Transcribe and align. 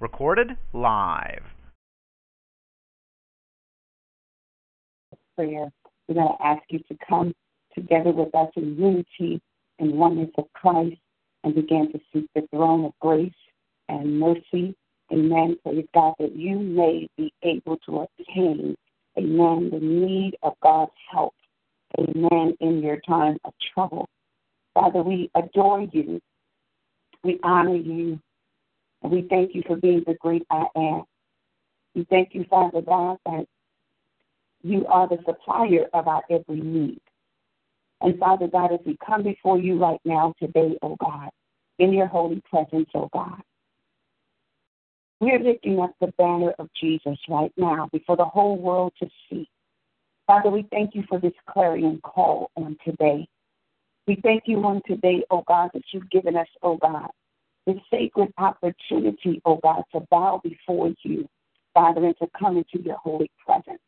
Recorded 0.00 0.56
live. 0.72 1.42
Prayer. 5.36 5.70
We're 6.06 6.14
going 6.14 6.36
to 6.38 6.46
ask 6.46 6.62
you 6.68 6.78
to 6.88 6.96
come 7.08 7.34
together 7.74 8.12
with 8.12 8.34
us 8.34 8.48
in 8.56 8.76
unity 8.76 9.40
and 9.78 9.92
oneness 9.92 10.30
of 10.38 10.44
Christ 10.54 10.96
and 11.44 11.54
begin 11.54 11.92
to 11.92 12.00
seek 12.12 12.28
the 12.34 12.46
throne 12.50 12.84
of 12.84 12.92
grace 13.00 13.32
and 13.88 14.18
mercy. 14.18 14.74
Amen. 15.12 15.56
Praise 15.62 15.86
God 15.94 16.14
that 16.18 16.36
you 16.36 16.58
may 16.58 17.08
be 17.16 17.32
able 17.42 17.78
to 17.86 18.06
obtain, 18.18 18.76
amen, 19.16 19.70
the 19.72 19.80
need 19.80 20.36
of 20.42 20.54
God's 20.62 20.92
help. 21.10 21.34
Amen. 21.98 22.56
In 22.60 22.82
your 22.82 22.98
time 23.08 23.38
of 23.44 23.54
trouble. 23.72 24.08
Father, 24.74 25.02
we 25.02 25.30
adore 25.34 25.86
you. 25.92 26.20
We 27.24 27.40
honor 27.42 27.76
you. 27.76 28.20
And 29.02 29.12
we 29.12 29.26
thank 29.28 29.54
you 29.54 29.62
for 29.66 29.76
being 29.76 30.02
the 30.06 30.14
great 30.14 30.44
I 30.50 30.66
am. 30.76 31.02
We 31.94 32.06
thank 32.10 32.34
you, 32.34 32.44
Father 32.48 32.82
God, 32.82 33.18
that 33.26 33.46
you 34.62 34.86
are 34.86 35.08
the 35.08 35.18
supplier 35.24 35.86
of 35.94 36.08
our 36.08 36.22
every 36.30 36.60
need. 36.60 37.00
And 38.00 38.18
Father 38.18 38.46
God, 38.46 38.72
as 38.72 38.80
we 38.86 38.96
come 39.04 39.22
before 39.22 39.58
you 39.58 39.78
right 39.78 40.00
now 40.04 40.34
today, 40.40 40.78
oh 40.82 40.96
God, 41.00 41.30
in 41.78 41.92
your 41.92 42.06
holy 42.06 42.42
presence, 42.48 42.88
oh 42.94 43.08
God, 43.12 43.40
we're 45.20 45.40
lifting 45.40 45.80
up 45.80 45.94
the 46.00 46.12
banner 46.18 46.52
of 46.58 46.68
Jesus 46.80 47.18
right 47.28 47.52
now 47.56 47.88
before 47.92 48.16
the 48.16 48.24
whole 48.24 48.56
world 48.56 48.92
to 49.00 49.08
see. 49.28 49.48
Father, 50.26 50.50
we 50.50 50.66
thank 50.70 50.94
you 50.94 51.02
for 51.08 51.18
this 51.18 51.32
clarion 51.48 52.00
call 52.04 52.50
on 52.56 52.76
today. 52.84 53.26
We 54.06 54.20
thank 54.22 54.44
you 54.46 54.64
on 54.64 54.80
today, 54.86 55.24
oh 55.30 55.42
God, 55.48 55.70
that 55.74 55.82
you've 55.92 56.10
given 56.10 56.36
us, 56.36 56.46
oh 56.62 56.76
God, 56.76 57.10
this 57.68 57.82
sacred 57.90 58.32
opportunity, 58.38 59.42
oh 59.44 59.60
God, 59.62 59.82
to 59.92 60.00
bow 60.10 60.40
before 60.42 60.90
you, 61.04 61.28
Father, 61.74 62.04
and 62.04 62.16
to 62.18 62.26
come 62.38 62.56
into 62.56 62.82
your 62.82 62.96
holy 62.96 63.30
presence. 63.44 63.78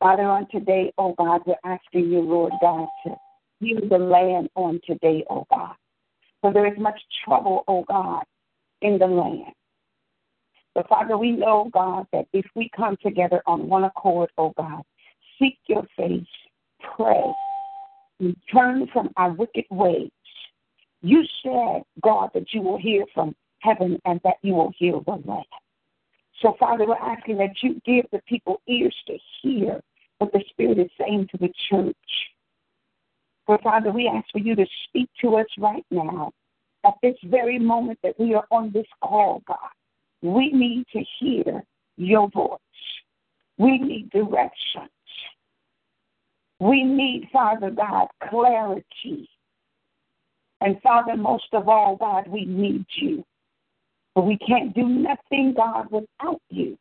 Father, 0.00 0.24
on 0.24 0.48
today, 0.50 0.92
oh 0.98 1.14
God, 1.16 1.42
we're 1.46 1.54
asking 1.64 2.10
you, 2.10 2.20
Lord 2.20 2.52
God, 2.60 2.88
to 3.04 3.14
heal 3.60 3.88
the 3.88 3.98
land 3.98 4.50
on 4.56 4.80
today, 4.84 5.24
oh 5.30 5.46
God. 5.50 5.74
For 6.40 6.52
there 6.52 6.66
is 6.66 6.78
much 6.78 7.00
trouble, 7.24 7.62
oh 7.68 7.84
God, 7.88 8.24
in 8.82 8.98
the 8.98 9.06
land. 9.06 9.54
But 10.74 10.88
Father, 10.88 11.16
we 11.16 11.30
know, 11.30 11.70
God, 11.72 12.06
that 12.12 12.26
if 12.32 12.46
we 12.56 12.70
come 12.74 12.96
together 13.02 13.40
on 13.46 13.68
one 13.68 13.84
accord, 13.84 14.30
oh 14.36 14.52
God, 14.56 14.82
seek 15.38 15.58
your 15.68 15.86
face, 15.96 16.26
pray, 16.96 17.22
and 18.18 18.34
turn 18.52 18.88
from 18.92 19.10
our 19.16 19.30
wicked 19.32 19.66
ways, 19.70 20.10
you 21.02 21.24
said, 21.42 21.82
God, 22.02 22.30
that 22.34 22.52
you 22.52 22.62
will 22.62 22.78
hear 22.78 23.04
from 23.14 23.34
heaven 23.60 24.00
and 24.04 24.20
that 24.24 24.36
you 24.42 24.54
will 24.54 24.72
hear 24.76 24.92
the 25.04 25.22
land. 25.24 25.44
So, 26.40 26.56
Father, 26.58 26.86
we're 26.86 26.94
asking 26.96 27.38
that 27.38 27.62
you 27.62 27.80
give 27.84 28.06
the 28.12 28.20
people 28.26 28.60
ears 28.66 28.96
to 29.06 29.18
hear 29.42 29.80
what 30.18 30.32
the 30.32 30.42
Spirit 30.50 30.78
is 30.78 30.90
saying 30.98 31.28
to 31.30 31.38
the 31.38 31.52
church. 31.68 31.96
For 33.46 33.58
Father, 33.58 33.90
we 33.90 34.08
ask 34.08 34.30
for 34.30 34.38
you 34.38 34.54
to 34.54 34.66
speak 34.88 35.08
to 35.22 35.36
us 35.36 35.46
right 35.58 35.84
now 35.90 36.32
at 36.86 36.94
this 37.02 37.16
very 37.24 37.58
moment 37.58 37.98
that 38.02 38.18
we 38.18 38.34
are 38.34 38.46
on 38.50 38.70
this 38.72 38.86
call, 39.02 39.42
God. 39.46 39.58
We 40.22 40.52
need 40.52 40.86
to 40.92 41.02
hear 41.18 41.62
your 41.96 42.28
voice. 42.30 42.58
We 43.58 43.78
need 43.78 44.10
directions. 44.10 44.90
We 46.60 46.84
need, 46.84 47.28
Father 47.32 47.70
God, 47.70 48.08
clarity. 48.28 49.28
And 50.60 50.80
Father, 50.82 51.16
most 51.16 51.48
of 51.52 51.68
all, 51.68 51.96
God, 51.96 52.28
we 52.28 52.44
need 52.44 52.84
you. 52.96 53.24
But 54.14 54.26
we 54.26 54.36
can't 54.38 54.74
do 54.74 54.88
nothing, 54.88 55.54
God, 55.56 55.90
without 55.90 56.40
you. 56.50 56.76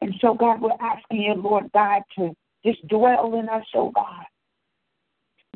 And 0.00 0.14
so, 0.20 0.34
God, 0.34 0.62
we're 0.62 0.70
asking 0.80 1.22
you, 1.22 1.34
Lord 1.34 1.70
God, 1.74 2.02
to 2.16 2.34
just 2.64 2.86
dwell 2.88 3.34
in 3.38 3.48
us, 3.48 3.64
oh 3.74 3.90
God. 3.90 4.24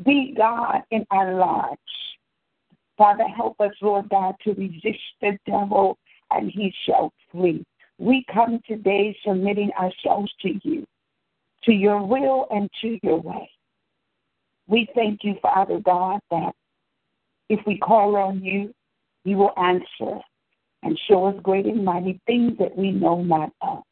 Be 0.05 0.33
God 0.37 0.83
in 0.91 1.05
our 1.09 1.33
lives. 1.33 1.79
Father, 2.97 3.25
help 3.27 3.59
us, 3.59 3.73
Lord 3.81 4.09
God, 4.09 4.35
to 4.43 4.53
resist 4.53 4.99
the 5.21 5.37
devil 5.45 5.97
and 6.31 6.51
he 6.51 6.73
shall 6.85 7.11
flee. 7.31 7.65
We 7.97 8.25
come 8.31 8.59
today 8.67 9.17
submitting 9.25 9.71
ourselves 9.79 10.31
to 10.41 10.59
you, 10.63 10.85
to 11.63 11.71
your 11.71 12.05
will 12.05 12.47
and 12.51 12.69
to 12.81 12.99
your 13.01 13.19
way. 13.19 13.49
We 14.67 14.87
thank 14.95 15.23
you, 15.23 15.35
Father 15.41 15.79
God, 15.79 16.19
that 16.31 16.53
if 17.49 17.59
we 17.65 17.77
call 17.77 18.15
on 18.15 18.43
you, 18.43 18.73
you 19.23 19.37
will 19.37 19.53
answer 19.57 20.19
and 20.83 20.99
show 21.07 21.25
us 21.25 21.35
great 21.41 21.65
and 21.65 21.83
mighty 21.83 22.19
things 22.25 22.57
that 22.59 22.75
we 22.77 22.91
know 22.91 23.21
not 23.21 23.51
of. 23.61 23.83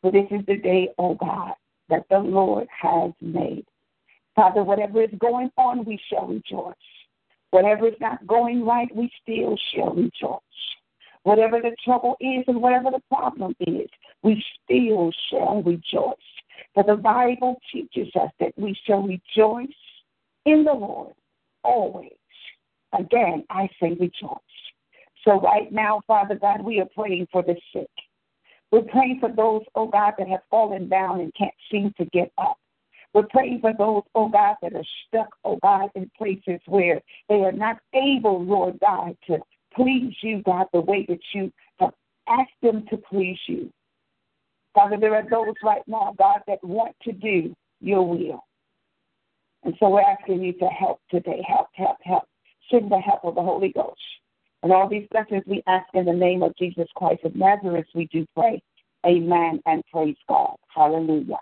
For 0.00 0.12
this 0.12 0.26
is 0.30 0.44
the 0.46 0.56
day, 0.56 0.88
O 0.98 1.10
oh 1.10 1.14
God, 1.14 1.54
that 1.88 2.04
the 2.10 2.18
Lord 2.18 2.66
has 2.80 3.12
made. 3.20 3.64
Father, 4.36 4.62
whatever 4.62 5.02
is 5.02 5.10
going 5.18 5.50
on, 5.56 5.84
we 5.84 6.00
shall 6.08 6.26
rejoice. 6.26 6.74
Whatever 7.50 7.88
is 7.88 7.94
not 8.00 8.26
going 8.26 8.64
right, 8.64 8.88
we 8.94 9.10
still 9.22 9.56
shall 9.72 9.94
rejoice. 9.94 10.40
Whatever 11.22 11.60
the 11.60 11.74
trouble 11.84 12.16
is 12.20 12.44
and 12.48 12.60
whatever 12.60 12.90
the 12.90 13.02
problem 13.08 13.54
is, 13.60 13.88
we 14.22 14.44
still 14.64 15.10
shall 15.30 15.62
rejoice. 15.62 16.14
For 16.74 16.84
the 16.84 16.96
Bible 16.96 17.60
teaches 17.72 18.08
us 18.16 18.30
that 18.40 18.52
we 18.56 18.76
shall 18.84 19.02
rejoice 19.02 19.68
in 20.44 20.64
the 20.64 20.72
Lord 20.72 21.14
always. 21.62 22.12
Again, 22.98 23.44
I 23.50 23.68
say 23.80 23.96
rejoice. 23.98 24.38
So 25.24 25.40
right 25.40 25.72
now, 25.72 26.02
Father 26.06 26.36
God, 26.36 26.62
we 26.62 26.80
are 26.80 26.88
praying 26.94 27.28
for 27.32 27.42
the 27.42 27.56
sick. 27.72 27.88
We're 28.70 28.82
praying 28.82 29.20
for 29.20 29.30
those, 29.30 29.62
oh 29.74 29.86
God, 29.86 30.14
that 30.18 30.28
have 30.28 30.40
fallen 30.50 30.88
down 30.88 31.20
and 31.20 31.32
can't 31.34 31.54
seem 31.70 31.92
to 31.96 32.04
get 32.06 32.32
up. 32.38 32.58
We're 33.12 33.28
praying 33.30 33.60
for 33.60 33.72
those, 33.76 34.02
oh 34.14 34.28
God, 34.28 34.56
that 34.62 34.74
are 34.74 34.84
stuck, 35.06 35.28
oh 35.44 35.58
God, 35.62 35.90
in 35.94 36.10
places 36.18 36.60
where 36.66 37.00
they 37.28 37.36
are 37.36 37.52
not 37.52 37.78
able, 37.94 38.44
Lord 38.44 38.78
God, 38.80 39.16
to 39.28 39.38
please 39.74 40.14
you, 40.22 40.42
God, 40.44 40.66
the 40.72 40.80
way 40.80 41.06
that 41.08 41.20
you 41.32 41.52
have 41.78 41.94
asked 42.28 42.50
them 42.62 42.84
to 42.90 42.96
please 42.96 43.38
you. 43.46 43.72
Father, 44.74 44.96
there 44.98 45.14
are 45.14 45.28
those 45.28 45.54
right 45.62 45.82
now, 45.86 46.14
God, 46.18 46.40
that 46.48 46.62
want 46.64 46.96
to 47.02 47.12
do 47.12 47.54
your 47.80 48.06
will. 48.08 48.44
And 49.62 49.74
so 49.78 49.88
we're 49.88 50.02
asking 50.02 50.42
you 50.42 50.52
to 50.54 50.66
help 50.66 51.00
today. 51.10 51.42
Help, 51.46 51.68
help, 51.74 51.96
help. 52.02 52.24
Send 52.70 52.90
the 52.90 52.98
help 52.98 53.24
of 53.24 53.34
the 53.34 53.42
Holy 53.42 53.72
Ghost. 53.72 54.00
And 54.62 54.72
all 54.72 54.88
these 54.88 55.06
blessings 55.10 55.42
we 55.46 55.62
ask 55.66 55.86
in 55.94 56.06
the 56.06 56.12
name 56.12 56.42
of 56.42 56.56
Jesus 56.56 56.88
Christ 56.96 57.24
of 57.24 57.36
Nazareth, 57.36 57.86
we 57.94 58.06
do 58.06 58.26
pray. 58.36 58.62
Amen 59.06 59.60
and 59.66 59.82
praise 59.92 60.16
God. 60.28 60.56
Hallelujah. 60.74 61.38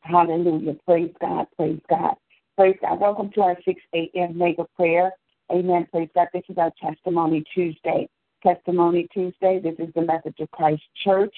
Hallelujah. 0.00 0.76
Praise 0.86 1.12
God. 1.20 1.46
Praise 1.56 1.80
God. 1.88 2.14
Praise 2.56 2.76
God. 2.80 3.00
Welcome 3.00 3.30
to 3.34 3.42
our 3.42 3.56
6 3.64 3.80
a.m. 3.94 4.38
mega 4.38 4.64
prayer. 4.76 5.12
Amen. 5.52 5.86
Praise 5.90 6.08
God. 6.14 6.28
This 6.32 6.44
is 6.48 6.56
our 6.56 6.72
Testimony 6.80 7.44
Tuesday. 7.54 8.08
Testimony 8.42 9.08
Tuesday. 9.12 9.60
This 9.62 9.74
is 9.78 9.92
the 9.94 10.02
message 10.02 10.36
of 10.40 10.50
Christ 10.50 10.82
Church. 11.02 11.34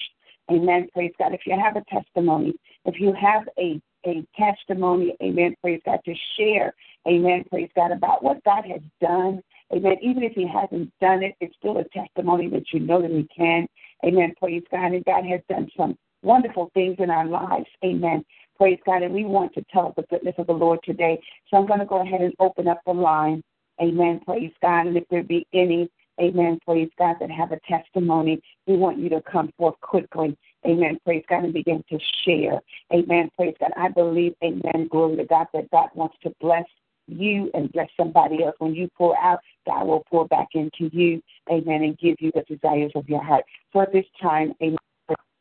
Amen. 0.51 0.87
Praise 0.93 1.11
God. 1.17 1.33
If 1.33 1.41
you 1.45 1.57
have 1.59 1.75
a 1.75 1.83
testimony, 1.85 2.53
if 2.85 2.99
you 2.99 3.13
have 3.13 3.47
a 3.57 3.81
a 4.07 4.25
testimony, 4.37 5.15
amen, 5.21 5.55
praise 5.61 5.81
God, 5.85 5.99
to 6.05 6.13
share, 6.37 6.73
amen, 7.07 7.43
praise 7.49 7.69
God, 7.75 7.91
about 7.91 8.23
what 8.23 8.43
God 8.43 8.65
has 8.65 8.81
done. 9.01 9.41
Amen. 9.73 9.97
Even 10.01 10.23
if 10.23 10.33
He 10.33 10.47
hasn't 10.47 10.91
done 11.01 11.23
it, 11.23 11.35
it's 11.41 11.55
still 11.57 11.77
a 11.77 11.83
testimony 11.89 12.49
that 12.49 12.71
you 12.71 12.79
know 12.79 13.01
that 13.01 13.11
He 13.11 13.27
can. 13.35 13.67
Amen. 14.05 14.33
Praise 14.39 14.63
God. 14.71 14.93
And 14.93 15.03
God 15.03 15.25
has 15.25 15.41
done 15.49 15.69
some 15.75 15.97
wonderful 16.21 16.71
things 16.73 16.95
in 16.99 17.09
our 17.09 17.25
lives. 17.25 17.67
Amen. 17.83 18.23
Praise 18.57 18.79
God. 18.85 19.03
And 19.03 19.13
we 19.13 19.25
want 19.25 19.53
to 19.55 19.65
tell 19.71 19.93
the 19.95 20.03
goodness 20.03 20.35
of 20.37 20.47
the 20.47 20.53
Lord 20.53 20.79
today. 20.83 21.19
So 21.49 21.57
I'm 21.57 21.67
going 21.67 21.79
to 21.79 21.85
go 21.85 22.01
ahead 22.01 22.21
and 22.21 22.33
open 22.39 22.67
up 22.67 22.81
the 22.85 22.93
line. 22.93 23.43
Amen. 23.81 24.21
Praise 24.25 24.53
God. 24.61 24.87
And 24.87 24.97
if 24.97 25.03
there 25.09 25.23
be 25.23 25.45
any, 25.53 25.89
amen, 26.19 26.59
praise 26.65 26.89
God, 26.97 27.17
that 27.19 27.29
have 27.29 27.51
a 27.51 27.59
testimony, 27.67 28.41
we 28.65 28.75
want 28.75 28.97
you 28.97 29.09
to 29.09 29.21
come 29.21 29.51
forth 29.57 29.79
quickly. 29.81 30.35
Amen. 30.67 30.99
Praise 31.05 31.23
God 31.29 31.45
and 31.45 31.53
begin 31.53 31.83
to 31.89 31.97
share. 32.25 32.61
Amen. 32.93 33.29
Praise 33.35 33.55
God. 33.59 33.71
I 33.77 33.89
believe, 33.89 34.35
amen. 34.43 34.87
Glory 34.89 35.17
to 35.17 35.25
God 35.25 35.47
that 35.53 35.71
God 35.71 35.89
wants 35.95 36.17
to 36.23 36.33
bless 36.41 36.65
you 37.07 37.49
and 37.53 37.71
bless 37.71 37.87
somebody 37.95 38.43
else. 38.43 38.55
When 38.59 38.75
you 38.75 38.89
pour 38.97 39.17
out, 39.17 39.39
God 39.65 39.87
will 39.87 40.03
pour 40.09 40.27
back 40.27 40.49
into 40.53 40.89
you. 40.91 41.21
Amen. 41.49 41.83
And 41.83 41.97
give 41.97 42.17
you 42.19 42.31
the 42.35 42.43
desires 42.53 42.91
of 42.95 43.07
your 43.07 43.23
heart. 43.23 43.45
At 43.75 43.93
this 43.93 44.05
time, 44.21 44.53
amen. 44.61 44.77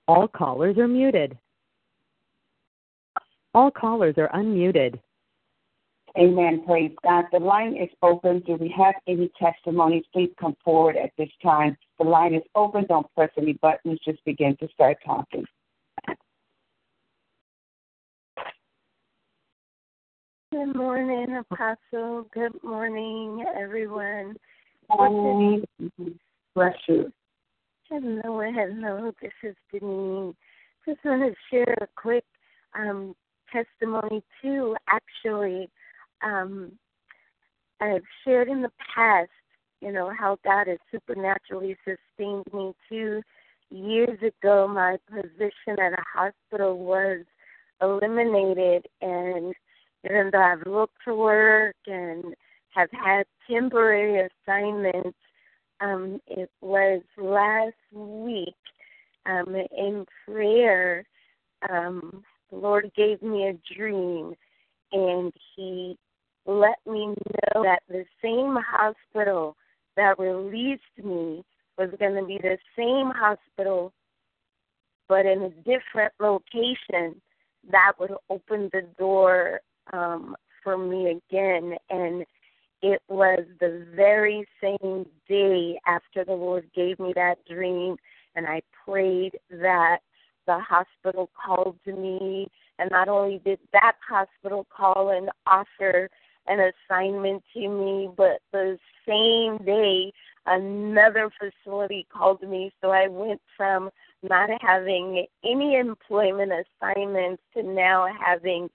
All 0.07 0.29
callers 0.29 0.79
are 0.79 0.87
muted. 0.87 1.37
All 3.55 3.71
callers 3.71 4.15
are 4.19 4.29
unmuted. 4.29 5.01
Amen. 6.19 6.63
Praise 6.67 6.93
God. 7.05 7.25
The 7.31 7.39
line 7.39 7.77
is 7.77 7.91
open. 8.03 8.41
Do 8.47 8.57
we 8.57 8.75
have 8.77 8.95
any 9.07 9.31
testimonies? 9.39 10.05
Please 10.13 10.31
come 10.41 10.57
forward 10.65 10.97
at 10.97 11.11
this 11.19 11.29
time. 11.43 11.77
The 11.99 12.05
line 12.05 12.35
is 12.35 12.43
open. 12.55 12.87
Don't 12.89 13.07
press 13.15 13.31
any 13.37 13.53
buttons. 13.55 13.99
Just 14.05 14.25
begin 14.25 14.57
to 14.61 14.69
start 14.73 14.97
talking. 15.05 15.45
Good 20.53 20.75
morning, 20.75 21.37
Apostle. 21.37 22.29
Good 22.33 22.63
morning, 22.63 23.45
everyone. 23.59 24.37
Morning. 24.89 25.65
Bless 26.55 26.75
you. 26.89 27.13
Hello, 27.91 28.41
hello. 28.41 29.13
This 29.21 29.33
is 29.43 29.55
Denise. 29.71 30.35
Just 30.89 31.05
want 31.05 31.23
to 31.23 31.35
share 31.51 31.75
a 31.83 31.87
quick 31.95 32.25
um, 32.75 33.15
testimony 33.53 34.23
too. 34.41 34.77
Actually, 34.89 35.69
um, 36.23 36.73
I've 37.81 38.03
shared 38.25 38.49
in 38.49 38.63
the 38.63 38.73
past, 38.95 39.31
you 39.81 39.93
know, 39.93 40.11
how 40.19 40.39
God 40.45 40.69
has 40.69 40.79
supernaturally 40.91 41.77
sustained 41.85 42.45
me. 42.53 42.75
Two 42.89 43.23
years 43.71 44.19
ago, 44.23 44.67
my 44.69 44.97
position 45.11 45.79
at 45.79 45.93
a 45.93 46.05
hospital 46.15 46.79
was 46.79 47.25
eliminated, 47.83 48.87
and 49.03 49.55
even 50.05 50.31
though 50.33 50.43
I've 50.43 50.67
looked 50.67 50.97
for 51.05 51.15
work 51.15 51.77
and 51.87 52.35
have 52.71 52.89
had 52.93 53.27
temporary 53.51 54.29
assignments, 54.47 55.19
um, 55.81 56.21
it 56.27 56.51
was 56.61 57.03
last 57.19 57.75
week 57.93 58.55
um, 59.27 59.55
in 59.77 60.07
prayer. 60.25 61.05
Um, 61.71 62.23
the 62.51 62.57
Lord 62.57 62.91
gave 62.97 63.23
me 63.23 63.49
a 63.49 63.75
dream, 63.75 64.35
and 64.93 65.33
He 65.55 65.99
let 66.47 66.79
me 66.87 67.07
know 67.09 67.63
that 67.63 67.83
the 67.89 68.05
same 68.23 68.57
hospital 68.57 69.57
that 69.97 70.19
released 70.19 70.83
me 71.03 71.45
was 71.79 71.91
going 71.99 72.15
to 72.15 72.25
be 72.25 72.39
the 72.39 72.59
same 72.77 73.11
hospital, 73.11 73.93
but 75.09 75.27
in 75.27 75.43
a 75.43 75.51
different 75.51 76.13
location 76.21 77.21
that 77.71 77.93
would 77.99 78.13
open 78.31 78.71
the 78.73 78.83
door 78.99 79.61
um, 79.93 80.37
for 80.63 80.79
me 80.79 81.21
again. 81.29 81.75
And 81.91 82.25
it 82.83 83.03
was 83.09 83.41
the 83.61 83.87
very 83.95 84.47
same 84.61 85.07
day 85.29 85.79
after 85.87 86.25
the 86.25 86.33
Lord 86.33 86.71
gave 86.75 86.99
me 86.99 87.13
that 87.15 87.45
dream, 87.47 87.97
and 88.35 88.47
I 88.47 88.63
prayed 88.87 89.39
that 89.51 89.99
the 90.47 90.59
hospital 90.61 91.29
called 91.35 91.77
to 91.85 91.93
me. 91.93 92.49
And 92.79 92.91
not 92.91 93.09
only 93.09 93.41
did 93.45 93.59
that 93.73 93.95
hospital 94.07 94.67
call 94.75 95.09
and 95.09 95.31
offer 95.47 96.11
an 96.49 96.73
assignment 96.91 97.43
to 97.55 97.69
me, 97.69 98.11
but 98.17 98.41
the 98.53 98.79
same 99.07 99.59
day, 99.65 100.13
another 100.47 101.31
facility 101.39 102.07
called 102.13 102.43
me. 102.43 102.73
So 102.81 102.91
I 102.91 103.09
went 103.09 103.41
from 103.57 103.91
not 104.23 104.51
having 104.61 105.27
any 105.45 105.77
employment 105.77 106.53
assignments 106.53 107.43
to 107.55 107.63
now 107.63 108.07
having 108.25 108.69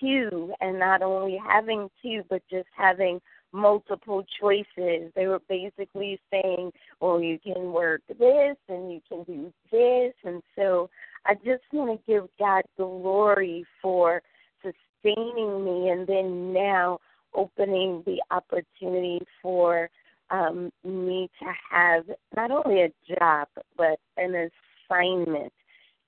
two, 0.00 0.52
and 0.60 0.78
not 0.78 1.02
only 1.02 1.40
having 1.44 1.90
two, 2.02 2.22
but 2.28 2.42
just 2.50 2.68
having 2.76 3.20
multiple 3.52 4.24
choices. 4.40 5.10
They 5.14 5.26
were 5.26 5.40
basically 5.48 6.20
saying, 6.30 6.72
well, 7.00 7.20
you 7.20 7.38
can 7.38 7.72
work 7.72 8.02
this 8.08 8.56
and 8.68 8.92
you 8.92 9.00
can 9.08 9.24
do 9.24 9.52
this. 9.70 10.14
And 10.24 10.42
so 10.54 10.90
I 11.26 11.34
just 11.34 11.62
want 11.72 11.98
to 11.98 12.12
give 12.12 12.28
God 12.38 12.62
glory 12.76 13.64
for 13.80 14.22
sustaining 14.62 15.64
me 15.64 15.88
and 15.90 16.06
then 16.06 16.52
now 16.52 16.98
opening 17.34 18.02
the 18.06 18.22
opportunity 18.30 19.20
for 19.42 19.90
um, 20.30 20.70
me 20.84 21.30
to 21.40 21.46
have 21.70 22.04
not 22.36 22.50
only 22.50 22.82
a 22.82 22.92
job, 23.18 23.48
but 23.76 23.98
an 24.16 24.50
assignment 24.90 25.52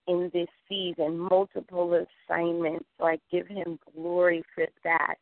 in 0.07 0.31
this 0.33 0.49
season, 0.69 1.19
multiple 1.19 2.05
assignments. 2.29 2.85
So 2.99 3.07
I 3.07 3.19
give 3.31 3.47
him 3.47 3.79
glory 3.95 4.43
for 4.55 4.67
that. 4.85 5.15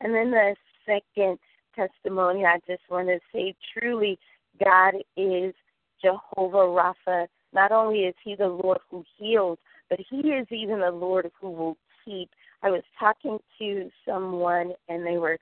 And 0.00 0.14
then 0.14 0.30
the 0.30 0.54
second 0.86 1.38
testimony, 1.74 2.44
I 2.44 2.58
just 2.66 2.82
want 2.88 3.08
to 3.08 3.18
say 3.32 3.54
truly, 3.72 4.18
God 4.62 4.94
is 5.16 5.54
Jehovah 6.02 6.58
Rapha. 6.58 7.26
Not 7.52 7.72
only 7.72 8.00
is 8.00 8.14
he 8.22 8.34
the 8.34 8.48
Lord 8.48 8.78
who 8.90 9.04
heals, 9.16 9.58
but 9.90 9.98
he 10.08 10.18
is 10.28 10.46
even 10.50 10.80
the 10.80 10.90
Lord 10.90 11.30
who 11.40 11.50
will 11.50 11.76
keep. 12.04 12.30
I 12.62 12.70
was 12.70 12.82
talking 12.98 13.38
to 13.58 13.90
someone 14.06 14.72
and 14.88 15.06
they 15.06 15.18
were 15.18 15.38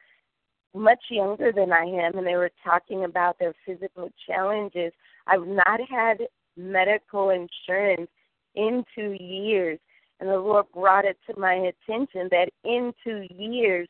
much 0.75 1.05
younger 1.11 1.53
than 1.53 1.73
I 1.73 1.85
am 1.85 2.19
and 2.19 2.27
they 2.27 2.37
were 2.37 2.51
talking 2.63 3.05
about 3.05 3.39
their 3.39 3.55
physical 3.65 4.11
challenges. 4.27 4.93
I've 5.27 5.47
not 5.47 5.81
had 5.89 6.19
medical 6.57 7.31
insurance 7.31 8.11
in 8.55 8.85
two 8.95 9.17
years. 9.19 9.79
And 10.21 10.31
the 10.31 10.39
Lord 10.39 10.67
brought 10.73 11.05
it 11.05 11.19
to 11.29 11.39
my 11.39 11.55
attention 11.55 12.29
that 12.31 12.49
in 12.65 12.93
two 13.05 13.27
years, 13.35 13.89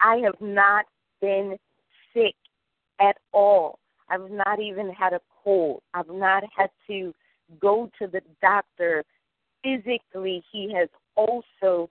I 0.00 0.16
have 0.24 0.40
not 0.40 0.86
been 1.20 1.56
sick 2.12 2.34
at 3.00 3.16
all. 3.32 3.78
I've 4.08 4.30
not 4.30 4.60
even 4.60 4.90
had 4.90 5.12
a 5.12 5.20
cold. 5.44 5.82
I've 5.94 6.08
not 6.08 6.42
had 6.56 6.70
to 6.88 7.14
go 7.60 7.88
to 8.00 8.08
the 8.08 8.20
doctor. 8.42 9.04
Physically, 9.62 10.42
He 10.50 10.72
has 10.74 10.88
also 11.16 11.88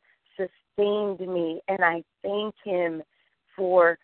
sustained 0.79 1.19
me, 1.19 1.61
and 1.67 1.83
I 1.83 2.03
thank 2.23 2.55
Him 2.63 3.01
for 3.55 3.97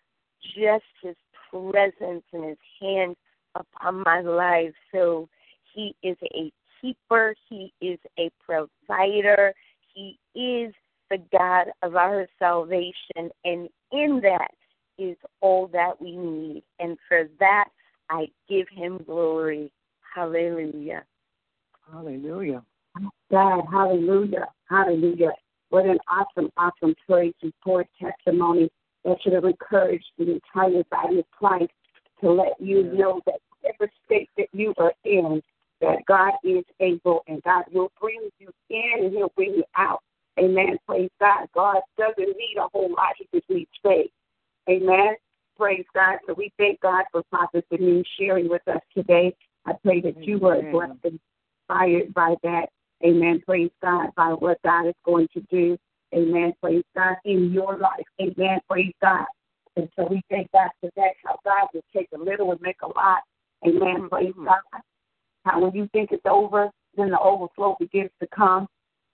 just 0.54 0.84
His 1.02 1.16
presence 1.50 2.24
and 2.32 2.44
His 2.44 2.58
hand 2.80 3.16
upon 3.54 4.02
my 4.04 4.20
life. 4.20 4.74
So 4.92 5.28
He 5.74 5.94
is 6.02 6.16
a 6.34 6.52
keeper, 6.80 7.34
He 7.48 7.72
is 7.80 7.98
a 8.18 8.30
provider, 8.44 9.52
He 9.94 10.18
is 10.34 10.72
the 11.10 11.18
God 11.32 11.68
of 11.82 11.96
our 11.96 12.26
salvation, 12.38 13.30
and 13.44 13.68
in 13.92 14.20
that 14.22 14.50
is 14.98 15.16
all 15.40 15.68
that 15.68 16.00
we 16.00 16.16
need. 16.16 16.62
And 16.78 16.96
for 17.08 17.28
that, 17.38 17.68
I 18.10 18.26
give 18.48 18.66
Him 18.70 19.00
glory. 19.06 19.70
Hallelujah. 20.14 21.04
Hallelujah. 21.92 22.62
God, 23.30 23.64
hallelujah, 23.70 24.48
hallelujah. 24.70 25.32
What 25.70 25.86
an 25.86 25.98
awesome, 26.08 26.50
awesome 26.56 26.94
praise 27.08 27.34
report 27.42 27.88
testimony 28.00 28.70
that 29.04 29.16
should 29.22 29.32
have 29.32 29.44
encouraged 29.44 30.06
the 30.18 30.32
entire 30.32 30.82
body 30.90 31.18
of 31.18 31.30
Christ 31.30 31.72
to 32.20 32.30
let 32.30 32.60
you 32.60 32.84
know 32.84 33.20
that 33.26 33.40
whatever 33.60 33.90
state 34.04 34.30
that 34.36 34.48
you 34.52 34.74
are 34.78 34.92
in, 35.04 35.42
that 35.80 35.98
God 36.06 36.32
is 36.44 36.64
able 36.80 37.22
and 37.26 37.42
God 37.42 37.64
will 37.72 37.92
bring 38.00 38.28
you 38.38 38.48
in 38.70 39.04
and 39.04 39.12
He'll 39.12 39.32
bring 39.36 39.54
you 39.54 39.64
out. 39.76 40.02
Amen. 40.38 40.78
Praise 40.86 41.10
God. 41.20 41.48
God 41.54 41.80
doesn't 41.98 42.18
need 42.18 42.56
a 42.58 42.68
whole 42.72 42.90
lot, 42.90 43.14
He 43.18 43.26
just 43.34 43.48
needs 43.50 43.70
faith. 43.82 44.10
Amen. 44.68 45.14
Praise 45.56 45.84
God. 45.94 46.18
So 46.26 46.34
we 46.34 46.52
thank 46.58 46.80
God 46.80 47.04
for 47.10 47.22
Prophet 47.30 47.64
Denise 47.70 48.06
sharing 48.18 48.48
with 48.48 48.66
us 48.68 48.80
today. 48.94 49.34
I 49.64 49.72
pray 49.82 50.00
that 50.02 50.22
you 50.22 50.38
were 50.38 50.62
blessed 50.70 50.92
and 51.04 51.18
inspired 51.68 52.12
by 52.14 52.36
that. 52.42 52.68
Amen. 53.04 53.42
Praise 53.44 53.70
God 53.82 54.08
by 54.16 54.30
what 54.30 54.58
God 54.62 54.86
is 54.86 54.94
going 55.04 55.28
to 55.34 55.40
do. 55.50 55.76
Amen. 56.14 56.54
Praise 56.62 56.84
God 56.94 57.16
in 57.24 57.52
your 57.52 57.76
life. 57.78 58.06
Amen. 58.20 58.60
Praise 58.68 58.92
God. 59.02 59.26
And 59.76 59.88
so 59.96 60.06
we 60.08 60.22
thank 60.30 60.50
God 60.52 60.70
for 60.80 60.90
that, 60.96 61.12
how 61.24 61.38
God 61.44 61.68
will 61.74 61.84
take 61.94 62.08
a 62.14 62.18
little 62.18 62.52
and 62.52 62.60
make 62.60 62.80
a 62.82 62.86
lot. 62.86 63.20
Amen. 63.66 63.80
Mm-hmm. 63.80 64.06
Praise 64.08 64.34
God. 64.36 64.80
How 65.44 65.60
when 65.60 65.72
you 65.74 65.88
think 65.92 66.10
it's 66.12 66.24
over, 66.26 66.70
then 66.96 67.10
the 67.10 67.20
overflow 67.20 67.76
begins 67.78 68.10
to 68.20 68.28
come. 68.34 68.66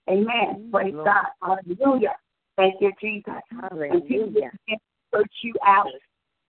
Amen. 0.09 0.27
Mm-hmm. 0.27 0.71
Praise 0.71 0.93
God. 0.93 1.25
Hallelujah. 1.41 2.15
Thank 2.55 2.75
you, 2.79 2.91
Jesus. 3.01 3.33
Hallelujah. 3.51 4.51
And 4.67 4.79
search 5.13 5.31
you 5.43 5.53
out. 5.65 5.87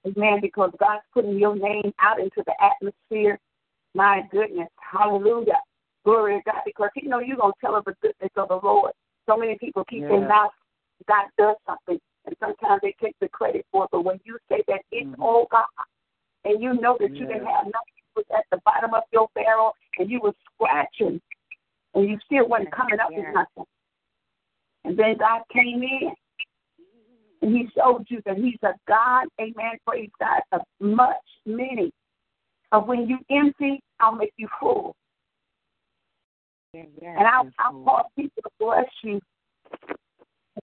Amen. 0.07 0.39
Because 0.41 0.71
God's 0.79 1.03
putting 1.13 1.39
your 1.39 1.57
name 1.57 1.93
out 2.01 2.21
into 2.21 2.43
the 2.47 2.55
atmosphere. 2.63 3.39
My 3.95 4.23
goodness. 4.31 4.69
Hallelujah. 4.79 5.61
Glory 6.05 6.39
to 6.39 6.51
God. 6.51 6.63
Because 6.65 6.91
He 6.95 7.07
know 7.07 7.21
you're 7.21 7.37
going 7.37 7.53
to 7.53 7.61
tell 7.61 7.77
of 7.77 7.85
the 7.85 7.95
goodness 8.03 8.31
of 8.37 8.49
the 8.49 8.61
Lord. 8.63 8.93
So 9.27 9.37
many 9.37 9.57
people 9.59 9.85
keep 9.85 10.03
their 10.03 10.27
mouth. 10.27 10.53
God 11.09 11.27
does 11.39 11.57
something. 11.67 11.99
And 12.27 12.35
sometimes 12.41 12.81
they 12.83 12.95
take 13.03 13.17
the 13.21 13.29
credit 13.29 13.67
for 13.71 13.85
it. 13.85 13.91
But 13.93 14.03
when 14.03 14.21
you 14.25 14.39
say 14.49 14.63
that 14.69 14.83
it's 14.91 15.09
Mhm. 15.09 15.23
all 15.23 15.47
God, 15.51 15.67
and 16.45 16.63
you 16.63 16.75
know 16.75 16.97
that 17.01 17.15
you 17.15 17.27
didn't 17.27 17.47
have 17.47 17.65
nothing 17.65 17.95
was 18.17 18.25
at 18.37 18.45
the 18.51 18.59
bottom 18.65 18.95
of 18.95 19.03
your 19.13 19.29
barrel 19.35 19.75
and 19.99 20.11
you 20.11 20.21
were 20.21 20.35
scratching 20.53 21.21
and 21.95 22.09
you 22.09 22.19
still 22.25 22.47
wasn't 22.49 22.73
coming 22.73 23.01
up 23.01 23.11
Yeah. 23.11 23.19
with 23.19 23.35
nothing. 23.35 23.67
And 24.85 24.97
then 24.97 25.17
God 25.17 25.43
came 25.51 25.83
in 25.83 26.15
and 27.43 27.57
he 27.57 27.69
showed 27.71 28.09
you 28.11 28.21
that 28.23 28.37
he's 28.37 28.59
a 28.63 28.75
God, 28.87 29.29
amen, 29.41 29.79
praise 29.87 30.11
God, 30.19 30.43
of 30.53 30.63
much, 30.81 31.17
many. 31.47 31.93
Of 32.73 32.89
when 32.89 33.07
you 33.09 33.19
empty, 33.31 33.83
I'll 34.01 34.15
make 34.15 34.33
you 34.37 34.49
full. 34.59 34.97
And 36.75 37.27
I'll, 37.27 37.51
I'll 37.59 37.85
cause 37.85 38.07
people 38.17 38.43
to 38.43 38.51
bless 38.59 38.89
you. 39.03 39.21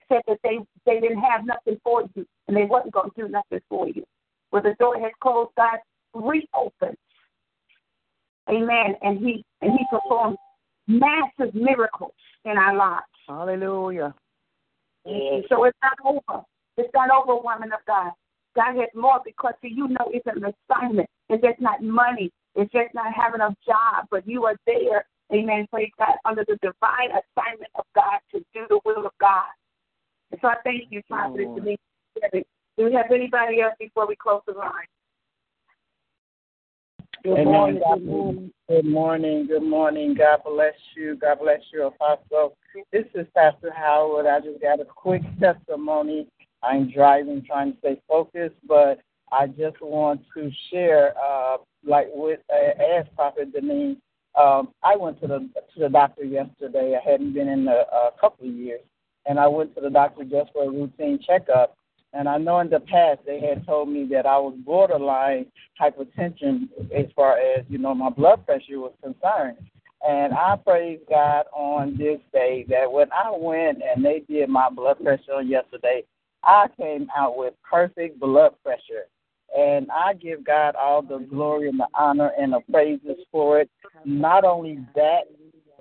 Said 0.10 0.22
that 0.28 0.38
they 0.44 0.58
they 0.86 1.00
didn't 1.00 1.22
have 1.22 1.46
nothing 1.46 1.80
for 1.84 2.04
you 2.16 2.26
and 2.48 2.58
they 2.58 2.64
wasn't 2.64 2.94
going 2.94 3.10
to 3.12 3.22
do 3.22 3.28
nothing 3.30 3.60
for 3.70 3.88
you. 3.88 4.04
Where 4.50 4.62
the 4.62 4.76
door 4.80 5.00
has 5.00 5.12
closed, 5.22 5.52
God 5.56 5.80
reopens. 6.14 6.98
Amen. 8.50 8.96
And 9.02 9.20
he 9.20 9.44
and 9.62 9.72
he 9.72 9.86
performs 9.90 10.38
massive 10.88 11.54
miracles 11.54 12.14
in 12.46 12.58
our 12.58 12.76
lives. 12.76 13.06
Hallelujah. 13.28 14.14
So 15.06 15.64
it's 15.64 15.78
not 15.82 15.98
over. 16.06 16.44
It's 16.78 16.90
not 16.94 17.10
over, 17.10 17.42
woman 17.42 17.72
of 17.74 17.80
God. 17.88 18.12
God 18.56 18.76
has 18.76 18.90
more 18.94 19.20
because 19.24 19.54
see, 19.62 19.72
you 19.74 19.88
know 19.88 20.10
it's 20.10 20.26
an 20.28 20.44
assignment. 20.44 21.10
It's 21.30 21.44
just 21.44 21.62
not 21.62 21.82
money. 21.82 22.32
It's 22.56 22.72
just 22.72 22.94
not 22.94 23.14
having 23.14 23.42
a 23.42 23.56
job, 23.66 24.08
but 24.12 24.28
you 24.28 24.46
are 24.46 24.56
there, 24.66 25.06
amen, 25.34 25.68
praise 25.72 25.92
God, 25.98 26.16
under 26.26 26.46
the 26.48 26.58
divine 26.62 27.10
assignment 27.10 27.72
of 27.76 27.86
God 27.96 28.20
to 28.34 28.40
do 28.54 28.66
the 28.70 28.80
will 28.86 29.06
of 29.06 29.14
God. 29.20 29.50
And 30.32 30.40
so 30.42 30.48
I 30.48 30.56
thank 30.64 30.84
you, 30.90 31.02
Prophet, 31.10 31.48
to 31.56 31.62
me. 31.62 31.78
Do 32.78 32.86
we 32.86 32.94
have 32.94 33.12
anybody 33.12 33.62
else 33.62 33.76
before 33.80 34.08
we 34.08 34.16
close 34.16 34.42
the 34.48 34.54
line? 34.54 34.88
Good 37.24 37.34
Amen. 37.34 37.46
morning, 37.46 37.82
good 37.88 38.06
morning. 38.06 38.52
Good 38.68 38.86
morning. 38.86 39.48
Good 39.48 39.64
morning. 39.64 40.16
God 40.16 40.40
bless 40.44 40.74
you. 40.96 41.16
God 41.18 41.40
bless 41.40 41.60
you, 41.72 41.86
Apostle. 41.86 42.58
This 42.92 43.06
is 43.14 43.28
Pastor 43.36 43.72
Howard. 43.76 44.26
I 44.26 44.40
just 44.40 44.62
got 44.62 44.80
a 44.80 44.86
quick 44.86 45.22
testimony. 45.40 46.28
I'm 46.64 46.90
driving, 46.90 47.44
trying 47.46 47.74
to 47.74 47.78
stay 47.80 48.02
focused, 48.08 48.56
but 48.68 49.02
I 49.32 49.48
just 49.48 49.82
want 49.82 50.22
to 50.36 50.50
share, 50.72 51.14
uh, 51.18 51.58
like 51.86 52.08
with 52.14 52.40
uh, 52.52 52.82
as 52.82 53.06
Prophet 53.16 53.54
Denise. 53.54 53.98
Um, 54.40 54.70
I 54.84 54.96
went 54.96 55.20
to 55.22 55.28
the 55.28 55.40
to 55.40 55.80
the 55.80 55.90
doctor 55.90 56.24
yesterday. 56.24 56.98
I 56.98 57.10
hadn't 57.10 57.34
been 57.34 57.50
in 57.50 57.68
a, 57.68 57.84
a 57.92 58.10
couple 58.20 58.48
of 58.48 58.54
years, 58.54 58.82
and 59.26 59.40
I 59.40 59.48
went 59.48 59.76
to 59.76 59.82
the 59.82 59.90
doctor 59.90 60.24
just 60.24 60.52
for 60.54 60.64
a 60.64 60.70
routine 60.70 61.20
checkup. 61.26 61.78
And 62.14 62.28
I 62.28 62.38
know 62.38 62.60
in 62.60 62.70
the 62.70 62.80
past 62.80 63.22
they 63.26 63.40
had 63.40 63.66
told 63.66 63.90
me 63.90 64.06
that 64.12 64.26
I 64.26 64.38
was 64.38 64.54
borderline 64.66 65.46
hypertension 65.80 66.68
as 66.94 67.06
far 67.16 67.38
as, 67.38 67.64
you 67.70 67.78
know, 67.78 67.96
my 67.96 68.10
blood 68.10 68.46
pressure 68.46 68.80
was 68.80 68.94
concerned. 69.02 69.58
And 70.06 70.34
I 70.34 70.58
praise 70.58 71.00
God 71.10 71.46
on 71.54 71.98
this 71.98 72.20
day 72.34 72.66
that 72.70 72.92
when 72.92 73.08
I 73.14 73.32
went 73.32 73.82
and 73.84 74.04
they 74.04 74.24
did 74.28 74.50
my 74.50 74.70
blood 74.70 75.02
pressure 75.02 75.42
yesterday, 75.42 76.04
I 76.44 76.68
came 76.78 77.08
out 77.16 77.38
with 77.38 77.54
perfect 77.70 78.20
blood 78.20 78.56
pressure. 78.64 79.06
And 79.58 79.90
I 79.92 80.14
give 80.14 80.44
God 80.46 80.76
all 80.76 81.02
the 81.02 81.20
glory 81.20 81.68
and 81.68 81.80
the 81.80 81.88
honor 81.94 82.32
and 82.40 82.54
the 82.54 82.62
praises 82.72 83.18
for 83.32 83.60
it. 83.60 83.70
Not 84.06 84.46
only 84.46 84.80
that, 84.96 85.24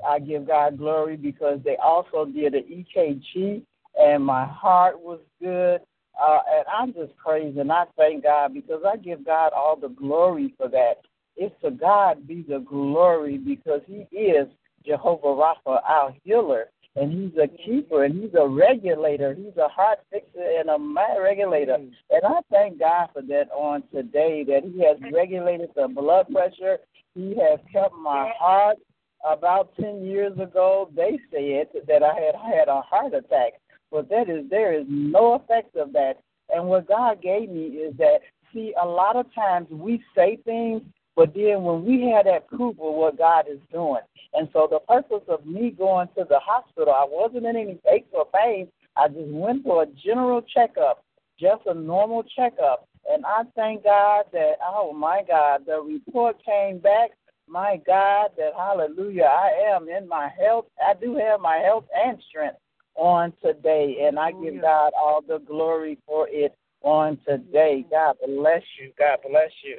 I 0.06 0.18
give 0.18 0.46
God 0.46 0.78
glory 0.78 1.16
because 1.16 1.60
they 1.64 1.76
also 1.76 2.24
did 2.24 2.54
an 2.54 2.64
EKG 2.64 3.62
and 3.98 4.24
my 4.24 4.46
heart 4.46 5.00
was 5.00 5.20
good. 5.40 5.80
Uh, 6.20 6.40
and 6.52 6.64
I'm 6.72 6.92
just 6.92 7.16
praising. 7.16 7.70
I 7.70 7.84
thank 7.96 8.24
God 8.24 8.52
because 8.54 8.82
I 8.86 8.96
give 8.96 9.24
God 9.24 9.52
all 9.54 9.76
the 9.76 9.88
glory 9.88 10.54
for 10.56 10.68
that. 10.68 10.94
It's 11.36 11.54
to 11.62 11.70
God 11.70 12.26
be 12.26 12.44
the 12.46 12.58
glory 12.58 13.38
because 13.38 13.80
He 13.86 14.06
is 14.16 14.48
Jehovah 14.84 15.28
Rapha, 15.28 15.80
our 15.88 16.14
healer, 16.24 16.66
and 16.96 17.12
He's 17.12 17.38
a 17.38 17.48
keeper 17.48 18.04
and 18.04 18.22
He's 18.22 18.34
a 18.34 18.46
regulator. 18.46 19.34
He's 19.34 19.56
a 19.56 19.68
heart 19.68 20.00
fixer 20.10 20.44
and 20.58 20.70
a 20.70 20.78
mind 20.78 21.22
regulator. 21.22 21.78
Mm. 21.78 21.90
And 22.10 22.22
I 22.24 22.40
thank 22.50 22.78
God 22.78 23.08
for 23.12 23.22
that 23.22 23.50
on 23.54 23.82
today 23.92 24.44
that 24.44 24.62
He 24.64 24.84
has 24.84 24.96
regulated 25.12 25.70
the 25.74 25.88
blood 25.88 26.26
pressure. 26.32 26.78
He 27.14 27.34
has 27.36 27.58
kept 27.72 27.94
my 27.94 28.32
heart. 28.38 28.76
About 29.22 29.76
ten 29.78 30.02
years 30.02 30.32
ago, 30.38 30.90
they 30.96 31.18
said 31.30 31.66
that 31.86 32.02
I 32.02 32.14
had 32.14 32.34
had 32.34 32.68
a 32.68 32.80
heart 32.80 33.12
attack 33.12 33.52
but 33.90 34.08
that 34.08 34.28
is 34.28 34.48
there 34.48 34.78
is 34.78 34.86
no 34.88 35.34
effect 35.34 35.76
of 35.76 35.92
that. 35.92 36.14
And 36.48 36.66
what 36.66 36.88
God 36.88 37.22
gave 37.22 37.48
me 37.50 37.66
is 37.66 37.96
that 37.98 38.20
see 38.52 38.72
a 38.80 38.86
lot 38.86 39.16
of 39.16 39.32
times 39.34 39.68
we 39.70 40.02
say 40.14 40.38
things, 40.44 40.82
but 41.20 41.34
then 41.34 41.64
when 41.64 41.84
we 41.84 42.10
had 42.10 42.24
that 42.24 42.48
proof 42.48 42.76
of 42.80 42.94
what 42.94 43.18
God 43.18 43.44
is 43.46 43.58
doing. 43.70 44.00
And 44.32 44.48
so 44.54 44.66
the 44.70 44.78
purpose 44.78 45.22
of 45.28 45.44
me 45.44 45.68
going 45.68 46.08
to 46.16 46.24
the 46.26 46.38
hospital, 46.38 46.94
I 46.94 47.04
wasn't 47.06 47.44
in 47.44 47.56
any 47.56 47.78
aches 47.92 48.08
or 48.12 48.24
pain. 48.34 48.68
I 48.96 49.08
just 49.08 49.28
went 49.28 49.62
for 49.64 49.82
a 49.82 49.86
general 50.02 50.40
checkup, 50.40 51.04
just 51.38 51.60
a 51.66 51.74
normal 51.74 52.22
checkup. 52.22 52.88
And 53.06 53.26
I 53.26 53.42
thank 53.54 53.84
God 53.84 54.24
that 54.32 54.52
oh 54.66 54.94
my 54.94 55.22
God, 55.28 55.66
the 55.66 55.82
report 55.82 56.42
came 56.42 56.78
back 56.78 57.10
my 57.46 57.78
God, 57.86 58.30
that 58.38 58.52
hallelujah, 58.56 59.24
I 59.30 59.74
am 59.74 59.90
in 59.90 60.08
my 60.08 60.30
health. 60.42 60.66
I 60.82 60.94
do 60.98 61.16
have 61.16 61.40
my 61.40 61.56
health 61.56 61.84
and 61.94 62.16
strength 62.30 62.56
on 62.94 63.34
today, 63.44 64.06
and 64.06 64.18
I 64.18 64.32
give 64.32 64.62
God 64.62 64.92
all 64.98 65.20
the 65.20 65.40
glory 65.40 65.98
for 66.06 66.28
it 66.30 66.56
on 66.80 67.18
today. 67.28 67.84
God 67.90 68.16
bless 68.24 68.62
you. 68.80 68.92
God 68.98 69.18
bless 69.28 69.50
you. 69.62 69.76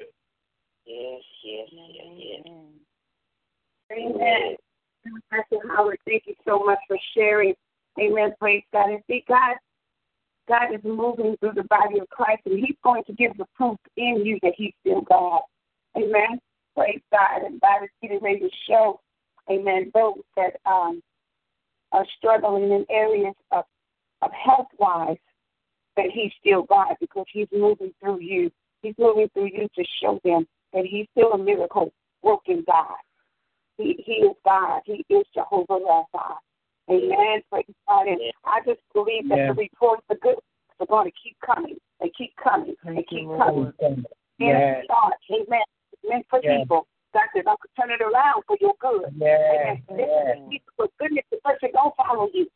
Yes, 0.92 1.22
yes, 1.44 1.68
yes, 1.72 2.44
yes. 2.46 2.58
Amen. 3.92 4.56
Pastor 5.32 5.58
Howard, 5.70 5.98
thank 6.06 6.24
you 6.26 6.36
so 6.46 6.60
much 6.60 6.80
for 6.88 6.98
sharing. 7.16 7.54
Amen. 8.00 8.34
Praise 8.40 8.64
God. 8.74 8.90
And 8.90 9.02
see, 9.08 9.24
God, 9.28 9.56
God 10.50 10.74
is 10.74 10.82
moving 10.84 11.38
through 11.40 11.54
the 11.56 11.64
body 11.64 12.00
of 12.00 12.10
Christ, 12.10 12.42
and 12.46 12.60
He's 12.60 12.76
going 12.84 13.04
to 13.06 13.14
give 13.14 13.38
the 13.38 13.46
proof 13.56 13.78
in 13.96 14.22
you 14.26 14.38
that 14.44 14.54
He's 14.58 14.74
still 14.82 15.02
God. 15.02 15.42
Amen. 15.96 16.40
Praise 16.76 17.02
God. 17.12 17.44
And 17.46 17.62
God 17.62 17.84
is 17.84 17.90
getting 18.02 18.20
ready 18.22 18.40
to 18.40 18.50
show, 18.68 19.00
Amen, 19.50 19.92
those 19.94 20.20
that 20.36 20.58
um, 20.66 21.02
are 21.94 22.06
struggling 22.18 22.72
in 22.72 22.86
areas 22.90 23.36
of, 23.52 23.64
of 24.22 24.32
health 24.34 24.68
wise 24.78 25.18
that 25.96 26.08
He's 26.14 26.32
still 26.40 26.64
God 26.64 26.96
because 27.00 27.26
He's 27.32 27.48
moving 27.54 27.94
through 28.02 28.20
you. 28.20 28.52
He's 28.82 28.96
moving 28.98 29.30
through 29.34 29.52
you 29.54 29.70
to 29.76 29.84
show 30.02 30.20
them 30.26 30.46
that 30.74 30.86
He's 30.86 31.08
still 31.12 31.34
a 31.34 31.38
miracle 31.38 31.94
working 32.22 32.64
God. 32.68 32.96
He, 33.78 34.02
he 34.06 34.14
is 34.14 34.36
God. 34.46 34.82
He 34.86 35.04
is 35.10 35.26
Jehovah 35.34 35.80
Rapha. 35.80 36.36
Amen. 36.90 37.42
Praise 37.50 37.66
God. 37.88 38.08
And 38.08 38.20
I 38.46 38.60
just 38.66 38.82
believe 38.94 39.28
that 39.30 39.38
Yeah. 39.38 39.48
the 39.48 39.54
reports, 39.54 40.04
the 40.10 40.16
good 40.16 40.36
are 40.80 40.86
going 40.88 41.06
to 41.06 41.14
keep 41.24 41.38
coming. 41.46 41.78
They 42.00 42.12
keep 42.18 42.34
coming. 42.42 42.76
They 42.84 42.96
Thank 42.96 43.10
keep 43.10 43.28
coming. 43.38 43.56
Lord. 43.56 43.76
In 43.80 44.06
Yes. 44.40 44.86
God. 44.88 45.14
Amen. 45.32 45.62
It's 45.94 46.04
meant 46.10 46.26
for 46.30 46.40
Yes. 46.44 46.62
people. 46.62 46.88
God 47.14 47.28
says, 47.36 47.44
I 47.46 47.56
could 47.60 47.72
turn 47.80 47.92
it 47.92 48.02
around 48.02 48.44
for 48.48 48.58
your 48.62 48.74
good. 48.80 49.14
Yes, 49.18 49.80
Amen. 49.90 50.00
yes. 50.00 50.38
This 50.50 50.62
for 50.78 50.88
goodness. 50.98 51.26
The 51.30 51.38
person 51.38 51.70
don't 51.74 51.96
follow 51.96 52.30
you. 52.34 52.48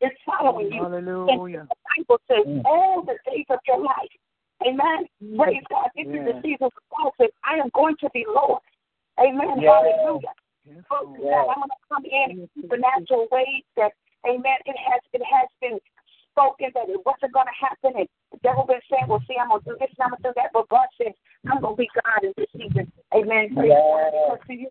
It's 0.00 0.16
following 0.24 0.72
you. 0.72 0.82
Hallelujah. 0.82 1.66
The 1.68 1.76
Bible 1.96 2.20
says 2.28 2.46
Mm. 2.46 2.62
all 2.64 3.02
the 3.02 3.18
days 3.26 3.46
of 3.50 3.58
your 3.66 3.78
life. 3.78 4.12
Amen. 4.66 5.06
Praise 5.36 5.62
God. 5.70 5.88
This 5.96 6.06
is 6.06 6.24
the 6.24 6.40
season 6.42 6.70
for 6.90 7.12
says, 7.20 7.30
I 7.44 7.56
am 7.56 7.70
going 7.74 7.96
to 8.00 8.10
be 8.14 8.24
Lord. 8.26 8.62
Amen. 9.18 9.60
Yeah. 9.60 9.80
Hallelujah. 9.82 10.34
Yes, 10.64 10.84
Folks. 10.88 11.18
Yeah. 11.22 11.44
I'm 11.50 11.62
going 11.62 11.74
to 11.74 11.82
come 11.90 12.04
in 12.06 12.48
supernatural 12.54 13.26
ways 13.30 13.64
that, 13.76 13.92
amen, 14.26 14.58
it 14.64 14.76
has 14.78 15.00
it 15.12 15.22
has 15.22 15.48
been 15.60 15.78
spoken 16.30 16.70
that 16.74 16.88
it 16.88 17.00
wasn't 17.04 17.32
going 17.32 17.46
to 17.46 17.58
happen. 17.58 17.98
And 17.98 18.08
the 18.30 18.38
devil 18.42 18.64
been 18.64 18.80
saying, 18.90 19.06
well, 19.08 19.22
see, 19.28 19.36
I'm 19.40 19.48
going 19.48 19.62
to 19.62 19.70
do 19.70 19.76
this 19.80 19.90
and 19.98 20.04
I'm 20.04 20.10
going 20.10 20.22
to 20.22 20.28
do 20.30 20.34
that. 20.36 20.50
But 20.54 20.68
God 20.68 20.86
says, 20.96 21.12
I'm 21.50 21.60
going 21.60 21.76
to 21.76 21.82
be 21.82 21.90
God 21.92 22.24
in 22.24 22.32
this 22.36 22.50
season. 22.56 22.90
Amen. 23.14 23.54
God. 23.54 23.66
Yeah. 23.66 24.10
Because, 24.30 24.40
see, 24.46 24.66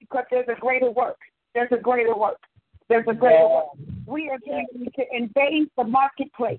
because 0.00 0.24
there's 0.30 0.48
a 0.48 0.58
greater 0.58 0.90
work. 0.90 1.18
There's 1.54 1.70
a 1.72 1.78
greater 1.78 2.16
work. 2.16 2.40
There's 2.88 3.06
a 3.06 3.14
greater 3.14 3.44
Yeah. 3.44 3.54
work. 3.54 3.66
We 4.06 4.28
are 4.30 4.38
ready 4.48 4.90
to 4.96 5.04
invade 5.14 5.68
the 5.76 5.84
marketplace. 5.84 6.58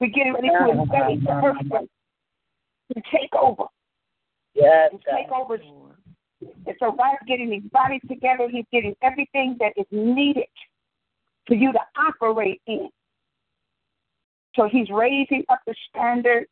We're 0.00 0.08
getting 0.08 0.32
ready 0.32 0.48
to 0.48 0.70
invade 0.70 1.24
the 1.24 1.32
earth 1.32 1.88
to 2.94 3.02
take 3.12 3.34
over. 3.34 3.64
Yes, 4.54 4.90
And 4.92 5.00
take 5.02 5.30
over 5.30 5.58
and 6.42 6.76
so 6.78 6.92
God's 6.92 7.18
getting 7.26 7.52
his 7.52 7.62
body 7.70 8.00
together. 8.08 8.48
He's 8.50 8.64
getting 8.72 8.94
everything 9.02 9.56
that 9.60 9.72
is 9.76 9.86
needed 9.90 10.46
for 11.46 11.54
you 11.54 11.72
to 11.72 11.78
operate 11.96 12.60
in. 12.66 12.88
So 14.56 14.68
he's 14.70 14.88
raising 14.90 15.44
up 15.48 15.60
the 15.66 15.74
standard. 15.90 16.46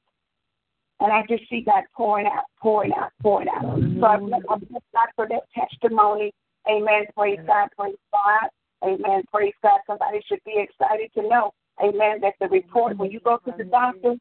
And 1.00 1.12
I 1.12 1.24
just 1.28 1.48
see 1.48 1.62
God 1.62 1.84
pouring 1.96 2.26
out, 2.26 2.44
pouring 2.60 2.92
out, 2.98 3.12
pouring 3.22 3.48
out. 3.48 3.62
So 3.62 4.04
I 4.04 4.16
bless, 4.16 4.40
I 4.50 4.56
bless 4.56 4.82
God 4.92 5.08
for 5.14 5.28
that 5.28 5.42
testimony. 5.54 6.32
Amen. 6.68 7.04
Praise 7.16 7.38
God. 7.46 7.68
Praise 7.78 7.94
God. 8.12 8.48
Amen. 8.84 9.22
Praise 9.32 9.54
God. 9.62 9.78
Somebody 9.86 10.20
should 10.26 10.40
be 10.44 10.56
excited 10.56 11.10
to 11.14 11.22
know, 11.28 11.52
amen, 11.82 12.20
that 12.22 12.34
the 12.40 12.48
report, 12.48 12.96
when 12.96 13.10
you 13.10 13.20
go 13.20 13.38
to 13.44 13.52
the 13.56 13.64
doctor, 13.64 14.14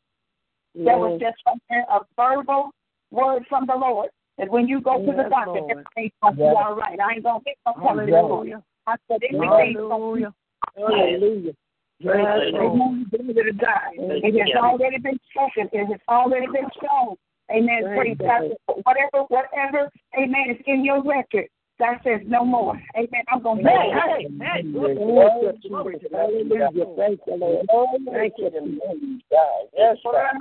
that 0.85 0.99
was 0.99 1.19
just 1.19 1.37
a 1.71 1.99
verbal 2.15 2.71
word 3.11 3.43
from 3.49 3.65
the 3.65 3.75
Lord. 3.75 4.09
That 4.37 4.49
when 4.49 4.67
you 4.67 4.81
go 4.81 4.99
to 4.99 5.05
the 5.05 5.29
doctor, 5.29 5.51
Lord. 5.51 5.71
everything's 5.71 6.11
going 6.21 6.35
to 6.35 6.37
be 6.37 6.43
all 6.43 6.75
right. 6.75 6.99
I 6.99 7.13
ain't 7.13 7.23
going 7.23 7.39
to 7.39 7.43
get 7.43 7.57
no 7.65 7.73
Hallelujah. 7.73 8.63
I 8.85 8.95
said 9.07 9.21
everything's 9.23 9.49
going 9.49 9.73
to 9.73 9.89
Hallelujah. 9.89 10.33
Hallelujah. 10.77 11.53
Yes, 11.99 12.13
Lord. 12.53 12.73
Amen. 12.73 13.07
Glory 13.09 13.33
to 13.33 13.53
God. 13.53 13.93
It 13.95 14.39
has 14.39 14.63
already 14.63 14.99
been 14.99 15.19
spoken. 15.31 15.69
It 15.73 15.85
has 15.87 15.99
already 16.07 16.45
been 16.47 16.69
shown. 16.79 17.15
Amen. 17.49 17.83
Praise 17.95 18.17
God. 18.19 18.51
Whatever, 18.83 19.25
whatever, 19.29 19.89
amen, 20.15 20.51
is 20.51 20.61
in 20.67 20.85
your 20.85 21.03
record. 21.03 21.47
God 21.79 21.97
says 22.03 22.21
no 22.25 22.43
more. 22.43 22.79
Amen. 22.95 23.23
I'm 23.31 23.41
going 23.43 23.63
to 23.63 23.69
Hey, 23.69 23.91
hey, 23.93 24.27
hey. 24.39 24.63
Glory 24.71 24.95
to 24.95 26.09
God. 26.09 26.11
God. 26.11 26.19
Hallelujah. 26.19 26.85
Thank 26.97 27.21
you, 27.27 27.35
Lord. 27.35 27.67
Thank 28.11 28.33
you, 28.37 29.19
God. 29.31 29.67
Yes, 29.77 29.97
God. 30.03 30.33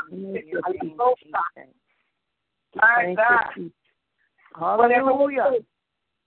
My 2.77 3.15
God. 3.17 3.71
Hallelujah. 4.59 5.51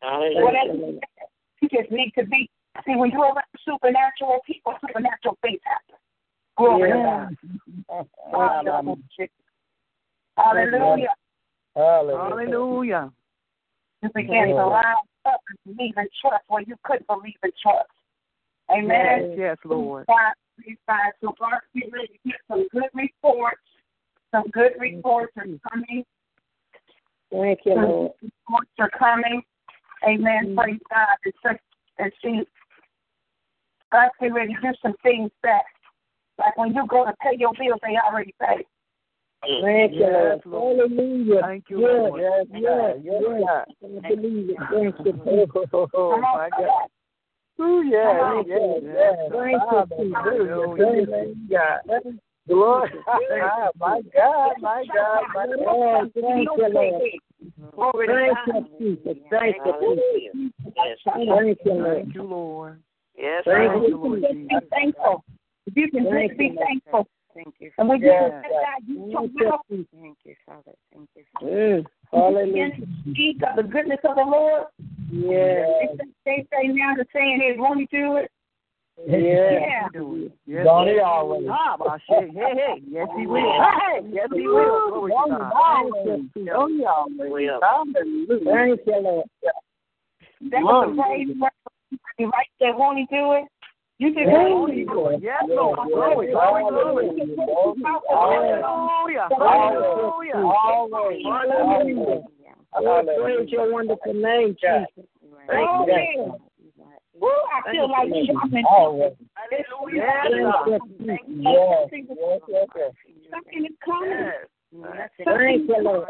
Whatever 0.01 0.74
you 1.62 1.70
just 1.70 1.92
need 1.92 2.12
to 2.18 2.25
be. 2.25 2.50
See, 2.86 2.96
when 2.96 3.12
you're 3.12 3.22
around 3.22 3.44
supernatural 3.66 4.39
people, 4.46 4.74
supernatural 4.80 5.38
things 5.42 5.60
happen. 5.63 5.96
Glory 6.56 6.89
Yeah. 6.89 7.25
to 7.30 7.36
God. 7.89 8.08
Hallelujah. 8.32 9.30
Hallelujah. 10.38 11.16
Hallelujah. 11.75 13.12
You 14.01 14.10
began 14.15 14.48
to 14.48 14.53
rise 14.53 14.96
up 15.25 15.41
and 15.50 15.77
believe 15.77 15.94
in 15.98 16.08
trust 16.22 16.44
where 16.48 16.62
you 16.62 16.75
couldn't 16.84 17.08
believe 17.08 17.36
in 17.44 17.51
trust. 17.62 17.89
Amen. 18.72 19.32
Yes, 19.32 19.38
yes, 19.38 19.58
Lord. 19.65 20.06
Please, 20.63 20.77
God. 20.88 21.12
So 21.22 21.34
God, 21.39 21.60
get 21.74 21.91
ready 21.91 22.08
to 22.08 22.20
get 22.25 22.36
some 22.48 22.68
good 22.72 22.89
reports. 22.94 23.62
Some 24.32 24.44
good 24.51 24.74
reports 24.79 25.34
are 25.38 25.46
coming. 25.70 26.03
Thank 27.32 27.60
you, 27.65 27.74
Some 27.75 27.84
Lord. 27.84 28.12
good 28.22 28.32
reports 28.48 28.72
are 28.79 28.91
coming. 28.98 29.41
Amen. 30.08 30.50
Mm. 30.50 30.58
Praise 30.58 30.79
God. 30.89 31.08
And, 31.25 31.34
so, 31.44 31.50
and 31.98 32.12
see, 32.24 32.44
God's 33.91 34.12
getting 34.20 34.36
ready 34.36 34.53
to 34.53 34.62
do 34.62 34.74
some 34.82 34.96
things 35.03 35.32
that, 35.44 35.63
like 36.38 36.58
when 36.58 36.74
you 36.74 36.86
go 36.88 37.06
to 37.06 37.13
pay 37.22 37.38
your 37.38 37.51
bills, 37.60 37.79
they 37.82 37.98
already 37.98 38.34
paid. 38.39 38.65
Thank 39.41 39.93
you, 39.93 40.00
Yes, 40.00 40.41
Lord. 40.46 40.46
Lord. 40.46 40.91
Hallelujah. 40.91 41.41
Thank 41.41 41.69
you, 41.69 41.79
yes, 41.81 41.89
Lord. 41.91 42.22
yes, 42.22 42.46
yes, 42.51 42.96
yes. 43.03 44.01
Believe 44.08 44.50
it. 44.50 44.58
Thank 44.72 44.96
you, 45.05 45.13
Lord. 45.25 45.50
Oh, 45.74 45.88
Come 45.88 46.24
on, 46.24 46.38
my 46.38 46.50
God. 46.50 46.89
Oh, 47.62 47.81
yes, 47.81 48.46
yes, 48.48 48.62
yes. 48.81 48.93
Yes, 48.93 49.17
Thank 49.31 49.62
you. 49.72 49.86
Jesus. 49.98 50.15
Thank 50.77 51.10
you, 51.10 51.36
God. 51.50 52.13
Glory. 52.48 52.89
My 53.05 53.29
God, 53.39 53.72
my 53.79 54.01
God, 54.13 55.24
my 55.34 55.46
God. 55.48 56.12
Thank 56.15 56.50
you, 56.58 56.67
Lord. 56.69 57.01
Thank 58.08 58.38
you, 58.48 58.67
Jesus. 58.79 59.17
Thank 59.29 59.55
you, 59.65 59.74
Jesus. 60.34 61.00
Thank 61.05 61.60
you, 61.63 61.74
Lord. 61.74 61.96
Thank 61.96 62.15
you, 62.15 62.24
Lord. 62.24 62.79
Yes, 63.17 63.43
Thank 63.46 63.72
Thank 63.72 63.84
you, 63.84 63.89
you, 63.89 63.98
Lord 63.98 64.22
Just 64.22 64.34
be 64.34 64.58
thankful. 64.72 65.24
If 65.67 65.75
you 65.75 65.91
can 65.91 66.05
Thank 66.10 66.31
just 66.31 66.39
be 66.39 66.46
you, 66.46 66.53
Lord. 66.55 66.67
thankful. 66.67 67.08
Thank 67.79 67.88
you. 67.88 67.88
And 67.88 67.89
when 67.89 68.01
you 68.01 68.07
Yes, 68.07 68.31
confess 68.31 68.51
God, 68.51 68.81
you 68.88 68.95
Thank 69.00 69.13
come 69.13 69.31
you, 69.39 69.48
out 69.48 69.59
Jesus. 69.69 69.86
Thank 70.01 70.17
you, 70.25 70.36
Father. 70.45 70.75
Thank 70.93 71.09
you. 71.15 71.24
Mm, 71.41 71.77
and 71.77 71.88
Hallelujah. 72.12 72.45
begin 72.45 72.88
speak 73.12 73.38
of 73.43 73.55
the 73.55 73.63
goodness 73.63 74.00
of 74.03 74.15
the 74.15 74.24
Lord. 74.24 74.63
Yes. 75.12 75.67
They 75.79 75.98
say, 75.98 76.12
they 76.25 76.48
say 76.51 76.67
now 76.67 76.95
the 76.95 77.05
saying 77.13 77.41
is, 77.41 77.59
won't 77.59 77.79
he 77.79 77.88
do 77.91 78.17
it? 78.17 78.31
Yes. 79.07 79.63
Yeah. 79.63 79.88
Do 79.93 80.25
it. 80.25 80.31
Yes, 80.45 80.65
Don't 80.65 80.88
yes. 80.88 80.95
he 80.95 81.00
always? 81.00 81.48
Ah, 81.50 81.77
my 81.79 81.98
shit. 82.09 82.31
Hey, 82.31 82.53
hey. 82.53 82.81
Yes, 82.86 83.07
he 83.17 83.25
will. 83.25 83.39
Hey, 83.39 84.01
yes, 84.12 84.27
he 84.33 84.45
will. 84.45 84.89
Glory 84.89 85.12
to 85.12 85.38
God. 85.39 85.53
Don't 86.45 86.77
he 86.77 86.86
always? 86.86 87.50
Hallelujah. 87.62 88.43
Thank 88.43 88.81
you, 88.86 89.00
Lord. 89.01 89.25
That 90.51 90.62
was 90.63 90.95
the 90.95 91.01
praise 91.01 91.27
word. 91.39 91.51
You 92.19 92.29
right 92.29 92.48
there, 92.59 92.75
won't 92.75 92.98
he 92.98 93.05
do 93.05 93.33
it? 93.33 93.45
You 94.00 94.13
can 94.13 94.32
Thank 94.32 94.50
go. 94.50 94.68
you, 94.68 94.86
Lord. 94.88 95.22
Yes, 95.22 95.44
Lord. 95.50 95.77
Glory, 95.91 96.32
glory, 96.32 96.63
glory. 96.72 97.10
Hallelujah. 98.08 99.27
Hallelujah. 99.38 100.39
Always. 100.39 101.25
Hallelujah. 101.25 102.22
Oh, 102.75 103.03
praise 103.22 103.50
your 103.50 103.74
wonderful 103.74 104.13
name, 104.13 104.56
Jesus. 104.56 104.88
Thank 105.48 105.70
Oh, 105.70 105.86
you. 105.86 105.91
man. 105.91 106.39
Woo, 107.20 107.27
I 107.27 107.72
feel 107.72 107.91
like 107.91 108.08
shouting. 108.25 108.63
Always. 108.70 109.12
Yes, 109.94 110.27
God. 110.32 110.82
Yes, 111.00 111.20
yes. 111.41 111.89
Something 113.32 113.65
is 113.65 113.75
coming. 113.84 114.32
Thank 115.25 115.68
you, 115.68 115.77
Lord. 115.82 116.08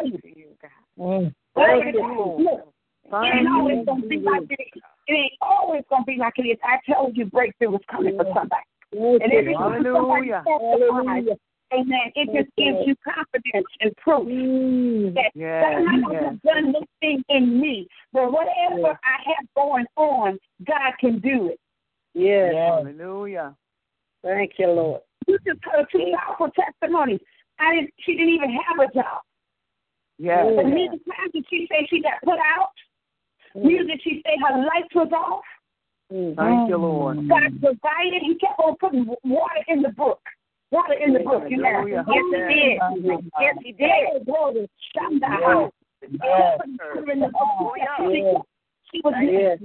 Mm. 1.00 1.34
Glory 1.56 1.82
Thank 1.82 1.96
to 1.96 2.02
you. 2.02 2.06
God. 2.06 2.38
Look, 2.44 2.74
it 3.24 3.34
ain't 3.34 4.50
always 5.10 5.10
gonna 5.10 5.10
be 5.10 5.10
like 5.10 5.10
it 5.10 5.10
is. 5.10 5.10
It 5.10 5.14
ain't 5.14 5.34
always 5.42 5.84
gonna 5.90 6.06
be 6.06 6.18
like 6.18 6.34
it 6.38 6.44
is. 6.44 6.58
I 6.64 6.78
tell 6.92 7.12
you, 7.14 7.26
breakthrough 7.26 7.76
is 7.76 7.82
coming 7.90 8.16
for 8.18 8.26
somebody. 8.26 8.64
Thank 8.92 9.24
And 9.24 9.32
you. 9.32 9.40
every 9.40 9.54
time 9.56 9.84
somebody 9.84 10.30
Hallelujah. 10.30 10.44
Hallelujah. 10.46 11.36
amen, 11.74 12.12
it 12.16 12.26
just 12.34 12.56
gives 12.58 12.78
you 12.88 12.96
confidence 13.04 13.68
and 13.82 13.96
proof 13.98 14.28
Mm. 14.28 15.14
that 15.14 15.32
Yes, 15.36 15.64
God 15.64 16.02
might 16.02 16.14
yes. 16.14 16.24
have 16.24 16.42
done 16.42 16.72
this 16.72 16.84
thing 17.00 17.24
in 17.30 17.60
me, 17.60 17.88
but 18.14 18.32
whatever 18.32 19.00
I 19.04 19.18
have 19.26 19.46
going 19.56 19.86
on, 19.96 20.40
God 20.66 20.94
can 21.00 21.20
do 21.20 21.50
it. 21.50 21.60
Yes. 22.14 22.54
Hallelujah. 22.56 23.56
Thank 24.24 24.54
you, 24.58 24.68
Lord. 24.68 25.02
You 25.28 25.38
just 25.46 25.60
heard 25.64 25.86
two 25.92 26.12
powerful 26.18 26.50
testimonies. 26.52 27.22
I 27.60 27.76
didn't. 27.76 27.94
She 28.00 28.14
didn't 28.14 28.34
even 28.34 28.50
have 28.52 28.80
a 28.80 28.92
job. 28.94 29.22
Yes. 30.18 30.46
But 30.56 30.66
neither 30.66 30.98
time 30.98 31.30
did 31.34 31.46
she 31.50 31.68
say 31.70 31.86
she 31.90 32.02
got 32.02 32.22
put 32.24 32.40
out. 32.40 32.72
Neither 33.56 33.84
did 33.86 34.02
she 34.04 34.22
say 34.26 34.38
her 34.48 34.58
lights 34.58 34.94
was 34.94 35.12
off. 35.14 35.44
Mm. 36.12 36.36
Thank 36.36 36.70
you, 36.70 36.78
Lord. 36.78 37.18
Mm. 37.18 37.30
God 37.30 37.62
provided. 37.62 38.22
He 38.22 38.36
kept 38.36 38.60
on 38.60 38.76
putting 38.78 39.06
water 39.24 39.64
in 39.68 39.82
the 39.82 39.90
brook. 39.90 40.22
Water 40.72 40.94
in 40.94 41.14
the 41.14 41.20
brook. 41.20 41.44
You 41.50 41.58
know? 41.58 41.86
Yes, 41.86 42.06
he 42.08 43.02
did. 43.02 43.20
Yes, 43.40 43.56
he 43.64 43.72
did. 43.74 44.26
Glory. 44.26 44.70
Shut 44.94 45.20
the 45.20 45.28
house. 45.28 45.72
Yes. 46.02 46.60
Water 46.64 47.12
in 47.12 47.20
the 47.20 47.28
brook. 47.28 47.36
Oh, 47.36 47.74
she, 48.92 49.02
was 49.04 49.14
Yes. 49.22 49.60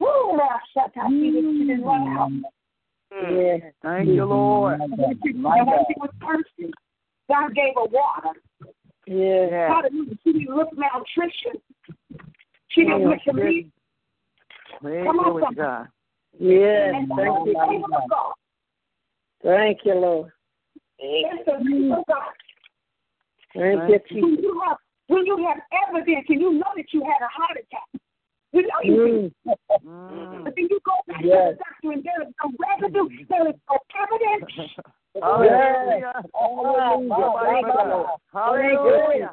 Woo, 0.00 0.06
Lord, 0.08 0.40
shut 0.74 0.84
up. 0.84 1.10
She 1.10 1.30
didn't, 1.30 1.82
run 1.82 2.08
out. 2.08 2.30
Mm. 2.30 2.42
Mm. 3.14 3.60
Yes. 3.62 3.72
Thank 3.82 4.08
you, 4.08 4.24
Lord. 4.24 4.80
And 4.80 4.96
when 4.96 5.20
she, 5.22 5.30
and 5.30 5.44
when 5.44 5.84
she 5.88 5.94
was 5.96 6.10
thirsty, 6.20 6.72
God 7.28 7.54
gave 7.54 7.74
her 7.76 7.86
water. 7.90 8.38
Yes. 9.06 9.70
Hallelujah. 9.70 10.14
She 10.24 10.32
didn't 10.32 10.56
look 10.56 10.70
malnutrition. 10.76 11.60
She 12.74 12.82
didn't 12.82 13.08
look 13.08 13.22
to 13.26 13.32
me. 13.32 13.70
Come 14.82 15.18
on, 15.20 15.40
somebody. 15.40 15.56
God. 15.56 15.88
Yes. 16.38 16.94
And 16.96 17.08
Thank 17.16 17.46
you. 17.46 17.54
favor 17.54 17.86
God. 18.10 18.32
Thank 19.42 19.78
you, 19.84 19.94
Lord. 19.94 20.32
It's 20.98 21.44
the 21.46 21.52
favor 21.52 21.98
of 21.98 22.04
God. 22.06 22.32
Thank 23.54 24.10
you, 24.10 24.22
When 24.22 24.38
you 24.42 24.62
have 24.66 24.78
when 25.06 25.26
you 25.26 25.46
have 25.46 25.58
evidence 25.88 26.26
and 26.28 26.40
you 26.40 26.52
know 26.54 26.72
that 26.76 26.86
you 26.92 27.02
had 27.02 27.20
a 27.22 27.28
heart 27.28 27.58
attack, 27.58 28.02
you 28.52 28.62
know 28.62 28.80
you. 28.82 29.32
Mm. 29.46 29.54
Mm. 29.84 30.44
But 30.44 30.54
then 30.56 30.66
you 30.70 30.80
go 30.84 30.92
back 31.06 31.20
Yes. 31.22 31.36
to 31.36 31.52
the 31.52 31.58
doctor 31.58 31.92
and 31.92 32.02
there 32.02 32.22
is 32.22 32.34
no 32.42 32.50
residue, 32.58 33.26
there 33.28 33.48
is 33.48 33.54
no 33.70 33.78
evidence. 34.02 34.72
Hallelujah. 35.22 36.22
Hallelujah. 36.34 37.12
Hallelujah. 37.12 38.06
Hallelujah. 38.32 39.30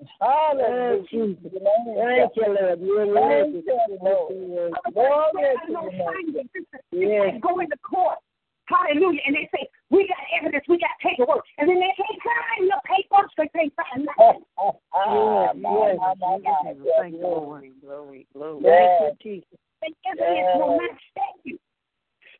Thank 0.00 1.12
you, 1.12 1.36
Lord. 1.42 2.80
You're 2.80 3.06
worthy. 3.06 3.62
Lord. 4.02 4.72
Glory 4.92 5.30
There's 5.34 5.58
to 5.66 5.72
no 5.72 5.90
your 5.90 6.22
name. 6.22 6.48
Yes. 6.92 7.40
Go 7.42 7.60
into 7.60 7.76
court. 7.78 8.18
Hallelujah. 8.66 9.20
And 9.26 9.34
they 9.34 9.48
say, 9.52 9.66
We 9.90 10.06
got 10.06 10.18
evidence, 10.40 10.64
we 10.68 10.78
got 10.78 10.90
paperwork. 11.02 11.44
And 11.58 11.68
then 11.68 11.80
they 11.80 11.92
can't 11.96 12.20
find 12.22 12.70
papers 12.86 13.30
because 13.36 13.50
they 13.54 13.70
find 13.76 14.06
nothing. 14.06 14.44
Ah, 14.92 15.52
my, 15.54 15.94
my. 15.94 16.38
Jesus, 16.38 16.86
Thank 16.98 17.14
you, 17.14 17.22
Lord. 17.22 17.64
Glory, 17.80 18.26
glory. 18.34 18.60
Yes. 18.62 19.00
Thank 19.00 19.24
you, 19.24 19.34
Jesus. 19.34 19.58
And 19.82 19.94
evidence 20.12 20.48
will 20.54 20.76
not 20.76 20.96
stand 21.10 21.40
you. 21.44 21.58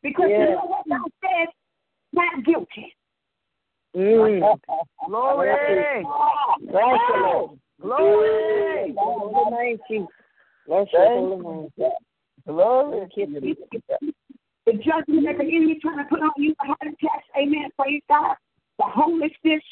Because 0.03 0.29
you 0.29 0.39
know 0.39 0.67
what 0.67 0.85
God 0.89 1.11
said? 1.23 1.49
Not 2.13 2.45
guilty. 2.45 2.95
Mm. 3.97 4.59
Glory. 5.07 5.51
Thank 6.73 7.01
you, 7.09 7.23
Lord. 7.23 7.59
Glory. 7.81 8.95
Holy 8.97 9.51
name, 9.51 9.79
Jesus. 9.91 10.07
Bless 10.67 10.87
your 10.93 11.09
holy 11.09 11.37
name. 11.37 11.69
Glory. 12.47 13.09
The 14.67 14.73
judgment 14.75 15.27
that 15.27 15.39
the 15.39 15.45
enemy 15.45 15.79
trying 15.81 15.99
to 15.99 16.05
put 16.05 16.21
on 16.21 16.31
you, 16.37 16.55
the 16.61 16.67
heart 16.67 16.79
attacks, 16.83 17.27
amen, 17.37 17.71
praise 17.79 18.03
God. 18.09 18.37
The 18.79 18.85
homelessness 18.85 19.63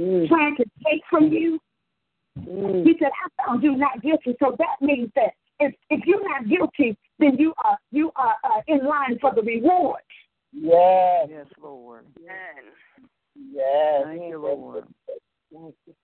Mm. 0.00 0.26
trying 0.28 0.56
to 0.56 0.64
take 0.84 1.02
from 1.10 1.32
you. 1.32 1.60
Mm. 2.40 2.84
He 2.84 2.96
said, 2.98 3.10
I 3.12 3.44
found 3.44 3.62
you 3.62 3.76
not 3.76 4.00
guilty. 4.02 4.34
So 4.40 4.56
that 4.58 4.80
means 4.80 5.10
that 5.14 5.34
if, 5.60 5.74
if 5.90 6.06
you're 6.06 6.26
not 6.28 6.48
guilty, 6.48 6.96
then 7.18 7.36
you 7.38 7.52
are 7.64 7.78
you 7.90 8.10
are 8.16 8.36
uh, 8.44 8.62
in 8.66 8.86
line 8.86 9.18
for 9.20 9.34
the 9.34 9.42
reward. 9.42 10.00
Yes, 10.52 11.28
Yes, 11.30 11.46
Lord. 11.62 12.06
yes. 13.34 14.02
Thank 14.04 14.22
you, 14.28 14.38
Lord. 14.38 14.84
Thank 15.52 15.74
you. 15.86 15.94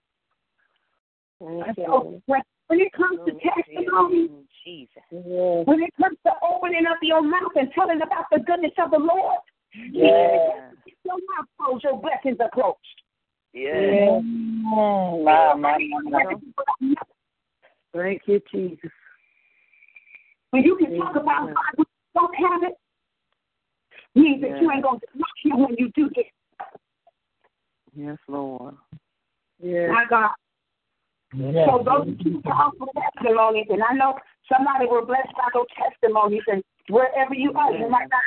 Thank 1.41 1.77
you, 1.79 1.85
Lord. 1.87 2.23
when, 2.27 2.41
when 2.69 2.81
it 2.81 2.93
comes 2.93 3.21
to 3.27 3.33
testimony, 3.33 4.31
Jesus. 4.65 5.03
When 5.11 5.83
it 5.83 5.91
comes 6.01 6.17
to 6.27 6.33
opening 6.43 6.87
up 6.87 6.99
your 7.03 7.23
mouth 7.23 7.53
and 7.57 7.71
telling 7.75 8.01
about 8.03 8.25
the 8.33 8.39
goodness 8.41 8.73
of 8.79 8.91
the 8.91 8.99
Lord, 8.99 9.39
Yes. 9.93 10.75
your 11.05 11.15
mouth 11.15 11.47
closed, 11.61 11.85
your 11.85 12.01
blessings 12.01 12.39
are 12.41 12.51
closed. 12.51 12.79
Yes. 13.53 14.23
My, 14.23 15.55
my, 15.55 15.79
my. 16.05 16.35
Thank 17.95 18.23
you, 18.27 18.41
Jesus. 18.51 18.91
When 20.51 20.63
you 20.63 20.77
can 20.77 20.97
talk 20.99 21.17
about 21.17 21.47
God 21.49 21.55
when 21.77 21.87
you 21.87 22.15
don't 22.15 22.35
have 22.35 22.63
it, 22.63 22.75
means 24.19 24.43
that 24.43 24.61
you 24.61 24.71
ain't 24.71 24.83
going 24.83 25.01
to 25.01 25.07
knock 25.15 25.29
him 25.43 25.63
when 25.65 25.75
you 25.79 25.91
do 25.95 26.11
get. 26.11 26.27
Yes, 27.95 28.19
Lord. 28.29 28.75
Yes. 29.61 29.91
My 29.93 30.05
God. 30.09 30.31
So 31.33 31.83
those 31.85 32.17
two 32.23 32.41
powerful 32.43 32.89
testimonies, 32.97 33.67
and 33.69 33.83
I 33.83 33.93
know 33.95 34.19
somebody 34.51 34.87
will 34.87 35.05
blessed 35.05 35.35
by 35.37 35.49
those 35.53 35.67
testimonies, 35.77 36.43
and 36.47 36.63
wherever 36.89 37.35
you 37.35 37.53
are, 37.53 37.73
you 37.73 37.89
might 37.89 38.09
not 38.09 38.23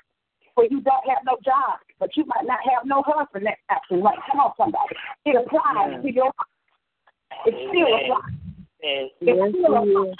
where 0.55 0.67
you 0.69 0.81
don't 0.81 1.09
have 1.09 1.19
no 1.25 1.37
job, 1.43 1.79
but 1.99 2.15
you 2.17 2.25
might 2.25 2.45
not 2.45 2.59
have 2.63 2.85
no 2.85 3.01
husband 3.05 3.45
that's 3.45 3.61
acting 3.69 4.03
right. 4.03 4.17
Come 4.29 4.41
on, 4.41 4.51
somebody. 4.57 4.95
It 5.25 5.35
applies 5.35 6.01
to 6.03 6.11
your 6.11 6.25
life. 6.25 7.45
It 7.45 7.55
still 7.69 7.87
applies. 7.87 8.35
It 8.81 9.11
still 9.21 9.51
he 9.51 9.63
applies. 9.63 10.15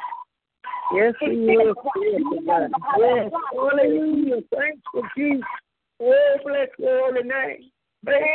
Yes, 0.94 1.14
he 1.20 1.26
is. 1.28 1.76
Yes. 2.46 2.70
Yes. 2.98 3.32
Hallelujah. 3.54 4.42
Thank 4.52 4.80
you, 4.94 5.04
Jesus. 5.16 5.46
Oh, 6.02 6.38
bless 6.44 6.68
your 6.78 7.12
holy 7.12 7.24
name. 7.24 7.72
Thank 8.06 8.26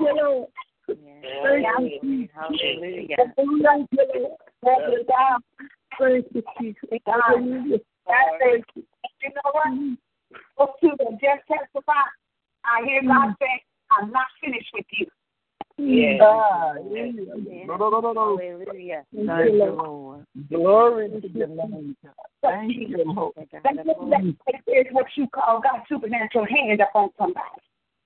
you, 0.00 0.14
Lord. 0.16 0.48
Thank 0.86 0.96
you. 2.02 2.28
Hallelujah. 2.34 3.16
Thank 3.16 3.38
you, 3.38 3.62
Lord. 3.62 3.86
Thank 4.64 4.82
you, 4.90 5.04
God. 5.08 5.40
Thank 5.98 6.26
you, 6.34 6.42
Jesus. 6.60 7.00
Hallelujah. 7.06 7.78
Thank 8.40 8.64
you. 8.74 8.84
You 9.22 9.30
know 9.34 9.50
what? 9.52 9.98
Those 10.58 10.68
two 10.80 10.96
that 10.98 11.12
just 11.20 11.42
testified, 11.48 12.14
I 12.64 12.84
hear 12.86 13.02
God 13.02 13.30
mm. 13.30 13.36
say, 13.40 13.64
I'm 13.90 14.10
not 14.10 14.26
finished 14.40 14.70
with 14.72 14.86
you. 14.92 15.06
Yes. 15.78 16.20
Ah, 16.22 16.74
Yes. 16.90 17.14
yeah. 17.16 17.64
No, 17.64 17.76
no, 17.76 17.88
no, 17.88 18.00
no, 18.00 18.12
no. 18.12 18.36
Hallelujah. 18.36 19.04
Thank 19.14 19.54
you, 19.54 19.72
Lord. 19.72 20.26
Glory 20.50 21.08
to 21.08 21.28
your 21.28 21.48
name, 21.48 21.96
God. 22.04 22.12
Thank 22.42 22.76
you, 22.76 23.04
Lord. 23.04 23.32
That's, 23.36 23.50
that's, 23.52 23.76
that 23.86 24.62
is 24.66 24.86
what 24.92 25.06
you 25.16 25.26
call 25.28 25.60
God's 25.60 25.84
supernatural 25.88 26.46
hand 26.46 26.80
up 26.80 26.90
on 26.94 27.10
somebody. 27.18 27.46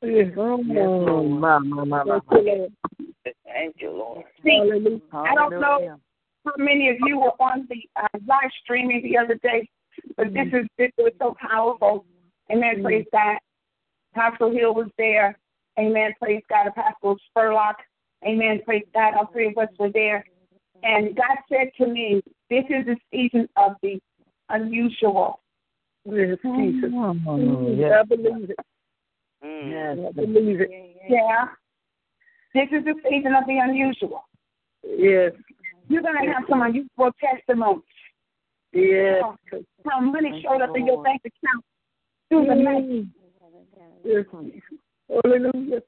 Yes, 0.03 0.33
oh, 0.37 0.59
my, 0.59 1.59
my, 1.59 1.85
my, 1.85 2.05
my. 2.05 2.21
Thank 2.29 3.77
you, 3.79 3.91
Lord. 3.91 4.25
See, 4.45 4.59
Hallelujah. 4.59 5.01
I 5.15 5.35
don't 5.35 5.61
know 5.61 5.99
how 6.45 6.53
many 6.59 6.91
of 6.91 6.97
you 7.07 7.19
were 7.19 7.33
on 7.41 7.67
the 7.71 7.89
uh, 7.97 8.07
live 8.27 8.51
streaming 8.63 9.03
the 9.03 9.17
other 9.17 9.39
day, 9.43 9.69
but 10.17 10.35
this 10.35 10.47
is 10.53 10.67
this 10.77 10.91
was 10.99 11.13
so 11.19 11.35
powerful. 11.41 12.05
Amen. 12.53 12.83
Praise 12.83 13.07
God. 13.13 13.39
Apostle 14.15 14.53
Hill 14.53 14.75
was 14.75 14.89
there. 14.99 15.39
Amen. 15.79 16.13
Praise 16.21 16.43
God. 16.49 16.67
Apostle 16.69 17.17
Spurlock. 17.37 17.75
Amen. 18.27 18.61
Praise 18.65 18.85
God. 18.95 19.15
All 19.15 19.27
three 19.33 19.49
of 19.49 19.59
us 19.59 19.69
were 19.79 19.91
there. 19.91 20.25
And 20.83 21.17
God 21.17 21.37
said 21.49 21.71
to 21.79 21.87
me, 21.87 22.23
This 22.51 22.65
is 22.69 22.87
the 22.87 22.97
season 23.11 23.49
of 23.57 23.73
the 23.83 23.99
unusual. 24.51 25.41
Yes, 26.05 26.37
Jesus. 26.43 26.91
Yes. 26.93 27.93
I 27.99 28.05
believe 28.05 28.51
it. 28.51 28.59
Mm. 29.43 29.71
Yes. 29.71 30.07
I 30.07 30.13
believe 30.13 30.61
it. 30.61 30.71
Yeah. 31.09 31.47
This 32.55 32.69
is 32.71 32.85
the 32.85 32.95
season 33.09 33.35
of 33.35 33.47
the 33.47 33.59
unusual. 33.59 34.25
Yes. 34.83 35.33
You're 35.89 36.03
going 36.03 36.15
to 36.23 36.33
have 36.33 36.45
some 36.49 36.63
unusual 36.63 37.11
testimonies. 37.19 37.83
Yes. 38.73 39.23
How 39.87 40.01
money 40.01 40.45
showed 40.45 40.63
up 40.63 40.77
in 40.77 40.87
your 40.87 41.03
bank 41.03 41.23
account 41.25 41.65
through 42.29 42.47
the 42.47 42.55
night. 42.55 43.07
Yes. 44.05 44.25
Hallelujah. 45.23 45.81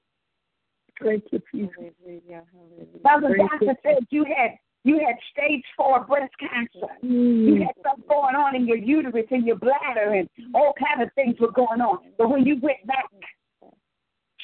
Thank 1.02 1.24
you, 1.30 1.42
Jesus. 1.52 1.74
Hallelujah. 1.76 2.42
Hallelujah. 2.52 3.00
Now 3.04 3.20
Thank 3.20 3.50
doctor 3.50 3.76
said 3.82 4.06
you 4.10 4.24
had 4.24 4.52
you 4.84 5.00
had 5.04 5.16
stage 5.32 5.64
four 5.76 6.04
breast 6.04 6.32
cancer. 6.38 6.92
You 7.02 7.54
mm. 7.54 7.66
had 7.66 7.74
stuff 7.80 7.98
going 8.08 8.36
on 8.36 8.54
in 8.54 8.66
your 8.66 8.76
uterus 8.76 9.26
and 9.30 9.44
your 9.44 9.56
bladder 9.56 10.14
and 10.14 10.28
all 10.54 10.72
kind 10.78 11.02
of 11.02 11.12
things 11.14 11.36
were 11.40 11.50
going 11.50 11.80
on. 11.80 11.98
But 12.16 12.30
when 12.30 12.46
you 12.46 12.58
went 12.62 12.86
back, 12.86 13.10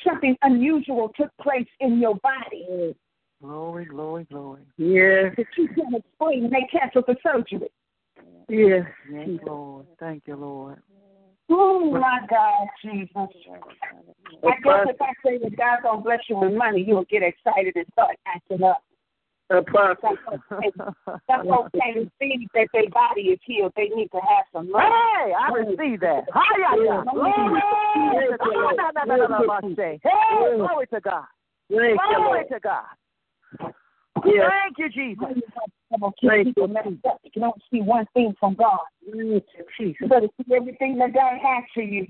something 0.04 0.36
unusual 0.42 1.12
took 1.16 1.30
place 1.40 1.68
in 1.80 2.00
your 2.00 2.16
body 2.16 2.96
Glory, 3.42 3.86
glory, 3.86 4.24
glory. 4.30 4.62
Yes. 4.76 5.34
that 5.36 5.46
you 5.58 5.66
can't 5.68 5.96
explain. 5.96 6.44
And 6.44 6.52
they 6.52 6.68
canceled 6.70 7.06
the 7.08 7.16
surgery. 7.22 7.68
Yes. 8.48 8.86
Yes, 9.10 9.28
Lord. 9.44 9.86
Thank 9.98 10.22
you, 10.26 10.36
Lord. 10.36 10.78
Oh 11.50 11.90
my 11.90 12.20
God, 12.28 12.68
Jesus! 12.82 13.08
I 13.14 13.26
guess 14.64 14.86
if 14.86 15.00
I 15.00 15.12
say 15.24 15.38
that 15.38 15.56
God's 15.56 15.82
gonna 15.82 16.02
bless 16.02 16.20
you 16.28 16.36
with 16.38 16.54
money, 16.54 16.82
you'll 16.86 17.04
get 17.04 17.22
excited 17.22 17.76
and 17.76 17.86
start 17.92 18.16
acting 18.26 18.62
up. 18.62 18.82
Some 19.50 19.64
folks 19.66 20.00
can't 21.78 21.96
receive 21.96 22.48
that 22.54 22.68
their 22.72 22.88
body 22.88 23.22
is 23.22 23.40
healed. 23.44 23.72
They 23.76 23.88
need 23.88 24.10
to 24.12 24.20
have 24.20 24.46
some 24.52 24.70
money. 24.70 24.84
Hey, 24.84 25.34
I 25.34 25.50
see 25.76 25.96
that. 25.98 26.24
Hi-ya-ya. 26.32 27.02
Glory 27.02 27.32
to 30.86 31.00
God. 31.00 31.26
Glory 31.68 31.98
to 32.50 32.60
God. 32.60 32.86
Thank 34.14 34.26
you, 34.26 34.32
Glory 34.32 34.38
Lord. 34.38 34.48
to 34.48 34.50
God. 34.50 34.50
Yes. 34.50 34.50
Thank 34.50 34.78
you, 34.78 34.88
Jesus. 34.90 35.42
Some 35.90 36.02
of 36.04 36.12
keep 36.20 36.44
people 36.44 36.68
messed 36.68 36.88
up. 37.06 37.20
You 37.24 37.30
can 37.30 37.44
only 37.44 37.62
see 37.70 37.80
one 37.80 38.06
thing 38.14 38.34
from 38.38 38.54
God. 38.54 38.78
You, 39.06 39.42
Jesus. 39.78 39.96
You 40.00 40.08
better 40.08 40.28
see 40.36 40.54
everything 40.54 40.98
that 40.98 41.12
God 41.12 41.38
has 41.42 41.64
for 41.74 41.82
you. 41.82 42.06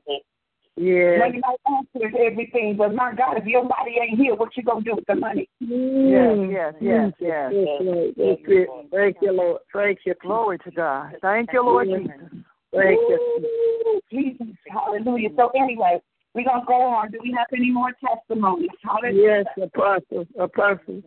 Yes. 0.77 1.19
Money 1.19 1.41
might 1.41 1.59
answer 1.67 2.19
everything, 2.19 2.77
but 2.79 2.95
my 2.95 3.15
God, 3.15 3.37
if 3.37 3.45
your 3.45 3.63
body 3.65 3.97
ain't 4.01 4.19
here, 4.19 4.35
what 4.35 4.57
you 4.57 4.63
gonna 4.63 4.81
do 4.81 4.95
with 4.95 5.07
the 5.07 5.15
money? 5.15 5.49
Mm. 5.63 6.51
Yes, 6.51 6.75
yes, 6.81 7.13
yes, 7.21 7.53
yes. 7.53 8.13
Yes, 8.17 8.39
Lord. 8.49 8.87
That's. 8.89 8.91
Thank 8.91 9.17
you, 9.21 9.33
Lord. 9.33 9.61
Thank 9.73 9.99
you. 10.07 10.15
Glory 10.23 10.59
to 10.59 10.71
God. 10.71 11.17
Thank 11.21 11.53
you, 11.53 11.63
Lord 11.63 11.89
Jesus. 11.89 12.43
Thank 12.73 13.01
you. 13.01 14.01
Jesus, 14.11 14.47
hallelujah. 14.71 15.29
So 15.37 15.51
anyway, 15.55 16.01
we're 16.35 16.45
gonna 16.45 16.65
go 16.67 16.81
on. 16.83 17.11
Do 17.11 17.19
we 17.23 17.35
have 17.37 17.47
any 17.55 17.71
more 17.71 17.93
testimonies? 18.05 18.71
Hallelujah. 18.83 19.45
Yes, 19.57 19.69
Apostle. 19.75 20.27
Apostle. 20.39 21.03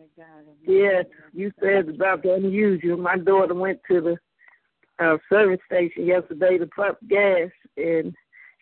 Yes, 0.66 1.06
you 1.32 1.52
said 1.60 1.88
about 1.88 2.22
the 2.22 2.34
unusual. 2.34 2.96
My 2.96 3.18
daughter 3.18 3.54
went 3.54 3.80
to 3.90 4.00
the 4.00 5.04
uh, 5.04 5.18
service 5.28 5.60
station 5.66 6.06
yesterday 6.06 6.58
to 6.58 6.66
pump 6.66 6.98
gas, 7.08 7.50
and 7.76 8.14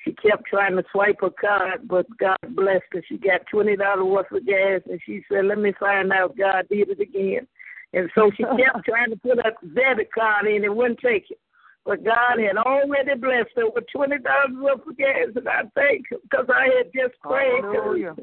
she 0.05 0.12
kept 0.14 0.46
trying 0.46 0.77
to 0.77 0.85
swipe 0.90 1.20
her 1.20 1.31
card, 1.31 1.87
but 1.87 2.07
God 2.18 2.38
blessed 2.50 2.85
her. 2.92 3.03
She 3.09 3.18
got 3.18 3.46
twenty 3.50 3.77
dollars 3.77 4.07
worth 4.07 4.33
of 4.33 4.46
gas, 4.46 4.81
and 4.88 5.00
she 5.05 5.22
said, 5.31 5.44
"Let 5.44 5.59
me 5.59 5.74
find 5.79 6.12
out 6.12 6.37
God 6.37 6.66
did 6.70 6.88
it 6.88 7.00
again." 7.00 7.46
And 7.92 8.11
so 8.14 8.31
she 8.37 8.42
kept 8.64 8.87
trying 8.87 9.11
to 9.11 9.16
put 9.16 9.44
her 9.44 9.53
debit 9.74 10.12
card 10.12 10.46
in 10.46 10.57
and 10.57 10.64
it 10.64 10.74
wouldn't 10.74 11.00
take 11.00 11.31
it. 11.31 11.38
But 11.84 12.02
God 12.02 12.40
had 12.40 12.56
already 12.56 13.14
blessed 13.20 13.52
her 13.56 13.68
with 13.68 13.84
twenty 13.92 14.18
dollars 14.18 14.56
worth 14.56 14.86
of 14.86 14.96
gas, 14.96 15.36
and 15.36 15.48
I 15.48 15.62
thank 15.74 16.10
Him 16.10 16.18
because 16.22 16.46
I 16.48 16.64
had 16.76 16.88
just 16.94 17.20
prayed. 17.20 17.64
Hallelujah. 17.64 18.16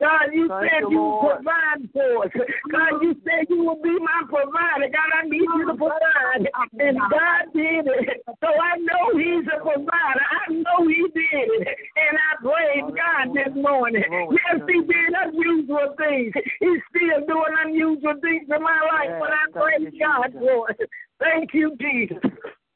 God, 0.00 0.34
you 0.34 0.48
Thank 0.48 0.66
said 0.66 0.80
you, 0.82 0.90
you 0.90 1.00
would 1.00 1.38
provide 1.38 1.80
for 1.94 2.26
us. 2.26 2.32
God, 2.68 2.98
you 3.00 3.14
said 3.22 3.46
you 3.48 3.62
will 3.62 3.80
be 3.80 3.94
my 4.02 4.26
provider. 4.26 4.90
God, 4.90 5.10
I 5.14 5.28
need 5.28 5.46
you 5.46 5.70
to 5.70 5.74
provide. 5.78 6.50
And 6.82 6.98
God 6.98 7.54
did 7.54 7.86
it. 7.86 8.26
So 8.42 8.50
I 8.50 8.74
know 8.82 9.14
He's 9.14 9.46
a 9.46 9.62
provider. 9.62 10.24
I 10.26 10.50
know 10.50 10.82
He 10.90 11.06
did 11.14 11.46
it. 11.62 11.68
And 11.94 12.18
I 12.18 12.30
praise 12.42 12.90
God 12.90 13.32
this 13.38 13.54
morning. 13.54 14.02
Yes, 14.10 14.60
He 14.66 14.82
did 14.82 15.14
unusual 15.14 15.94
things. 15.96 16.34
He's 16.58 16.82
still 16.90 17.24
doing 17.30 17.54
unusual 17.64 18.18
things 18.20 18.50
in 18.50 18.62
my 18.62 18.80
life, 18.90 19.14
but 19.22 19.30
I 19.30 19.46
praise 19.54 19.94
God 19.94 20.34
for 20.34 20.70
it. 20.70 20.90
Thank 21.20 21.54
you, 21.54 21.76
Jesus. 21.80 22.18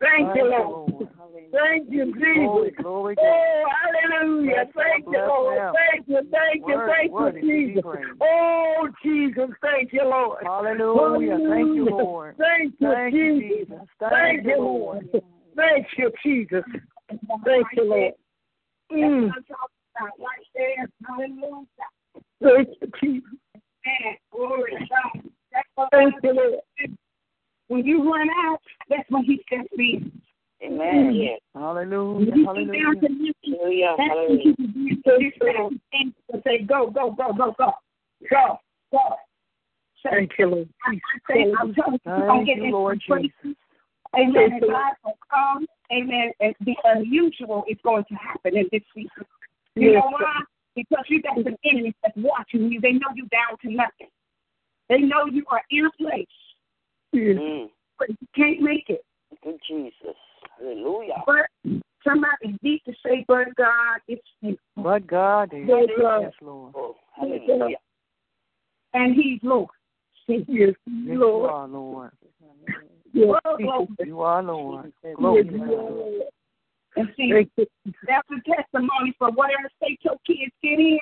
Thank 0.01 0.37
you, 0.37 0.45
Lord. 0.45 1.09
Thank 1.53 1.91
you, 1.91 2.05
Jesus. 2.13 2.25
glory, 2.35 2.71
glory. 2.71 3.17
Oh, 3.19 3.65
hallelujah. 4.11 4.65
Thank 4.75 5.07
you, 5.07 5.19
Lord. 5.27 5.59
Thank 5.75 6.09
you, 6.09 6.21
thank 6.31 6.57
you, 6.57 6.81
thank 6.87 7.43
you, 7.43 7.73
Jesus. 7.75 7.85
Oh, 8.21 8.89
Jesus, 9.03 9.51
thank 9.61 9.93
you, 9.93 10.05
Lord. 10.05 10.45
Hallelujah. 10.45 11.39
Thank 11.49 11.75
you, 11.75 11.85
Lord. 11.87 12.37
Thank 12.39 12.75
you, 12.79 13.41
Jesus. 13.41 13.81
Thank 13.99 14.45
you, 14.45 14.59
Lord. 14.59 15.11
Thank 15.57 15.87
you, 15.97 16.13
Jesus. 16.23 16.65
Thank 17.45 17.67
you, 17.77 17.85
Lord. 17.85 18.13
Mm. 18.93 19.31
Right 20.01 20.47
there, 20.55 20.89
hallelujah. 21.07 21.67
Thank 22.41 22.69
you, 22.81 22.91
Jesus. 23.01 23.31
Man, 23.85 24.17
glory 24.33 24.73
to 24.73 24.79
God. 24.79 25.31
That's 25.53 25.69
what 25.75 25.89
Thank 25.91 26.15
you, 26.23 26.33
Lord. 26.35 26.99
When 27.69 27.85
you 27.85 28.11
run 28.11 28.29
out, 28.47 28.61
that's 28.89 29.09
when 29.11 29.25
he 29.25 29.41
steps 29.47 29.69
in. 29.79 30.11
Amen. 30.63 31.13
Mm. 31.13 31.23
Yes. 31.23 31.41
Hallelujah. 31.55 32.15
When 32.15 32.27
you 32.27 32.33
sit 32.33 32.73
down 32.73 32.97
Hallelujah. 32.97 33.01
to 33.01 33.09
listen, 33.09 33.61
Hallelujah. 33.61 33.95
that's 33.97 34.09
when 34.09 34.19
Hallelujah. 34.19 34.43
he 34.43 34.67
begins 34.67 35.03
to 35.05 35.13
listen 35.15 35.81
and 35.93 36.15
to 36.33 36.43
say, 36.45 36.59
go, 36.63 36.91
go, 36.91 37.11
go, 37.11 37.33
go, 37.33 37.55
go, 37.57 37.73
go, 38.31 38.59
go. 38.93 38.99
So, 40.03 40.11
Thank 40.11 40.33
you, 40.39 40.47
Lord. 40.47 40.69
I, 40.87 40.91
I 40.93 41.35
say, 41.35 41.53
I'm 41.61 41.75
telling 41.75 42.01
you, 42.05 42.13
I'm 42.13 42.27
Thank 42.27 42.47
getting 42.47 42.65
you, 42.65 42.73
Lord 42.73 43.03
into 43.09 43.23
Jesus. 43.23 43.57
Amen. 44.17 44.51
Thank 44.51 44.63
And 44.63 44.73
God 44.73 44.93
will 45.05 45.19
come. 45.31 45.67
Amen. 45.93 46.33
And 46.41 46.55
the 46.61 46.75
unusual 46.85 47.65
is 47.69 47.77
going 47.85 48.05
to 48.09 48.15
happen 48.15 48.57
in 48.57 48.69
this 48.73 48.83
season. 48.95 49.27
You 49.75 49.93
Yes, 49.93 50.03
know 50.03 50.11
why? 50.11 50.41
Because 50.75 51.05
you 51.09 51.21
got 51.23 51.37
some 51.37 51.57
enemies 51.65 51.95
that's 52.03 52.17
watching 52.17 52.71
you. 52.71 52.81
They 52.81 52.93
know 52.93 53.09
you 53.15 53.27
down 53.29 53.59
to 53.63 53.71
nothing. 53.71 54.09
They 54.89 54.99
know 54.99 55.27
you 55.27 55.45
are 55.51 55.63
in 55.71 55.87
a 55.87 55.91
place 56.03 56.27
Yes. 57.13 57.37
Mm. 57.37 57.71
where 57.97 58.09
you 58.09 58.27
can't 58.35 58.61
make 58.61 58.85
it. 58.89 59.03
Good 59.43 59.59
Jesus. 59.67 60.17
Hallelujah. 60.59 61.23
But 61.27 61.47
somebody 62.07 62.57
need 62.63 62.83
to 62.87 62.93
say, 63.05 63.25
but 63.27 63.55
God, 63.57 64.01
it's 64.09 64.23
you. 64.41 64.57
But 64.77 65.07
God 65.07 65.53
is. 65.55 65.69
Yes, 65.69 65.89
Lord. 65.99 66.23
Yes, 66.23 66.33
Lord. 66.41 66.73
Oh, 66.77 66.97
hallelujah. 67.15 67.77
And 68.95 69.15
He's 69.15 69.41
Lord. 69.43 69.69
See, 70.27 70.45
Yes, 70.49 70.71
Yes, 70.71 70.77
you 70.87 71.21
Lord. 71.21 71.51
are, 71.51 71.69
Lord. 71.69 72.11
Yes, 72.23 72.33
You 73.13 73.33
are, 74.21 74.43
Lord. 74.43 74.93
Glory 75.17 75.45
Yes. 75.45 75.55
Lord. 75.59 76.23
And 76.97 77.09
see, 77.17 77.33
that's 78.07 78.29
a 78.31 78.51
testimony 78.51 79.15
for 79.19 79.31
whatever 79.31 79.71
state 79.77 80.01
your 80.03 80.17
kids 80.27 80.53
get 80.63 80.79
in. 80.79 80.99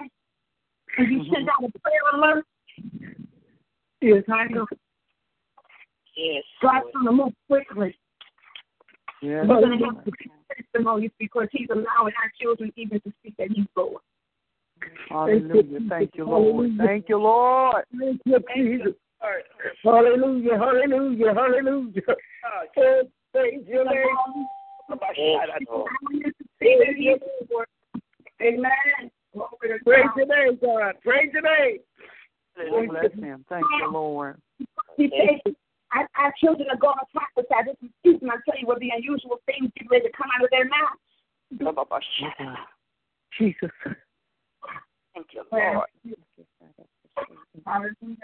And 0.98 1.12
you 1.12 1.24
send 1.32 1.48
out 1.48 1.64
a 1.64 1.78
prayer 1.78 2.00
alert. 2.14 2.44
Yes, 4.00 4.24
I 4.28 4.44
know. 4.48 4.66
Yes. 6.16 6.42
God's 6.62 6.86
going 6.92 7.06
to 7.06 7.12
move 7.12 7.32
quickly. 7.48 7.96
Yes. 9.22 9.44
We're 9.48 9.60
going 9.60 9.78
to 9.78 9.84
have 9.84 10.04
to 10.04 10.10
testimonies 10.54 11.10
because 11.18 11.48
He's 11.52 11.68
allowing 11.70 11.86
our 12.22 12.32
children 12.40 12.72
even 12.76 13.00
to 13.00 13.12
speak 13.20 13.34
that 13.38 13.48
He's 13.50 13.66
Lord. 13.76 14.02
Hallelujah. 15.08 15.80
Thank 15.88 16.10
you, 16.14 16.24
Lord. 16.24 16.70
Thank 16.78 17.08
you, 17.08 17.18
Lord. 17.18 17.84
Thank 17.98 18.20
you, 18.24 18.38
Jesus. 18.54 18.94
Hallelujah, 19.82 20.58
hallelujah, 20.58 21.34
hallelujah. 21.34 22.02
Oh, 22.08 22.66
oh, 22.74 23.08
Praise 23.32 23.64
your 23.66 23.84
name. 23.84 24.16
Amen. 28.42 29.10
Praise 29.84 30.06
your 30.16 30.26
name, 30.26 30.58
God. 30.62 30.94
Praise 31.02 31.30
your 31.32 31.42
name. 31.42 31.78
Bless 32.88 33.12
him. 33.12 33.44
Thank 33.48 33.66
you, 33.80 33.90
Lord. 33.90 34.40
He 34.96 35.10
said, 35.10 35.54
our, 35.94 36.08
our 36.18 36.32
children 36.42 36.68
are 36.70 36.76
going 36.76 36.96
to 36.98 37.06
prophesy. 37.12 37.70
This 37.70 37.88
is 37.88 37.94
truth, 38.04 38.22
and 38.22 38.30
I 38.30 38.34
tell 38.48 38.58
you 38.58 38.66
what 38.66 38.80
the 38.80 38.90
unusual 38.94 39.40
things 39.46 39.70
get 39.76 39.90
ready 39.90 40.06
to 40.06 40.12
come 40.16 40.28
out 40.36 40.44
of 40.44 40.50
their 40.50 40.64
mouths. 40.64 41.00
Jesus. 43.38 43.70
Thank 45.14 45.28
you, 45.32 45.44
Lord. 45.52 45.86
Hallelujah. 47.66 48.16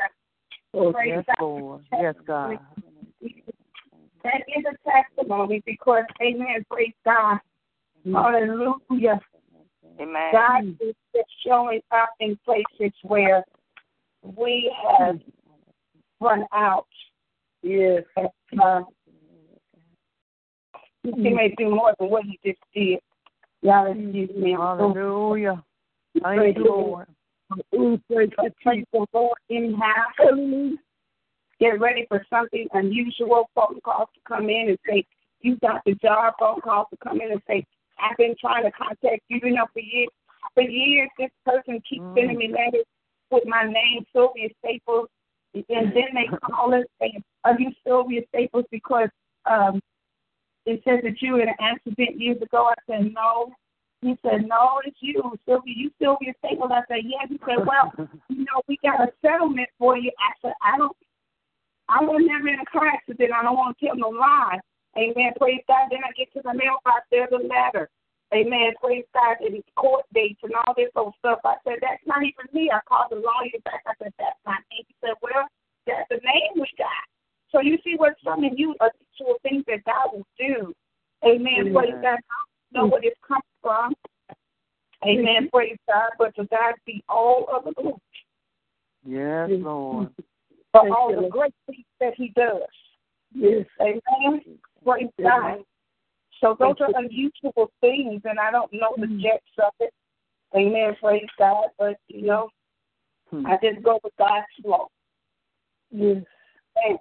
Oh, 0.75 0.93
Praise 0.93 1.13
yes, 1.17 1.25
God. 1.27 1.37
Lord. 1.41 1.85
Yes, 1.93 2.15
God. 2.27 2.59
That 4.25 4.43
is 4.49 4.65
a 4.65 4.91
testimony 4.91 5.63
because, 5.67 6.05
amen, 6.21 6.65
praise 6.71 6.93
God. 7.05 7.39
Hallelujah. 8.05 9.21
Amen. 10.01 10.33
God 10.33 10.65
is 10.81 10.95
just 11.15 11.29
showing 11.47 11.81
up 11.91 12.11
in 12.21 12.39
places 12.45 12.93
where 13.03 13.45
we 14.37 14.73
have 14.99 15.19
run 16.21 16.45
out. 16.53 16.87
Yes. 17.63 18.03
Uh, 18.61 18.83
he 21.03 21.31
may 21.31 21.55
do 21.57 21.71
more 21.71 21.95
than 21.99 22.11
what 22.11 22.25
he 22.25 22.39
just 22.45 22.59
did. 22.75 22.99
Y'all 23.63 23.91
excuse 23.91 24.31
me. 24.37 24.53
Hallelujah. 24.53 25.63
Thank 26.23 26.59
you, 26.59 26.65
Lord. 26.65 27.07
Ooh, 27.75 28.01
praise 28.11 28.31
the 28.93 29.07
Lord 29.13 29.39
anyhow. 29.51 29.93
Hallelujah. 30.17 30.77
Get 31.61 31.81
ready 31.81 32.07
for 32.09 32.25
something 32.29 32.67
unusual. 32.73 33.49
Phone 33.55 33.79
calls 33.85 34.09
to 34.15 34.21
come 34.27 34.49
in 34.49 34.71
and 34.71 34.79
say, 34.89 35.05
You 35.41 35.57
got 35.59 35.83
the 35.85 35.95
job. 35.95 36.35
Phone 36.41 36.61
calls 36.61 36.89
to 36.91 36.97
come 36.97 37.21
in 37.21 37.33
and 37.33 37.43
say, 37.47 37.65
I've 38.01 38.17
been 38.17 38.35
trying 38.41 38.65
to 38.65 38.73
contact 38.73 39.23
you, 39.29 39.41
you 39.43 39.53
know, 39.53 39.67
for 39.73 39.81
years. 39.81 40.09
For 40.55 40.63
years, 40.63 41.09
this 41.19 41.31
person 41.47 41.81
keeps 41.89 42.03
Mm. 42.03 42.15
sending 42.17 42.39
me 42.39 42.49
letters 42.49 42.85
with 43.31 43.45
my 43.47 43.65
name, 43.65 44.05
Sylvia 44.13 44.49
Staples. 44.59 45.09
And 45.55 45.93
then 45.95 46.09
they 46.15 46.27
call 46.39 46.75
us 46.75 46.85
saying, 47.01 47.23
Are 47.45 47.59
you 47.59 47.71
Sylvia 47.85 48.23
Staples? 48.29 48.65
Because 48.71 49.09
um, 49.51 49.81
it 50.67 50.81
says 50.85 51.01
that 51.03 51.21
you 51.21 51.35
were 51.35 51.43
in 51.43 51.49
an 51.49 51.55
accident 51.61 52.21
years 52.21 52.41
ago. 52.41 52.71
I 52.71 52.75
said, 52.87 53.13
No. 53.13 53.53
He 54.01 54.17
said, 54.23 54.49
No, 54.49 54.81
it's 54.85 54.97
you, 55.01 55.23
Sylvia. 55.47 55.75
You 55.77 55.91
Sylvia 56.01 56.33
Staples. 56.45 56.71
I 56.73 56.83
said, 56.89 57.03
Yes. 57.05 57.29
He 57.29 57.39
said, 57.47 57.67
Well, 57.67 57.93
you 58.29 58.45
know, 58.45 58.63
we 58.69 58.79
got 58.83 59.01
a 59.01 59.13
settlement 59.23 59.69
for 59.79 59.97
you. 59.97 60.11
I 60.19 60.33
said, 60.43 60.55
I 60.63 60.79
don't 60.79 60.97
I 61.93 62.01
was 62.01 62.23
never 62.25 62.49
in 62.49 62.61
a 62.61 62.69
car 62.73 62.89
accident. 62.89 63.33
I 63.33 63.43
don't 63.43 63.57
want 63.57 63.77
to 63.79 63.87
tell 63.87 63.97
no 63.97 64.09
lie. 64.09 64.59
Amen. 64.97 65.33
Praise 65.37 65.61
God. 65.69 65.93
Then 65.93 66.01
I 66.05 66.13
get 66.17 66.33
to 66.33 66.41
the 66.41 66.57
mailbox. 66.57 67.05
There's 67.11 67.33
a 67.33 67.43
letter. 67.43 67.89
Amen. 68.33 68.73
Praise 68.81 69.05
God. 69.13 69.37
And 69.45 69.57
it's 69.57 69.69
court 69.77 70.07
dates 70.15 70.41
and 70.43 70.57
all 70.57 70.73
this 70.77 70.89
old 70.97 71.13
stuff. 71.19 71.41
I 71.45 71.57
said, 71.65 71.85
that's 71.85 72.01
not 72.07 72.25
even 72.25 72.49
me. 72.53 72.73
I 72.73 72.81
called 72.89 73.13
the 73.13 73.21
lawyer 73.21 73.61
back. 73.65 73.85
I 73.85 73.93
said, 74.01 74.13
that's 74.19 74.41
not 74.47 74.65
me. 74.73 74.89
He 74.89 74.95
said, 75.05 75.21
well, 75.21 75.45
that's 75.87 76.09
the 76.09 76.21
name 76.25 76.57
we 76.57 76.69
got. 76.81 77.05
So 77.53 77.61
you 77.61 77.79
see 77.85 77.95
what 77.97 78.15
some 78.25 78.45
of 78.45 78.53
you 78.57 78.75
are 78.81 78.91
sure 79.17 79.37
things 79.43 79.65
that 79.69 79.85
God 79.85 80.11
will 80.13 80.27
do. 80.39 80.75
Amen. 81.25 81.55
Amen. 81.61 81.75
Praise 81.75 81.95
God. 82.03 82.07
I 82.07 82.19
don't 82.75 82.75
know 82.75 82.87
where 82.87 83.01
it's 83.05 83.17
comes 83.27 83.43
from. 83.61 83.95
Amen. 85.07 85.49
Praise 85.53 85.77
God. 85.87 86.11
But 86.19 86.35
to 86.37 86.47
God 86.47 86.75
be 86.87 87.05
all 87.09 87.47
of 87.55 87.65
the 87.65 87.73
glory 87.73 87.99
Yes, 89.05 89.49
Lord. 89.51 90.09
for 90.73 90.89
all 90.97 91.21
the 91.21 91.29
great 91.29 91.55
things 91.67 91.85
that 92.01 92.15
He 92.17 92.33
does. 92.35 92.63
Yes. 93.35 93.67
Amen. 93.81 94.43
Praise 94.85 95.09
God. 95.23 95.59
So 96.41 96.57
those 96.59 96.75
are 96.81 96.91
unusual 96.97 97.71
things, 97.81 98.23
and 98.25 98.39
I 98.41 98.51
don't 98.51 98.73
know 98.73 98.95
the 98.97 99.07
depths 99.07 99.47
of 99.59 99.73
it. 99.79 99.93
Amen. 100.57 100.97
Praise 101.01 101.29
God. 101.39 101.67
But, 101.79 101.97
you 102.09 102.27
know, 102.27 102.49
Hmm. 103.33 103.47
I 103.47 103.57
just 103.63 103.83
go 103.83 103.99
with 104.05 104.13
God's 104.19 104.45
flow. 104.63 104.89
Yes. 105.91 106.23
And 106.77 106.99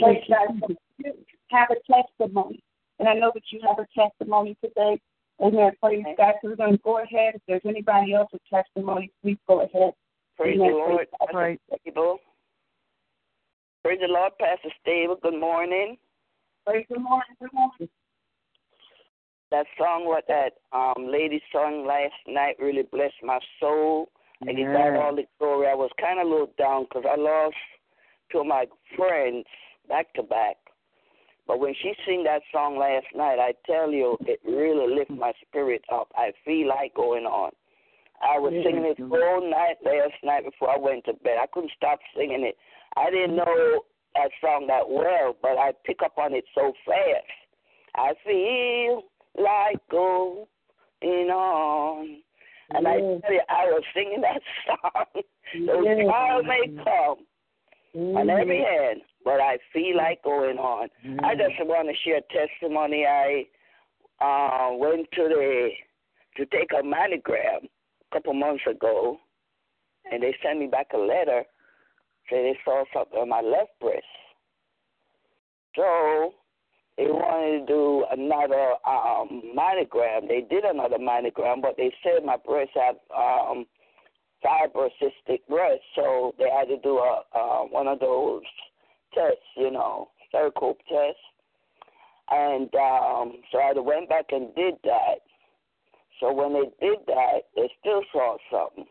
praise 0.00 0.24
God. 0.28 0.76
You 0.98 1.12
have 1.50 1.68
a 1.70 1.92
testimony. 1.92 2.62
And 2.98 3.08
I 3.08 3.14
know 3.14 3.30
that 3.34 3.42
you 3.50 3.60
have 3.66 3.78
a 3.78 3.86
testimony 3.94 4.56
today. 4.62 5.00
Amen. 5.40 5.72
Praise 5.80 6.04
God. 6.16 6.34
So 6.42 6.48
we're 6.48 6.56
going 6.56 6.72
to 6.72 6.78
go 6.78 6.98
ahead. 6.98 7.34
If 7.36 7.42
there's 7.46 7.62
anybody 7.64 8.14
else 8.14 8.28
with 8.32 8.42
testimony, 8.52 9.12
please 9.22 9.38
go 9.46 9.60
ahead. 9.60 9.92
Praise 10.36 10.58
the 10.58 10.64
Lord. 10.64 11.06
Praise 11.30 11.34
Right. 11.34 11.60
Stable. 11.80 12.18
Praise 13.84 14.00
the 14.00 14.08
Lord, 14.08 14.32
Pastor 14.40 14.70
Stable. 14.82 15.16
Good 15.22 15.38
morning. 15.38 15.96
Praise 16.66 16.86
the 16.90 16.98
Lord. 16.98 17.22
Good 17.40 17.52
morning. 17.52 17.88
That 19.50 19.66
song, 19.78 20.04
what 20.04 20.24
that 20.28 20.54
um 20.72 21.08
lady 21.10 21.40
sung 21.52 21.86
last 21.86 22.12
night, 22.26 22.56
really 22.58 22.82
blessed 22.82 23.22
my 23.22 23.38
soul. 23.60 24.10
I 24.42 24.52
give 24.52 24.66
God 24.66 24.92
Yes. 24.92 24.98
all 25.00 25.16
the 25.16 25.24
glory. 25.38 25.68
I 25.68 25.74
was 25.74 25.90
kind 26.00 26.20
of 26.20 26.26
a 26.26 26.30
little 26.30 26.52
down 26.58 26.84
because 26.84 27.04
I 27.08 27.16
lost 27.16 27.56
two 28.30 28.40
of 28.40 28.46
my 28.46 28.66
friends 28.96 29.46
back 29.88 30.12
to 30.14 30.22
back. 30.22 30.56
But 31.46 31.60
when 31.60 31.74
she 31.82 31.94
sang 32.04 32.24
that 32.24 32.42
song 32.52 32.78
last 32.78 33.06
night, 33.16 33.38
I 33.38 33.54
tell 33.66 33.90
you, 33.90 34.18
it 34.20 34.38
really 34.44 34.94
lifted 34.94 35.18
my 35.18 35.32
spirit 35.46 35.82
up. 35.90 36.12
I 36.14 36.32
feel 36.44 36.68
like 36.68 36.94
going 36.94 37.24
on. 37.24 37.52
I 38.20 38.38
was 38.38 38.52
singing 38.64 38.84
it 38.84 39.00
all 39.00 39.50
night 39.50 39.76
last 39.84 40.18
night 40.22 40.44
before 40.44 40.70
I 40.70 40.78
went 40.78 41.04
to 41.06 41.14
bed. 41.14 41.38
I 41.40 41.46
couldn't 41.46 41.72
stop 41.76 42.00
singing 42.16 42.44
it. 42.44 42.56
I 42.96 43.10
didn't 43.10 43.36
mm-hmm. 43.36 43.48
know 43.48 43.80
that 44.14 44.30
song 44.40 44.66
that 44.66 44.88
well, 44.88 45.36
but 45.40 45.56
I 45.56 45.72
pick 45.86 46.00
up 46.04 46.18
on 46.18 46.34
it 46.34 46.44
so 46.54 46.72
fast. 46.84 47.26
I 47.94 48.12
feel 48.24 49.04
like 49.40 49.78
going 49.90 51.30
on. 51.30 52.18
And 52.70 52.86
I 52.86 52.96
tell 52.98 53.32
you, 53.32 53.42
I 53.48 53.64
was 53.66 53.82
singing 53.94 54.20
that 54.20 54.42
song. 54.66 55.22
Those 55.66 55.84
Yes. 55.86 56.06
trials 56.06 56.44
may 56.46 56.68
mm-hmm. 56.68 56.84
come 56.84 58.16
on 58.16 58.30
every 58.30 58.58
mm-hmm. 58.58 58.84
hand, 58.84 59.00
but 59.28 59.42
I 59.42 59.58
feel 59.74 59.94
like 59.94 60.22
going 60.22 60.56
on. 60.56 60.88
I 61.22 61.34
just 61.34 61.52
want 61.60 61.86
to 61.86 61.94
share 62.02 62.22
testimony. 62.32 63.04
I 63.04 63.44
uh, 64.24 64.74
went 64.74 65.06
to 65.16 65.28
the 65.28 65.68
to 66.38 66.46
take 66.46 66.70
a 66.72 66.82
mammogram 66.82 67.64
a 67.64 68.14
couple 68.14 68.32
months 68.32 68.62
ago, 68.66 69.18
and 70.10 70.22
they 70.22 70.34
sent 70.42 70.58
me 70.58 70.66
back 70.66 70.86
a 70.94 70.96
letter 70.96 71.42
saying 72.30 72.54
they 72.54 72.58
saw 72.64 72.84
something 72.94 73.18
on 73.18 73.28
my 73.28 73.42
left 73.42 73.78
breast. 73.82 74.02
So 75.76 76.32
they 76.96 77.04
wanted 77.04 77.66
to 77.66 77.66
do 77.66 78.06
another 78.10 78.76
um, 78.88 79.42
mammogram. 79.54 80.26
They 80.26 80.40
did 80.48 80.64
another 80.64 80.96
mammogram, 80.96 81.60
but 81.60 81.76
they 81.76 81.92
said 82.02 82.24
my 82.24 82.38
breast 82.46 82.70
had 82.74 82.96
um, 83.14 83.66
fibrocystic 84.42 85.40
breast, 85.50 85.82
so 85.94 86.34
they 86.38 86.48
had 86.48 86.68
to 86.68 86.78
do 86.78 86.96
a 86.96 87.24
uh, 87.34 87.64
one 87.64 87.88
of 87.88 88.00
those 88.00 88.42
tests, 89.14 89.42
you 89.56 89.70
know, 89.70 90.08
Stericope 90.32 90.78
test. 90.88 91.18
And 92.30 92.68
um, 92.74 93.40
so 93.50 93.58
I 93.58 93.72
went 93.76 94.08
back 94.08 94.26
and 94.30 94.54
did 94.54 94.74
that. 94.84 95.20
So 96.20 96.32
when 96.32 96.52
they 96.52 96.86
did 96.86 96.98
that, 97.06 97.48
they 97.56 97.70
still 97.80 98.02
saw 98.12 98.36
something. 98.50 98.86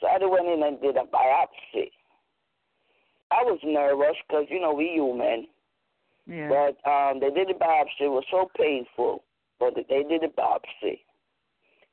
So 0.00 0.08
I 0.08 0.18
went 0.26 0.48
in 0.48 0.62
and 0.62 0.80
did 0.80 0.96
a 0.96 1.04
biopsy. 1.04 1.90
I 3.30 3.42
was 3.44 3.58
nervous 3.64 4.16
because, 4.28 4.46
you 4.50 4.60
know, 4.60 4.74
we 4.74 4.90
human. 4.94 5.46
Yeah. 6.26 6.48
But 6.48 6.90
um, 6.90 7.20
they 7.20 7.30
did 7.30 7.48
the 7.48 7.58
biopsy. 7.58 8.02
It 8.02 8.08
was 8.08 8.24
so 8.30 8.50
painful, 8.56 9.24
but 9.58 9.74
they 9.74 10.02
did 10.02 10.22
the 10.22 10.32
biopsy. 10.36 10.98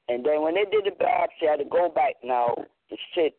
And 0.10 0.26
then 0.26 0.42
when 0.42 0.56
they 0.56 0.66
did 0.66 0.86
the 0.86 1.04
biopsy, 1.04 1.48
I 1.48 1.52
had 1.52 1.60
to 1.60 1.66
go 1.66 1.90
back 1.90 2.16
now 2.24 2.56
to 2.90 2.96
sit 3.16 3.38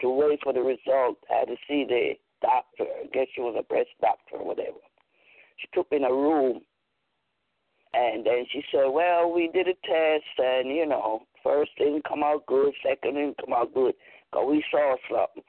to 0.00 0.10
wait 0.10 0.40
for 0.42 0.52
the 0.52 0.60
result. 0.60 1.16
I 1.30 1.40
had 1.40 1.48
to 1.48 1.56
see 1.66 1.84
the 1.88 2.12
doctor. 2.42 2.84
I 2.84 3.06
guess 3.12 3.28
she 3.34 3.40
was 3.40 3.56
a 3.58 3.62
breast 3.62 3.90
doctor 4.00 4.36
or 4.36 4.46
whatever. 4.46 4.78
She 5.56 5.68
took 5.72 5.90
me 5.90 5.98
in 5.98 6.04
a 6.04 6.12
room, 6.12 6.60
and 7.94 8.26
then 8.26 8.44
she 8.50 8.62
said, 8.72 8.86
"Well, 8.86 9.32
we 9.32 9.48
did 9.48 9.68
a 9.68 9.74
test, 9.74 10.38
and 10.38 10.68
you 10.68 10.86
know, 10.86 11.22
first 11.42 11.70
didn't 11.78 12.04
come 12.04 12.22
out 12.22 12.46
good, 12.46 12.74
second 12.82 13.14
didn't 13.14 13.38
come 13.38 13.54
out 13.54 13.72
good, 13.72 13.94
good, 13.94 13.96
'cause 14.32 14.46
we 14.46 14.64
saw 14.70 14.96
something." 15.08 15.44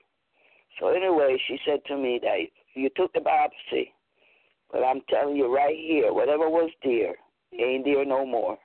So 0.79 0.87
anyway, 0.87 1.37
she 1.47 1.59
said 1.65 1.83
to 1.85 1.97
me 1.97 2.19
that 2.19 2.39
you 2.73 2.89
took 2.89 3.13
the 3.13 3.19
biopsy, 3.19 3.91
but 4.71 4.83
I'm 4.83 5.01
telling 5.01 5.35
you 5.35 5.53
right 5.53 5.77
here, 5.77 6.13
whatever 6.13 6.49
was 6.49 6.71
there 6.83 7.15
ain't 7.53 7.85
there 7.85 8.05
no 8.05 8.25
more. 8.25 8.57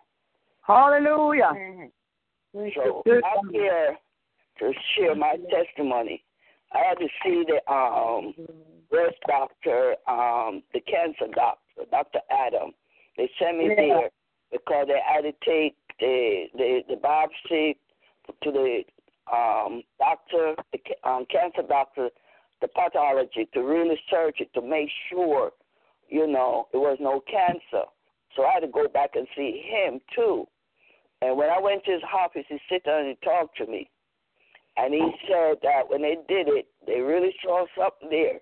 Hallelujah. 0.62 1.52
So 2.74 3.02
I'm 3.24 3.52
here 3.52 3.98
to 4.58 4.72
share 4.94 5.14
my 5.14 5.36
testimony. 5.50 6.24
I 6.72 6.78
had 6.88 6.98
to 6.98 7.08
see 7.24 7.44
the 7.46 7.72
um 7.72 8.34
breast 8.90 9.16
doctor, 9.26 9.96
um, 10.06 10.62
the 10.72 10.80
cancer 10.80 11.32
doctor, 11.34 11.82
Dr. 11.90 12.20
Adam. 12.30 12.72
They 13.16 13.30
sent 13.38 13.58
me 13.58 13.74
there 13.76 14.10
because 14.52 14.86
they 14.88 15.00
had 15.04 15.22
to 15.22 15.32
take 15.44 15.76
the 16.00 16.46
the, 16.54 16.80
the 16.88 16.96
biopsy 16.96 17.76
to 18.42 18.52
the 18.52 18.82
um 19.32 19.82
doctor, 19.98 20.54
the 20.72 21.08
um, 21.08 21.26
cancer 21.30 21.62
doctor, 21.66 22.10
the 22.60 22.68
pathology 22.68 23.48
to 23.54 23.60
really 23.60 23.98
search 24.10 24.40
it 24.40 24.52
to 24.54 24.62
make 24.62 24.88
sure, 25.10 25.52
you 26.08 26.26
know, 26.26 26.68
it 26.72 26.78
was 26.78 26.98
no 27.00 27.22
cancer. 27.30 27.86
So 28.36 28.44
I 28.44 28.54
had 28.54 28.60
to 28.60 28.68
go 28.68 28.86
back 28.88 29.10
and 29.14 29.26
see 29.36 29.62
him 29.68 30.00
too. 30.14 30.46
And 31.20 31.36
when 31.36 31.50
I 31.50 31.60
went 31.60 31.84
to 31.84 31.92
his 31.92 32.02
office, 32.14 32.44
he 32.48 32.58
sit 32.70 32.84
down 32.84 33.00
and 33.00 33.08
he 33.08 33.26
talked 33.26 33.56
to 33.58 33.66
me. 33.66 33.90
And 34.78 34.94
he 34.94 35.10
said 35.26 35.56
that 35.62 35.82
when 35.88 36.02
they 36.02 36.16
did 36.28 36.46
it, 36.48 36.66
they 36.86 37.00
really 37.00 37.34
saw 37.42 37.66
something 37.76 38.08
there. 38.10 38.38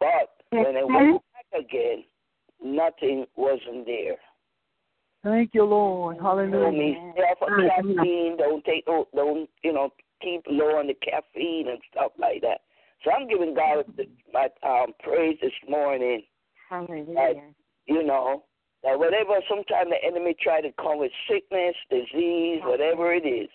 But 0.00 0.30
when 0.50 0.74
they 0.74 0.84
went 0.84 1.22
back 1.34 1.60
again, 1.60 2.04
nothing 2.64 3.26
wasn't 3.36 3.84
there. 3.84 4.16
Thank 5.22 5.50
you, 5.52 5.64
Lord. 5.64 6.16
Hallelujah. 6.18 6.72
Me 6.72 7.12
stay 7.12 7.22
off 7.22 7.42
of 7.42 7.48
caffeine. 7.48 8.38
Don't 8.38 8.64
take 8.64 8.84
no. 8.86 9.06
Don't 9.14 9.50
you 9.62 9.72
know? 9.72 9.90
Keep 10.22 10.44
low 10.48 10.78
on 10.78 10.86
the 10.86 10.94
caffeine 10.94 11.68
and 11.68 11.78
stuff 11.90 12.12
like 12.18 12.42
that. 12.42 12.60
So 13.04 13.10
I'm 13.10 13.28
giving 13.28 13.54
God 13.54 13.84
my 14.32 14.48
um, 14.62 14.92
praise 15.02 15.38
this 15.40 15.52
morning. 15.68 16.22
Hallelujah. 16.68 17.14
That, 17.14 17.34
you 17.86 18.02
know 18.02 18.44
that 18.82 18.98
whatever 18.98 19.40
sometimes 19.48 19.90
the 19.90 20.06
enemy 20.06 20.34
try 20.40 20.60
to 20.60 20.72
come 20.72 20.98
with 20.98 21.12
sickness, 21.28 21.74
disease, 21.90 22.60
whatever 22.64 23.12
it 23.12 23.26
is, 23.26 23.48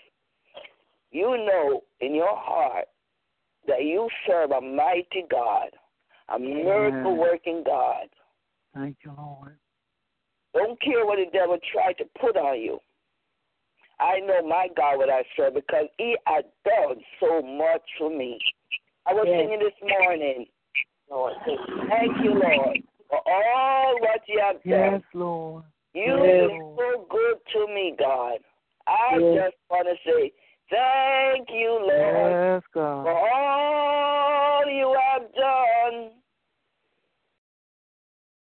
you 1.15 1.37
know 1.37 1.81
in 2.01 2.13
your 2.13 2.35
heart 2.35 2.85
that 3.67 3.83
you 3.83 4.09
serve 4.27 4.51
a 4.51 4.59
mighty 4.59 5.23
God, 5.31 5.69
a 6.27 6.37
miracle 6.37 7.17
working 7.17 7.63
God. 7.65 8.07
Thank 8.73 8.97
you, 9.05 9.13
Lord. 9.17 9.57
Don't 10.53 10.79
care 10.81 11.05
what 11.05 11.17
the 11.17 11.31
devil 11.31 11.57
tried 11.71 11.97
to 11.99 12.05
put 12.19 12.35
on 12.35 12.59
you. 12.59 12.79
I 13.99 14.19
know 14.19 14.45
my 14.45 14.67
God 14.75 14.97
what 14.97 15.09
I 15.09 15.23
serve 15.37 15.53
because 15.53 15.85
he 15.97 16.17
had 16.25 16.43
done 16.65 16.97
so 17.21 17.41
much 17.41 17.81
for 17.97 18.09
me. 18.09 18.37
I 19.05 19.13
was 19.13 19.25
Yes. 19.25 19.39
singing 19.39 19.59
this 19.59 19.89
morning, 19.89 20.47
Lord, 21.09 21.33
thank 21.45 22.11
you, 22.23 22.33
Lord, 22.33 22.83
for 23.09 23.21
all 23.29 23.99
what 24.01 24.21
you 24.27 24.39
have 24.41 24.61
done. 24.63 24.93
Yes, 24.93 25.01
Lord. 25.13 25.63
You've 25.93 26.25
Yes. 26.25 26.49
been 26.49 26.75
so 26.77 27.05
good 27.09 27.37
to 27.53 27.67
me, 27.73 27.95
God. 27.97 28.39
I 28.85 29.17
Yes. 29.17 29.33
just 29.33 29.57
want 29.69 29.87
to 29.87 29.95
say 30.03 30.33
thank 30.69 31.47
you, 31.49 31.79
Lord, 31.81 32.31
Yes, 32.31 32.63
for 32.73 33.31
all 33.33 34.63
you 34.67 34.97
have 35.11 35.33
done. 35.33 36.11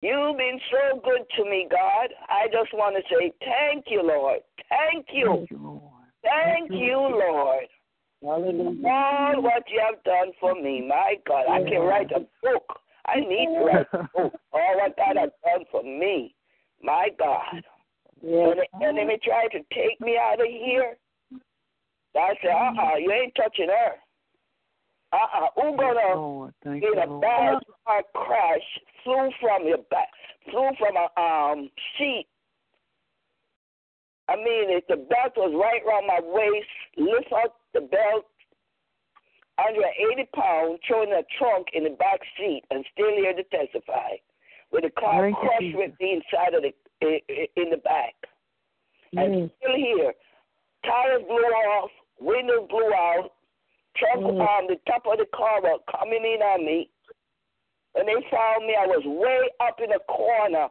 You've 0.03 0.39
been 0.39 0.59
so 0.71 1.01
good 1.05 1.27
to 1.37 1.45
me, 1.45 1.69
God. 1.71 2.09
I 2.29 2.47
just 2.47 2.73
want 2.73 2.97
to 2.97 3.03
say 3.15 3.33
thank 3.41 3.85
you, 3.89 4.03
Lord. 4.03 4.41
Thank 4.69 5.07
you. 5.13 5.27
Thank 5.27 5.51
you, 5.51 5.59
Lord. 5.59 5.83
Thank 6.23 6.71
you, 6.71 6.97
Lord. 6.97 7.67
Hallelujah. 8.23 8.89
All 8.89 9.43
what 9.43 9.63
you 9.69 9.83
have 9.85 10.03
done 10.05 10.33
for 10.41 10.55
me, 10.55 10.87
my 10.87 11.17
God. 11.27 11.45
I 11.51 11.63
can 11.63 11.81
write 11.81 12.11
a 12.13 12.21
book. 12.43 12.81
I 13.07 13.21
need 13.21 13.47
to 13.47 13.65
write 13.65 13.87
a 13.93 13.99
book. 14.15 14.33
All 14.53 14.77
what 14.77 14.97
God 14.97 15.17
has 15.17 15.31
done 15.45 15.65
for 15.71 15.83
me, 15.83 16.35
my 16.83 17.09
God. 17.19 17.63
When 18.21 18.57
the 18.59 18.87
enemy 18.87 19.19
tried 19.23 19.49
to 19.53 19.61
take 19.75 20.01
me 20.01 20.19
out 20.19 20.41
of 20.41 20.47
here, 20.47 20.97
I 22.17 22.35
said, 22.43 22.51
uh 22.51 22.73
uh 22.81 22.97
you 22.97 23.13
ain't 23.13 23.35
touching 23.35 23.69
her. 23.69 23.93
Uh 25.13 25.17
uh 25.17 25.47
Who 25.57 25.71
Yes, 25.71 25.79
gonna 25.79 26.21
Lord. 26.21 26.55
In 26.65 26.83
you, 26.83 26.95
a 26.95 27.21
bad 27.21 27.59
car 27.87 28.03
crash, 28.15 28.67
flew 29.05 29.31
from 29.41 29.67
your 29.67 29.79
back, 29.91 30.09
flew 30.51 30.71
from 30.79 30.97
a 30.97 31.21
um 31.21 31.71
seat. 31.99 32.27
I 34.29 34.37
mean, 34.37 34.71
if 34.71 34.87
the 34.87 34.97
belt 34.97 35.35
was 35.37 35.53
right 35.55 35.83
around 35.83 36.07
my 36.07 36.21
waist, 36.23 36.71
lift 36.97 37.33
up 37.33 37.57
the 37.75 37.81
belt, 37.81 38.27
180 39.59 40.31
pounds, 40.35 40.79
throwing 40.87 41.11
a 41.11 41.23
trunk 41.37 41.67
in 41.75 41.83
the 41.85 41.91
back 41.91 42.21
seat, 42.39 42.63
and 42.71 42.85
still 42.93 43.11
here 43.17 43.35
to 43.35 43.43
testify. 43.45 44.23
With 44.71 44.85
the 44.85 44.91
car 44.91 45.23
Thank 45.23 45.37
crushed 45.37 45.75
with 45.75 45.93
me 46.01 46.23
inside 46.23 46.55
of 46.55 46.63
the 46.63 46.73
in 47.57 47.71
the 47.71 47.79
back, 47.79 48.15
and 49.13 49.51
still 49.59 49.77
here. 49.77 50.15
Tires 50.85 51.23
blew 51.27 51.37
off, 51.37 51.91
windows 52.21 52.69
blew 52.69 52.93
out, 52.93 53.33
trunk 53.97 54.23
Mm. 54.23 54.41
um 54.41 54.67
the 54.69 54.77
top 54.87 55.07
of 55.07 55.19
the 55.19 55.27
car 55.27 55.61
was 55.61 55.81
coming 55.91 56.25
in 56.25 56.43
on 56.43 56.65
me. 56.65 56.89
When 57.93 58.07
they 58.07 58.21
found 58.31 58.67
me, 58.67 58.77
I 58.77 58.87
was 58.87 59.05
way 59.05 59.51
up 59.59 59.81
in 59.81 59.91
a 59.93 59.99
corner. 60.01 60.69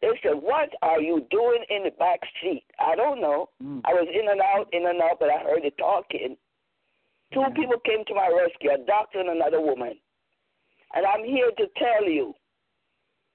They 0.00 0.18
said, 0.22 0.34
"What 0.34 0.74
are 0.82 1.00
you 1.00 1.20
doing 1.30 1.62
in 1.68 1.84
the 1.84 1.90
back 1.92 2.20
seat?" 2.40 2.64
I 2.78 2.96
don't 2.96 3.20
know. 3.20 3.50
Mm. 3.62 3.82
I 3.84 3.92
was 3.94 4.08
in 4.08 4.28
and 4.28 4.40
out, 4.40 4.72
in 4.72 4.86
and 4.86 5.00
out, 5.00 5.20
but 5.20 5.30
I 5.30 5.38
heard 5.38 5.64
it 5.64 5.76
talking. 5.78 6.36
Two 7.32 7.40
Yeah. 7.40 7.50
people 7.50 7.78
came 7.80 8.04
to 8.06 8.14
my 8.14 8.28
rescue, 8.28 8.72
a 8.72 8.78
doctor 8.78 9.20
and 9.20 9.28
another 9.28 9.60
woman. 9.60 10.00
And 10.94 11.06
I'm 11.06 11.22
here 11.22 11.52
to 11.52 11.66
tell 11.76 12.04
you, 12.04 12.34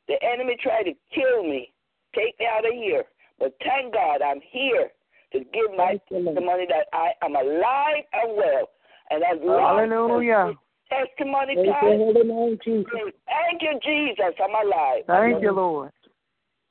the 0.08 0.21
enemy 0.21 0.58
tried 0.58 0.84
to 0.84 0.93
kill 1.12 1.43
me, 1.43 1.73
take 2.13 2.38
me 2.39 2.45
out 2.47 2.65
of 2.65 2.73
here. 2.73 3.05
But 3.38 3.58
thank 3.60 3.93
God 3.93 4.21
I'm 4.21 4.41
here 4.41 4.91
to 5.39 5.45
give 5.52 5.71
my 5.76 6.00
Thank 6.00 6.02
you, 6.10 6.24
testimony 6.24 6.65
that 6.69 6.88
I 6.93 7.12
am 7.24 7.36
alive 7.36 8.04
and 8.13 8.38
well. 8.38 8.69
And 9.12 9.24
as 9.24 9.38
long 9.43 9.80
as 9.80 9.89
Hallelujah. 9.89 10.54
testimony 10.89 11.54
your 11.56 11.74
time, 11.74 12.00
name, 12.00 12.58
Jesus. 12.63 12.89
thank 13.28 13.62
you, 13.62 13.80
Jesus, 13.84 14.34
I'm 14.41 14.56
alive. 14.65 15.04
Thank 15.08 15.43
you, 15.43 15.52
Lord. 15.52 15.91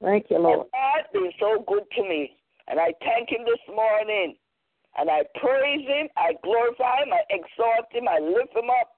Thank 0.02 0.26
you, 0.30 0.36
And 0.36 0.44
Lord. 0.44 0.66
God 0.72 1.04
been 1.12 1.30
so 1.38 1.64
good 1.66 1.84
to 1.96 2.02
me. 2.02 2.36
And 2.68 2.80
I 2.80 2.92
thank 3.04 3.30
him 3.30 3.44
this 3.44 3.60
morning. 3.68 4.36
And 4.96 5.10
I 5.10 5.22
praise 5.40 5.86
him, 5.86 6.08
I 6.16 6.34
glorify 6.44 7.02
him, 7.02 7.12
I 7.12 7.22
exalt 7.28 7.90
him, 7.90 8.06
I 8.06 8.20
lift 8.20 8.54
him 8.54 8.70
up. 8.70 8.94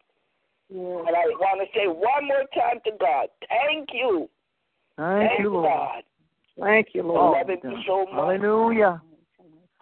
And 0.68 1.16
I 1.16 1.24
want 1.40 1.60
to 1.62 1.78
say 1.78 1.86
one 1.86 2.26
more 2.26 2.44
time 2.54 2.80
to 2.84 2.90
God, 3.00 3.28
thank 3.48 3.88
you. 3.94 4.28
Thank 4.98 5.40
you, 5.40 5.50
Lord. 5.50 5.64
God. 5.64 6.02
Thank 6.60 6.88
you, 6.92 7.02
Lord. 7.02 7.38
loving 7.38 7.60
me 7.64 7.84
so 7.86 8.04
much. 8.06 8.40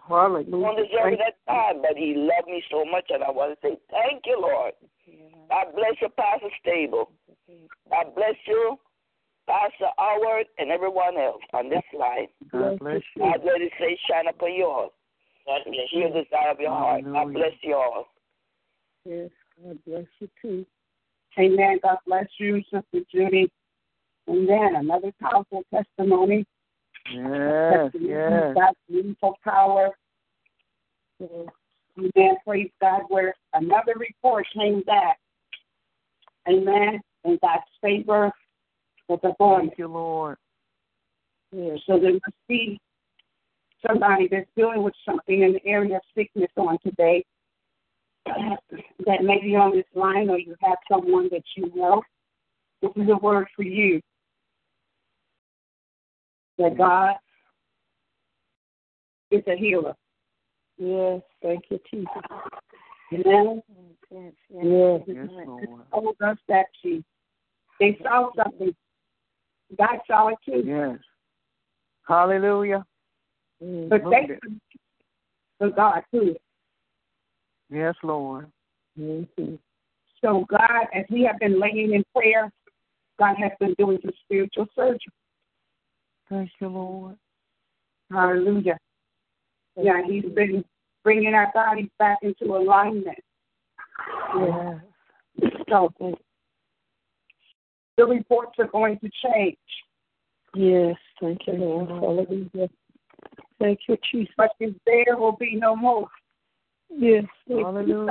Hallelujah. 0.07 0.47
I 0.47 0.51
don't 0.51 0.63
Hallelujah. 0.63 0.89
deserve 0.89 1.13
it 1.13 1.35
time, 1.47 1.81
but 1.81 1.97
he 1.97 2.13
loved 2.15 2.47
me 2.47 2.63
so 2.69 2.85
much, 2.85 3.09
and 3.09 3.23
I 3.23 3.31
want 3.31 3.57
to 3.59 3.67
say 3.67 3.77
thank 3.89 4.23
you, 4.25 4.39
Lord. 4.39 4.73
God 5.49 5.73
bless 5.73 5.95
you, 6.01 6.09
Pastor 6.09 6.49
Staples. 6.61 7.07
God 7.89 8.15
bless 8.15 8.35
you, 8.47 8.77
Pastor 9.47 9.89
Howard, 9.97 10.47
and 10.57 10.71
everyone 10.71 11.17
else 11.17 11.41
on 11.53 11.69
this 11.69 11.83
line. 11.97 12.27
God 12.51 12.79
bless 12.79 13.01
you. 13.15 13.21
God 13.21 13.41
let 13.45 13.61
his 13.61 13.71
face 13.79 13.99
shine 14.09 14.27
upon 14.27 14.53
you 14.53 14.65
all. 14.65 14.93
God 15.45 15.61
bless 15.65 15.91
you. 15.91 16.09
the 16.09 16.23
desire 16.23 16.51
of 16.51 16.59
your 16.59 16.71
heart. 16.71 17.03
God 17.03 17.33
bless 17.33 17.53
you 17.61 17.75
all. 17.75 18.05
Yes, 19.05 19.29
God 19.63 19.77
bless 19.85 20.05
you 20.19 20.29
too. 20.41 20.65
Amen. 21.37 21.79
God 21.83 21.97
bless 22.07 22.27
you, 22.39 22.61
Sister 22.63 23.05
Judy. 23.11 23.51
Amen. 24.29 24.75
Another 24.75 25.11
powerful 25.21 25.63
testimony. 25.73 26.45
Yes, 27.11 27.91
yes. 27.99 28.55
God's 28.55 28.77
beautiful 28.89 29.37
power. 29.43 29.89
Amen. 31.21 32.35
Praise 32.45 32.71
God. 32.81 33.01
Where 33.07 33.35
another 33.53 33.93
report 33.97 34.45
came 34.53 34.81
back. 34.81 35.19
Amen. 36.47 36.99
And 37.23 37.39
God's 37.41 37.63
favor 37.81 38.31
was 39.07 39.19
upon 39.23 39.67
Thank 39.67 39.77
you, 39.77 39.87
Lord. 39.87 40.37
Yeah, 41.51 41.75
so 41.87 41.99
there 41.99 42.13
must 42.13 42.47
be 42.47 42.79
somebody 43.87 44.27
that's 44.29 44.49
dealing 44.57 44.83
with 44.83 44.93
something 45.05 45.41
in 45.41 45.53
the 45.53 45.65
area 45.65 45.97
of 45.97 46.01
sickness 46.15 46.49
on 46.57 46.77
today 46.83 47.23
that 48.25 49.23
may 49.23 49.39
be 49.41 49.55
on 49.55 49.71
this 49.71 49.85
line 49.93 50.29
or 50.29 50.39
you 50.39 50.55
have 50.61 50.77
someone 50.89 51.29
that 51.31 51.43
you 51.55 51.71
know. 51.75 52.01
This 52.81 52.91
is 52.95 53.09
a 53.09 53.17
word 53.17 53.47
for 53.55 53.63
you. 53.63 54.01
That 56.57 56.77
God 56.77 57.15
is 59.31 59.43
a 59.47 59.55
healer. 59.55 59.95
Yes, 60.77 61.21
thank 61.41 61.65
you, 61.69 61.79
Jesus. 61.91 62.07
Amen. 63.13 63.61
Yes, 64.11 64.33
Yes. 64.49 65.01
Yes, 65.07 65.27
Lord. 65.45 65.69
Told 65.91 66.15
us 66.21 66.37
that 66.47 66.65
she 66.81 67.03
they 67.79 67.97
saw 68.01 68.29
something. 68.35 68.73
God 69.77 69.99
saw 70.07 70.29
it 70.29 70.37
too. 70.45 70.63
Yes. 70.65 70.99
Hallelujah. 72.07 72.85
But 73.59 74.03
Look 74.03 74.11
they 74.11 74.33
at 74.33 74.39
for 75.57 75.69
God 75.71 76.03
too. 76.11 76.35
Yes, 77.69 77.95
Lord. 78.03 78.47
Mm-hmm. 78.99 79.55
So 80.21 80.45
God, 80.49 80.87
as 80.93 81.05
we 81.09 81.23
have 81.23 81.39
been 81.39 81.59
laying 81.59 81.93
in 81.93 82.03
prayer, 82.15 82.51
God 83.19 83.35
has 83.37 83.51
been 83.59 83.73
doing 83.77 83.97
some 84.01 84.11
spiritual 84.23 84.67
surgery. 84.75 84.99
Thank 86.29 86.49
you, 86.59 86.67
Lord. 86.67 87.17
Hallelujah. 88.11 88.77
Yeah, 89.77 90.01
He's 90.07 90.25
been 90.33 90.63
bringing 91.03 91.33
our 91.33 91.51
bodies 91.53 91.89
back 91.99 92.19
into 92.21 92.55
alignment. 92.55 93.19
Yes. 94.37 94.79
So 95.69 95.93
the 97.97 98.05
reports 98.05 98.53
are 98.59 98.67
going 98.67 98.99
to 98.99 99.09
change. 99.23 99.57
Yes. 100.53 100.95
Thank 101.21 101.41
you, 101.47 101.53
Lord. 101.53 101.89
Hallelujah. 101.89 102.69
Thank 103.59 103.79
you, 103.87 103.97
Jesus. 104.11 104.33
But 104.37 104.51
there 104.59 105.17
will 105.17 105.37
be 105.39 105.55
no 105.55 105.75
more. 105.75 106.07
Yes. 106.89 107.25
Hallelujah. 107.47 108.05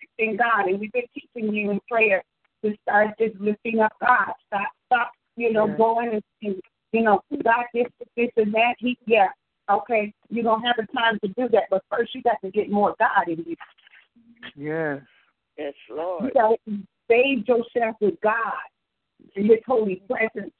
lifting 0.00 0.36
God, 0.36 0.68
and 0.68 0.80
we've 0.80 0.92
been 0.92 1.02
teaching 1.14 1.54
you 1.54 1.70
in 1.70 1.80
prayer 1.90 2.22
to 2.64 2.74
start 2.82 3.10
just 3.18 3.38
lifting 3.40 3.80
up 3.80 3.92
God. 4.00 4.32
Stop, 4.46 4.68
stop, 4.86 5.12
you 5.36 5.52
know, 5.52 5.66
going 5.76 6.10
and, 6.14 6.22
and 6.42 6.60
you 6.92 7.02
know, 7.02 7.22
God 7.42 7.64
this, 7.74 7.86
this, 8.16 8.30
and 8.36 8.52
that. 8.54 8.74
He, 8.78 8.98
yeah, 9.06 9.28
okay, 9.70 10.12
you 10.28 10.42
don't 10.42 10.62
have 10.62 10.76
the 10.76 10.86
time 10.96 11.18
to 11.22 11.28
do 11.28 11.48
that, 11.52 11.64
but 11.70 11.82
first 11.90 12.14
you 12.14 12.22
got 12.22 12.36
to 12.44 12.50
get 12.50 12.70
more 12.70 12.94
God 12.98 13.28
in 13.28 13.44
you. 13.46 13.56
Yes. 14.56 15.00
Yes, 15.58 15.74
Lord. 15.90 16.24
You 16.24 16.30
Lord. 16.34 16.58
got 16.66 16.72
to 16.72 16.78
bathe 17.08 17.46
yourself 17.46 17.96
with 18.00 18.14
God 18.22 18.52
in 19.36 19.44
His 19.46 19.58
holy 19.66 20.02
presence. 20.08 20.52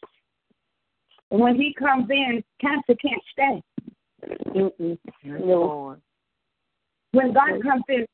And 1.30 1.40
when 1.40 1.56
He 1.56 1.74
comes 1.78 2.08
in, 2.10 2.42
cancer 2.60 2.94
can't 3.00 3.22
stay. 3.32 3.62
Mm-mm. 4.54 4.98
Yes, 5.22 5.40
Lord. 5.42 6.00
When 7.12 7.32
God 7.32 7.62
comes 7.62 7.84
in, 7.88 8.06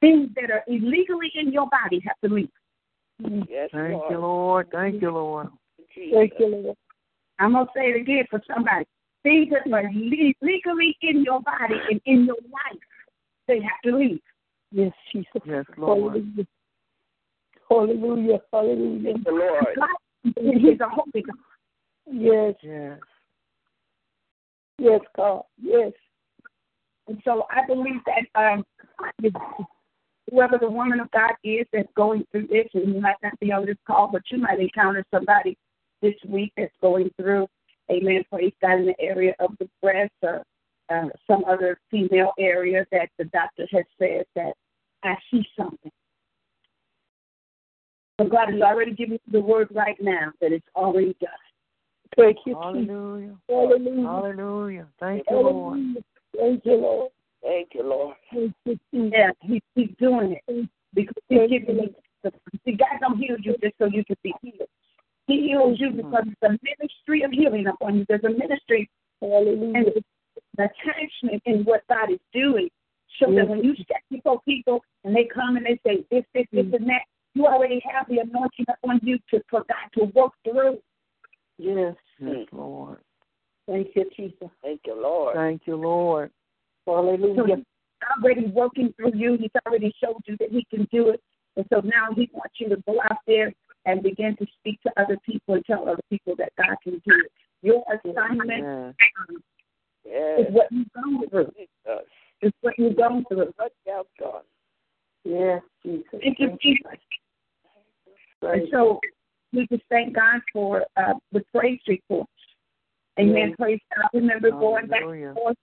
things 0.00 0.30
that 0.36 0.50
are 0.50 0.62
illegally 0.68 1.32
in 1.34 1.52
your 1.52 1.68
body 1.68 2.00
have 2.06 2.16
to 2.24 2.34
leave. 2.34 2.48
Yes, 3.48 3.70
Thank 3.72 3.94
Lord. 3.94 4.10
you, 4.12 4.18
Lord. 4.18 4.68
Thank 4.70 5.02
you, 5.02 5.10
Lord. 5.10 5.48
Jesus. 5.98 6.30
Lord. 6.40 6.76
I'm 7.38 7.52
gonna 7.52 7.66
say 7.74 7.90
it 7.90 8.00
again 8.00 8.24
for 8.30 8.40
somebody. 8.52 8.86
Things 9.22 9.48
that 9.50 9.72
are 9.72 9.82
le- 9.92 10.34
legally 10.42 10.96
in 11.02 11.22
your 11.24 11.40
body 11.40 11.74
and 11.90 12.00
in 12.06 12.24
your 12.24 12.36
life, 12.52 12.80
they 13.46 13.60
have 13.60 13.80
to 13.84 13.96
leave. 13.96 14.20
Yes, 14.70 14.92
Jesus. 15.12 15.28
Yes, 15.44 15.64
Lord. 15.76 16.46
Hallelujah. 17.68 18.40
Hallelujah. 18.52 19.14
The 19.24 19.30
Lord. 19.30 19.66
God, 19.76 20.32
He's 20.40 20.80
a 20.80 20.88
holy 20.88 21.22
God. 21.22 21.36
Yes. 22.10 22.54
Yes. 22.62 22.98
Yes, 24.78 25.00
God. 25.16 25.42
Yes. 25.60 25.92
And 27.08 27.20
so 27.24 27.46
I 27.50 27.66
believe 27.66 28.00
that 28.06 28.40
um, 28.40 28.64
whoever 30.30 30.58
the 30.58 30.70
woman 30.70 31.00
of 31.00 31.10
God 31.10 31.32
is 31.42 31.66
that's 31.72 31.88
going 31.96 32.24
through 32.30 32.48
this, 32.48 32.66
and 32.74 32.94
you 32.94 33.00
might 33.00 33.16
not 33.22 33.38
be 33.40 33.50
on 33.50 33.66
this 33.66 33.76
call, 33.86 34.10
but 34.12 34.22
you 34.30 34.38
might 34.38 34.60
encounter 34.60 35.04
somebody 35.12 35.56
this 36.02 36.14
week 36.26 36.52
that's 36.56 36.72
going 36.80 37.10
through, 37.16 37.46
amen, 37.90 38.22
praise 38.30 38.52
God, 38.60 38.80
in 38.80 38.86
the 38.86 39.00
area 39.00 39.34
of 39.38 39.52
the 39.58 39.68
breast 39.82 40.12
or 40.22 40.42
uh, 40.90 41.08
some 41.26 41.44
other 41.44 41.78
female 41.90 42.32
area 42.38 42.86
that 42.92 43.08
the 43.18 43.24
doctor 43.26 43.66
has 43.72 43.84
said 43.98 44.24
that 44.34 44.52
I 45.04 45.14
see 45.30 45.46
something. 45.56 45.90
But 48.16 48.30
God 48.30 48.50
has 48.50 48.60
already 48.60 48.94
given 48.94 49.18
you 49.26 49.32
the 49.32 49.40
word 49.40 49.68
right 49.72 49.96
now 50.00 50.32
that 50.40 50.52
it's 50.52 50.66
already 50.74 51.16
done. 51.20 51.30
Thank 52.16 52.38
you, 52.46 52.54
Hallelujah. 52.54 53.36
Hallelujah. 53.48 54.08
Hallelujah. 54.08 54.86
Thank 54.98 55.24
you, 55.30 55.36
Lord. 55.36 55.78
Thank 56.36 56.64
you, 56.64 56.76
Lord. 56.80 57.10
Thank 57.42 57.68
you, 57.74 57.82
Lord. 57.84 58.16
Yeah, 58.92 59.30
he, 59.40 59.62
he's 59.74 59.90
doing 60.00 60.36
it 60.46 60.68
because 60.94 61.14
he's 61.28 61.48
giving 61.48 61.76
you 61.76 61.94
the. 62.24 62.32
See, 62.64 62.72
God 62.72 62.98
don't 63.00 63.18
heal 63.18 63.36
you 63.40 63.54
just 63.62 63.74
so 63.78 63.86
you 63.86 64.04
can 64.04 64.16
be 64.24 64.34
healed. 64.42 64.68
He 65.28 65.48
heals 65.48 65.78
you 65.78 65.90
because 65.90 66.24
it's 66.26 66.42
a 66.42 66.58
ministry 66.64 67.22
of 67.22 67.30
healing 67.30 67.66
upon 67.66 67.98
you. 67.98 68.06
There's 68.08 68.24
a 68.24 68.30
ministry, 68.30 68.88
and 69.20 69.86
it's 69.86 70.06
an 70.56 70.64
attachment 70.64 71.42
in 71.44 71.64
what 71.64 71.82
God 71.88 72.10
is 72.10 72.18
doing, 72.32 72.68
so 73.20 73.30
that 73.34 73.46
when 73.46 73.62
you 73.62 73.74
step 73.74 74.00
before 74.10 74.40
people 74.42 74.80
and 75.04 75.14
they 75.14 75.28
come 75.32 75.56
and 75.56 75.66
they 75.66 75.78
say 75.86 76.04
this, 76.10 76.24
this, 76.34 76.46
this, 76.50 76.64
mm. 76.64 76.76
and 76.76 76.88
that, 76.88 77.02
you 77.34 77.46
already 77.46 77.80
have 77.92 78.06
the 78.08 78.20
anointing 78.20 78.66
upon 78.68 79.00
you 79.02 79.18
to 79.30 79.40
for 79.50 79.64
God 79.68 79.88
to 79.98 80.06
work 80.18 80.32
through. 80.44 80.78
Yes. 81.58 81.94
Yes, 82.18 82.46
Lord. 82.50 82.98
Thank 83.68 83.88
you, 83.94 84.06
Jesus. 84.16 84.48
Thank 84.62 84.80
you, 84.86 85.00
Lord. 85.00 85.36
Thank 85.36 85.62
you, 85.66 85.76
Lord. 85.76 86.30
Hallelujah. 86.86 87.34
So 87.36 87.44
he's 87.44 87.64
already 88.18 88.46
working 88.46 88.94
through 88.96 89.12
you. 89.14 89.36
He's 89.38 89.50
already 89.66 89.92
showed 90.02 90.22
you 90.26 90.36
that 90.40 90.50
he 90.50 90.66
can 90.74 90.88
do 90.90 91.10
it. 91.10 91.20
And 91.56 91.66
so 91.72 91.80
now 91.80 92.14
he 92.14 92.30
wants 92.32 92.54
you 92.58 92.70
to 92.70 92.76
go 92.86 92.98
out 93.10 93.18
there 93.26 93.52
and 93.88 94.02
begin 94.02 94.36
to 94.36 94.46
speak 94.60 94.80
to 94.82 94.92
other 95.00 95.16
people 95.24 95.54
and 95.54 95.64
tell 95.64 95.88
other 95.88 96.02
people 96.10 96.34
that 96.36 96.52
God 96.58 96.76
can 96.84 97.00
do 97.06 97.14
it. 97.24 97.32
Your 97.62 97.82
assignment 97.90 98.94
Yes. 98.94 98.94
Yes. 100.04 100.40
is 100.40 100.54
what 100.54 100.66
you've 100.70 100.92
gone 100.92 101.28
through. 101.28 101.52
Jesus. 101.56 102.06
It's 102.42 102.56
what 102.60 102.74
you've 102.78 102.96
gone 102.96 103.24
through. 103.28 103.52
What 103.56 103.72
you 103.86 104.04
done. 104.18 104.42
Yes, 105.24 105.62
Jesus. 105.82 106.04
Thank 106.22 106.38
you, 106.38 106.58
Jesus. 106.62 106.84
And 108.42 108.68
so 108.70 109.00
we 109.52 109.66
just 109.68 109.82
thank 109.88 110.14
God 110.14 110.40
for 110.52 110.84
uh, 110.96 111.14
the 111.32 111.42
praise 111.52 111.80
reports. 111.88 112.30
Amen. 113.18 113.54
Praise 113.58 113.80
God. 113.96 114.04
I 114.12 114.16
remember 114.16 114.50
going 114.50 114.86
back 114.86 115.02
and 115.02 115.34
forth. 115.34 115.56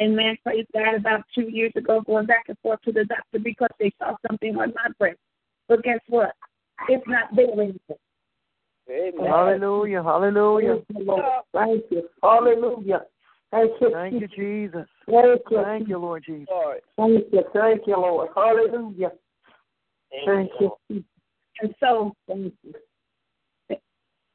Amen. 0.00 0.36
Praise 0.42 0.66
God. 0.74 0.94
About 0.94 1.24
two 1.34 1.48
years 1.50 1.72
ago, 1.76 2.00
going 2.00 2.26
back 2.26 2.44
and 2.48 2.58
forth 2.62 2.80
to 2.82 2.92
the 2.92 3.04
doctor 3.04 3.38
because 3.38 3.70
they 3.78 3.92
saw 3.98 4.16
something 4.26 4.56
on 4.56 4.72
my 4.74 4.90
breast. 4.98 5.18
But 5.68 5.82
guess 5.82 6.00
what? 6.08 6.32
It's 6.88 7.04
not 7.06 7.34
there 7.34 7.50
anymore. 7.50 7.98
Amen. 8.88 9.26
Hallelujah. 9.26 10.02
Hallelujah. 10.02 10.78
Thank 11.52 11.84
you. 11.90 12.08
Hallelujah. 12.22 13.02
Thank 13.50 13.72
you. 13.80 13.90
Thank 13.92 14.20
you, 14.20 14.28
Jesus. 14.28 14.86
Thank 15.06 15.40
you. 15.50 15.62
Thank 15.62 15.88
you, 15.88 15.98
Lord 15.98 16.24
Jesus. 16.26 16.48
Thank 16.96 17.24
you. 17.32 17.42
Thank 17.52 17.86
you, 17.86 17.96
Lord. 17.96 18.28
Hallelujah. 18.34 19.12
Thank 20.24 20.50
you. 20.60 21.04
And 21.60 21.74
so 21.80 22.12
the 22.28 22.52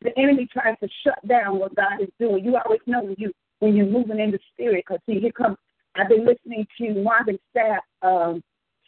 the 0.02 0.18
enemy 0.18 0.48
tries 0.52 0.76
to 0.82 0.90
shut 1.06 1.26
down 1.28 1.60
what 1.60 1.76
God 1.76 2.02
is 2.02 2.10
doing. 2.20 2.44
You 2.44 2.58
always 2.58 2.80
know 2.88 3.04
when 3.04 3.16
you 3.18 3.32
when 3.60 3.76
you're 3.76 3.86
moving 3.86 4.20
in 4.20 4.32
the 4.32 4.40
spirit. 4.54 4.84
Because 4.88 5.02
see, 5.06 5.20
here 5.20 5.32
comes. 5.32 5.58
I've 5.96 6.10
been 6.10 6.26
listening 6.26 6.66
to 6.80 7.04
Marvin 7.04 7.38
Sapp 7.56 7.82
um, 8.02 8.42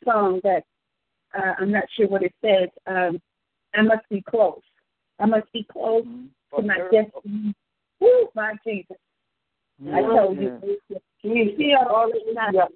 song 0.04 0.40
that 0.44 0.64
uh, 1.38 1.54
I'm 1.60 1.72
not 1.72 1.84
sure 1.96 2.08
what 2.08 2.24
it 2.24 2.34
says. 2.44 2.70
Um, 2.88 3.20
I 3.76 3.82
must 3.82 4.08
be 4.10 4.24
close. 4.30 4.62
I 5.20 5.26
must 5.26 5.52
be 5.52 5.66
close 5.72 6.06
to 6.56 6.62
my 6.62 6.78
destiny. 6.92 7.54
Woo, 8.00 8.30
my 8.36 8.54
Jesus! 8.66 8.98
I 9.92 10.02
told 10.02 10.40
you. 10.40 10.78
You 11.24 11.56
see 11.58 11.74
all 11.74 12.12
this 12.12 12.24
now. 12.34 12.68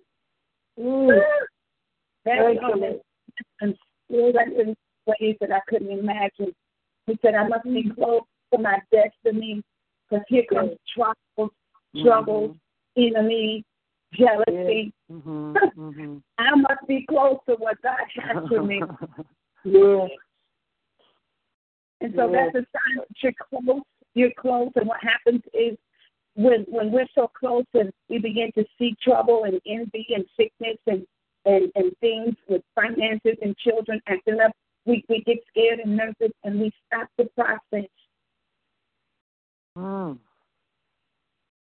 Mm. 0.79 1.19
Very 2.25 2.55
good. 2.55 3.01
And 3.61 3.75
that's 4.09 4.49
what 5.05 5.17
he 5.19 5.35
said 5.39 5.51
I 5.51 5.59
couldn't 5.67 5.91
imagine. 5.91 6.53
He 7.05 7.17
said 7.21 7.35
I 7.35 7.47
must 7.47 7.65
be 7.65 7.89
close 7.95 8.23
to 8.53 8.59
my 8.59 8.79
destiny 8.91 9.63
because 10.09 10.25
here 10.27 10.43
comes 10.51 10.71
troubles, 10.95 11.51
troubles, 12.03 12.55
enemy, 12.97 13.63
jealousy. 14.13 14.93
Mm-hmm. 15.11 15.55
Mm-hmm. 15.77 16.17
I 16.39 16.55
must 16.55 16.87
be 16.87 17.05
close 17.07 17.37
to 17.47 17.55
what 17.55 17.79
God 17.83 17.99
has 18.15 18.47
for 18.47 18.63
me. 18.63 18.81
yes. 19.63 20.09
And 22.01 22.13
so 22.15 22.31
Yes. 22.31 22.51
that's 22.53 22.65
a 22.65 22.67
sign 22.77 22.97
that 22.97 23.23
you're 23.23 23.33
close. 23.33 23.81
You're 24.13 24.31
close, 24.31 24.71
and 24.75 24.87
what 24.87 24.99
happens 25.03 25.41
is 25.53 25.77
when 26.35 26.65
when 26.69 26.91
we're 26.91 27.07
so 27.13 27.27
close 27.27 27.65
and 27.73 27.91
we 28.09 28.19
begin 28.19 28.51
to 28.53 28.65
see 28.77 28.95
trouble 29.01 29.43
and 29.43 29.59
envy 29.65 30.07
and 30.15 30.25
sickness 30.35 30.77
and 30.87 31.05
and, 31.45 31.71
and 31.75 31.91
things 32.01 32.35
with 32.47 32.61
finances 32.75 33.37
and 33.41 33.55
children 33.57 34.01
acting 34.07 34.39
up, 34.39 34.51
we, 34.85 35.03
we 35.07 35.23
get 35.25 35.37
scared 35.49 35.79
and 35.79 35.95
nervous 35.95 36.31
and 36.43 36.59
we 36.59 36.71
stop 36.85 37.07
the 37.17 37.25
process. 37.35 37.89
Mm. 39.77 40.17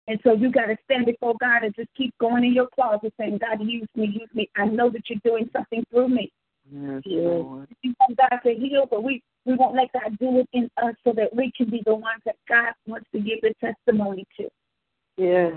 And 0.07 0.19
so 0.23 0.33
you 0.33 0.51
got 0.51 0.65
to 0.65 0.77
stand 0.85 1.05
before 1.05 1.35
God 1.39 1.63
and 1.63 1.73
just 1.75 1.89
keep 1.95 2.13
going 2.19 2.43
in 2.43 2.53
your 2.53 2.67
closet 2.73 3.13
saying, 3.19 3.37
God, 3.37 3.61
use 3.61 3.87
me, 3.95 4.07
use 4.07 4.29
me. 4.33 4.49
I 4.57 4.65
know 4.65 4.89
that 4.89 5.03
you're 5.07 5.19
doing 5.23 5.49
something 5.53 5.83
through 5.91 6.09
me. 6.09 6.31
Yes, 6.71 7.03
Lord. 7.05 7.67
We 7.83 7.93
want 7.99 8.17
God 8.17 8.39
to 8.43 8.53
heal, 8.53 8.87
but 8.89 9.03
we, 9.03 9.21
we 9.49 9.55
won't 9.55 9.75
let 9.75 9.91
God 9.93 10.15
do 10.19 10.39
it 10.39 10.47
in 10.53 10.69
us 10.77 10.93
so 11.03 11.11
that 11.13 11.35
we 11.35 11.51
can 11.57 11.71
be 11.71 11.81
the 11.83 11.95
ones 11.95 12.21
that 12.25 12.35
God 12.47 12.71
wants 12.85 13.07
to 13.13 13.19
give 13.19 13.41
the 13.41 13.53
testimony 13.59 14.25
to. 14.37 14.47
Yes. 15.17 15.53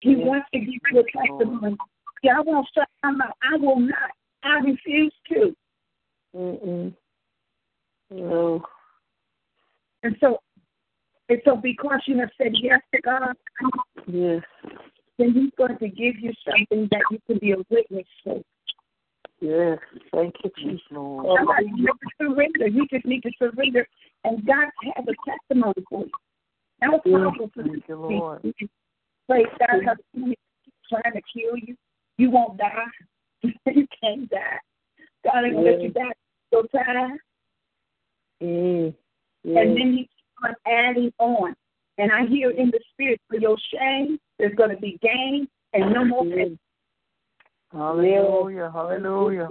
He 0.00 0.14
Yes. 0.14 0.26
wants 0.26 0.48
to 0.54 0.58
give 0.58 0.80
you 0.90 1.00
a 1.00 1.04
testimony. 1.04 1.76
Yeah, 2.22 2.38
I 2.38 2.40
won't 2.40 2.66
shut 2.74 2.88
my 3.02 3.10
mouth. 3.10 3.34
I 3.42 3.56
will 3.56 3.78
not. 3.78 4.10
I 4.42 4.58
refuse 4.60 5.14
to. 5.28 5.54
Mm-mm. 6.34 6.96
No. 8.10 8.64
And 10.02 10.16
so, 10.20 10.40
and 11.28 11.42
so 11.44 11.56
because 11.56 12.00
you 12.06 12.18
have 12.20 12.30
said 12.38 12.52
yes 12.54 12.80
to 12.94 13.00
God, 13.02 13.36
Yes. 14.06 14.42
then 15.18 15.32
He's 15.34 15.52
going 15.58 15.76
to 15.76 15.88
give 15.88 16.18
you 16.18 16.32
something 16.44 16.88
that 16.90 17.02
you 17.10 17.18
can 17.26 17.38
be 17.38 17.52
a 17.52 17.58
witness 17.68 18.06
to. 18.24 18.42
Yes. 19.40 19.78
Thank 20.12 20.34
you, 20.42 20.50
Jesus, 20.58 20.80
Lord. 20.90 21.38
Somebody 21.38 21.66
you 21.66 21.76
need 21.76 21.86
to 21.86 22.08
surrender. 22.20 22.66
You 22.66 22.86
just 22.88 23.06
need 23.06 23.22
to 23.22 23.30
surrender, 23.38 23.86
and 24.24 24.44
God 24.44 24.68
has 24.96 25.04
a 25.06 25.30
testimony 25.30 25.84
for 25.88 26.04
you. 26.04 26.10
That 26.80 26.90
was 26.90 27.00
powerful. 27.04 27.50
Thank 27.56 27.88
you, 27.88 27.96
Lord. 27.96 28.42
Praise 29.28 29.46
God, 29.58 29.84
her 29.84 29.96
trying 30.88 31.14
to 31.14 31.20
kill 31.32 31.56
you. 31.56 31.76
You 32.16 32.30
won't 32.30 32.58
die. 32.58 32.86
you 33.42 33.86
can't 34.02 34.28
die. 34.30 34.58
God 35.24 35.44
ain't 35.44 35.54
gonna 35.54 35.70
let 35.70 35.82
you 35.82 35.90
die. 35.90 36.12
So 36.52 36.62
time. 36.74 37.18
Mm. 38.42 38.94
And 39.44 39.76
then 39.76 39.92
he 39.92 40.08
starts 40.38 40.60
adding 40.66 41.12
on. 41.18 41.54
And 41.98 42.12
I 42.12 42.26
hear 42.26 42.50
in 42.50 42.70
the 42.70 42.80
spirit 42.92 43.20
for 43.28 43.38
your 43.38 43.56
shame, 43.72 44.18
there's 44.38 44.54
going 44.54 44.70
to 44.70 44.76
be 44.76 44.98
gain 45.02 45.48
and 45.72 45.92
no 45.92 46.04
more 46.04 46.24
pain. 46.24 46.58
Hallelujah. 47.72 48.70
Hallelujah. 48.72 49.48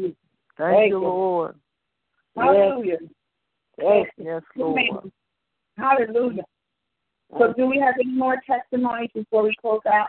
Thank 0.57 0.89
you, 0.89 0.99
Lord. 0.99 1.55
Hallelujah. 2.36 2.97
Yes, 3.80 4.07
yes 4.18 4.41
Lord. 4.55 5.11
Hallelujah. 5.78 6.43
So, 7.38 7.53
do 7.55 7.68
we 7.68 7.80
have 7.80 7.95
any 8.01 8.11
more 8.11 8.38
testimonies 8.45 9.09
before 9.13 9.43
we 9.43 9.53
close 9.61 9.82
out? 9.86 10.07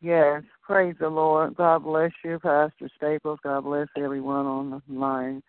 Yes, 0.00 0.42
praise 0.62 0.94
the 1.00 1.08
Lord. 1.08 1.56
God 1.56 1.82
bless 1.84 2.12
you, 2.22 2.38
Pastor 2.38 2.90
Staples. 2.96 3.38
God 3.42 3.64
bless 3.64 3.88
everyone 3.96 4.44
on 4.44 4.70
the 4.70 4.94
line. 4.94 5.42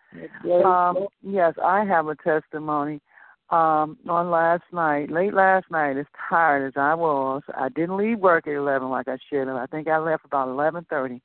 Um, 0.64 1.06
yes, 1.22 1.52
I 1.62 1.84
have 1.84 2.08
a 2.08 2.16
testimony. 2.16 3.00
Um, 3.48 3.96
on 4.08 4.30
last 4.30 4.64
night, 4.72 5.08
late 5.08 5.32
last 5.32 5.70
night, 5.70 5.96
as 5.96 6.06
tired 6.28 6.66
as 6.66 6.72
I 6.76 6.94
was, 6.94 7.42
I 7.56 7.68
didn't 7.68 7.96
leave 7.96 8.18
work 8.18 8.48
at 8.48 8.54
eleven 8.54 8.88
like 8.88 9.06
I 9.06 9.18
should 9.30 9.46
have. 9.46 9.56
I 9.56 9.66
think 9.66 9.86
I 9.86 9.98
left 9.98 10.24
about 10.24 10.48
eleven 10.48 10.84
thirty. 10.90 11.22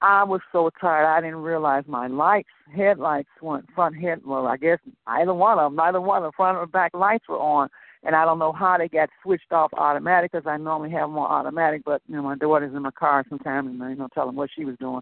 I 0.00 0.24
was 0.24 0.40
so 0.52 0.70
tired 0.80 1.06
I 1.06 1.20
didn't 1.20 1.42
realize 1.42 1.84
my 1.86 2.06
lights, 2.06 2.48
headlights 2.74 3.28
went 3.42 3.66
front 3.74 3.96
head 3.96 4.20
well, 4.24 4.46
I 4.46 4.56
guess 4.56 4.78
either 5.06 5.34
one 5.34 5.58
of 5.58 5.70
them, 5.70 5.76
neither 5.76 6.00
one 6.00 6.24
of 6.24 6.30
the 6.30 6.36
front 6.36 6.58
or 6.58 6.66
back 6.66 6.92
lights 6.94 7.28
were 7.28 7.38
on 7.38 7.68
and 8.04 8.14
I 8.14 8.24
don't 8.24 8.38
know 8.38 8.52
how 8.52 8.76
they 8.78 8.88
got 8.88 9.08
switched 9.22 9.52
off 9.52 9.72
automatic 9.74 10.32
because 10.32 10.46
I 10.46 10.56
normally 10.56 10.90
have 10.90 11.08
them 11.08 11.18
on 11.18 11.30
automatic. 11.30 11.82
But 11.84 12.02
you 12.06 12.16
know, 12.16 12.22
my 12.22 12.36
daughter's 12.36 12.74
in 12.74 12.82
my 12.82 12.90
car 12.90 13.24
sometimes, 13.28 13.68
and 13.68 13.82
I 13.82 13.90
you 13.90 13.96
know, 13.96 14.08
tell 14.12 14.26
them 14.26 14.36
what 14.36 14.50
she 14.54 14.64
was 14.64 14.76
doing. 14.78 15.00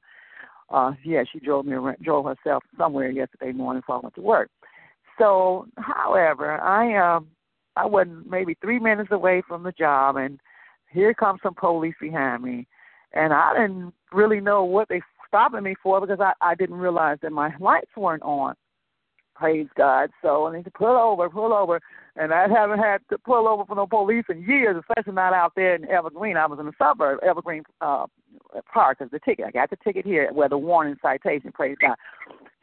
Uh, 0.71 0.93
yeah, 1.05 1.23
she 1.31 1.39
drove 1.39 1.67
me 1.67 1.75
around, 1.75 1.99
drove 2.03 2.25
herself 2.25 2.63
somewhere 2.79 3.11
yesterday 3.11 3.53
morning 3.53 3.81
before 3.81 3.97
I 3.97 4.01
went 4.01 4.15
to 4.15 4.23
work. 4.23 4.51
So, 5.23 5.69
however, 5.79 6.61
I 6.61 6.97
um, 6.97 7.29
I 7.77 7.87
wasn't 7.87 8.29
maybe 8.29 8.57
three 8.61 8.81
minutes 8.81 9.13
away 9.13 9.41
from 9.47 9.63
the 9.63 9.71
job, 9.71 10.17
and 10.17 10.41
here 10.91 11.15
comes 11.15 11.39
some 11.45 11.55
police 11.55 11.95
behind 12.01 12.43
me, 12.43 12.67
and 13.13 13.33
I 13.33 13.53
didn't 13.53 13.95
really 14.11 14.41
know 14.41 14.65
what 14.65 14.89
they 14.89 15.01
stopping 15.29 15.63
me 15.63 15.77
for 15.81 16.01
because 16.01 16.19
I 16.19 16.33
I 16.41 16.57
didn't 16.57 16.75
realize 16.75 17.19
that 17.23 17.31
my 17.31 17.53
lights 17.61 17.93
weren't 17.97 18.25
on. 18.25 18.57
Praise 19.37 19.69
God. 19.77 20.11
So 20.23 20.49
I 20.49 20.57
need 20.57 20.65
to 20.65 20.73
pull 20.73 20.97
over, 20.97 21.31
pull 21.31 21.53
over. 21.53 21.81
And 22.17 22.35
I 22.35 22.49
haven't 22.49 22.81
had 22.81 22.99
to 23.11 23.17
pull 23.17 23.49
over 23.49 23.65
for 23.65 23.77
no 23.77 23.87
police 23.87 24.25
in 24.29 24.43
years, 24.43 24.77
especially 24.77 25.15
not 25.15 25.33
out 25.33 25.53
there 25.55 25.75
in 25.77 25.89
Evergreen. 25.89 26.37
I 26.37 26.47
was 26.47 26.59
in 26.59 26.67
the 26.67 26.73
suburb, 26.79 27.21
Evergreen 27.23 27.63
uh, 27.81 28.07
Park, 28.73 28.99
as 29.01 29.11
the 29.11 29.21
ticket. 29.21 29.47
I 29.47 29.51
got 29.51 29.71
the 29.71 29.79
ticket 29.83 30.05
here 30.05 30.31
where 30.33 30.49
the 30.49 30.59
warning 30.59 30.97
citation, 31.01 31.53
praise 31.53 31.77
God. 31.81 31.97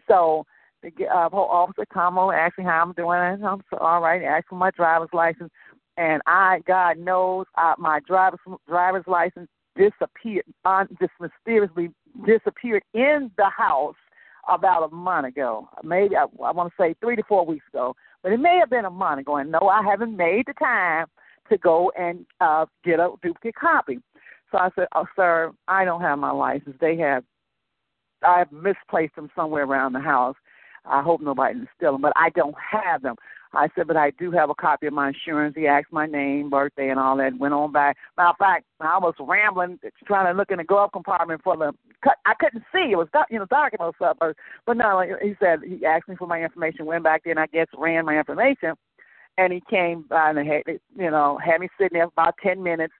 So 0.07 0.45
uh, 0.83 1.29
officer 1.35 1.85
come 1.93 2.17
over, 2.17 2.33
and 2.33 2.41
asked 2.41 2.57
me 2.57 2.63
how 2.63 2.81
I'm 2.81 2.93
doing, 2.93 3.19
and 3.19 3.45
I'm 3.45 3.61
so, 3.69 3.77
all 3.77 4.01
right, 4.01 4.23
asked 4.23 4.47
for 4.49 4.55
my 4.55 4.71
driver's 4.71 5.09
license. 5.13 5.51
And 5.97 6.21
I, 6.25 6.61
God 6.65 6.97
knows, 6.97 7.45
uh, 7.57 7.73
my 7.77 7.99
driver's 8.07 8.39
driver's 8.67 9.03
license 9.05 9.49
disappeared, 9.75 10.45
uh, 10.65 10.85
just 10.99 11.11
mysteriously 11.19 11.89
disappeared 12.25 12.83
in 12.93 13.31
the 13.37 13.49
house 13.49 13.95
about 14.47 14.83
a 14.89 14.95
month 14.95 15.27
ago. 15.27 15.69
Maybe 15.83 16.15
I, 16.15 16.23
I 16.23 16.51
want 16.51 16.71
to 16.71 16.81
say 16.81 16.95
three 17.01 17.15
to 17.15 17.23
four 17.27 17.45
weeks 17.45 17.65
ago, 17.71 17.95
but 18.23 18.31
it 18.31 18.39
may 18.39 18.57
have 18.59 18.69
been 18.69 18.85
a 18.85 18.89
month 18.89 19.21
ago. 19.21 19.37
And 19.37 19.51
no, 19.51 19.67
I 19.67 19.83
haven't 19.83 20.15
made 20.15 20.45
the 20.47 20.53
time 20.53 21.07
to 21.49 21.57
go 21.57 21.91
and 21.97 22.25
uh, 22.39 22.65
get 22.83 22.99
a 22.99 23.11
duplicate 23.21 23.55
copy. 23.55 23.99
So 24.51 24.57
I 24.57 24.69
said, 24.75 24.87
"Oh, 24.95 25.05
sir, 25.15 25.51
I 25.67 25.85
don't 25.85 26.01
have 26.01 26.17
my 26.19 26.31
license. 26.31 26.75
They 26.79 26.97
have. 26.97 27.23
I've 28.25 28.51
misplaced 28.51 29.15
them 29.15 29.29
somewhere 29.35 29.63
around 29.63 29.93
the 29.93 29.99
house. 29.99 30.35
I 30.89 31.01
hope 31.01 31.21
nobody 31.21 31.53
didn't 31.53 31.69
steal 31.77 31.93
them, 31.93 32.01
but 32.01 32.13
I 32.15 32.29
don't 32.31 32.55
have 32.71 33.01
them. 33.01 33.15
I 33.53 33.67
said, 33.75 33.87
but 33.87 33.97
I 33.97 34.11
do 34.11 34.29
have 34.31 34.51
a 34.51 34.55
copy 34.55 34.85
of 34.85 34.93
my 34.93 35.07
insurance. 35.07 35.55
He 35.57 35.65
asked 35.65 35.91
my 35.91 36.05
name, 36.05 36.51
birthday, 36.51 36.89
and 36.89 36.99
all 36.99 37.17
that. 37.17 37.37
Went 37.39 37.53
on 37.53 37.71
back. 37.71 37.97
Matter 38.15 38.29
of 38.29 38.37
fact, 38.37 38.65
I 38.79 38.99
was 38.99 39.15
rambling, 39.19 39.79
trying 40.05 40.31
to 40.31 40.37
look 40.37 40.51
in 40.51 40.57
the 40.57 40.63
glove 40.63 40.91
compartment 40.91 41.41
for 41.43 41.57
the. 41.57 41.73
I 42.25 42.33
couldn't 42.39 42.63
see. 42.71 42.91
It 42.91 42.97
was 42.97 43.07
dark, 43.11 43.27
you 43.31 43.39
know, 43.39 43.45
dark 43.45 43.73
those 43.79 43.93
suburbs. 43.99 44.37
But 44.67 44.77
no, 44.77 45.03
he 45.21 45.33
said 45.39 45.59
he 45.65 45.83
asked 45.83 46.07
me 46.07 46.15
for 46.15 46.27
my 46.27 46.43
information. 46.43 46.85
Went 46.85 47.03
back 47.03 47.23
there, 47.23 47.31
and 47.31 47.39
I 47.39 47.47
guess 47.47 47.67
ran 47.75 48.05
my 48.05 48.17
information. 48.17 48.73
And 49.37 49.51
he 49.51 49.63
came 49.69 50.05
by 50.07 50.29
and 50.29 50.47
had, 50.47 50.63
you 50.67 51.09
know, 51.09 51.39
had 51.43 51.61
me 51.61 51.69
sitting 51.79 51.97
there 51.97 52.07
for 52.07 52.13
about 52.13 52.35
ten 52.43 52.61
minutes 52.61 52.93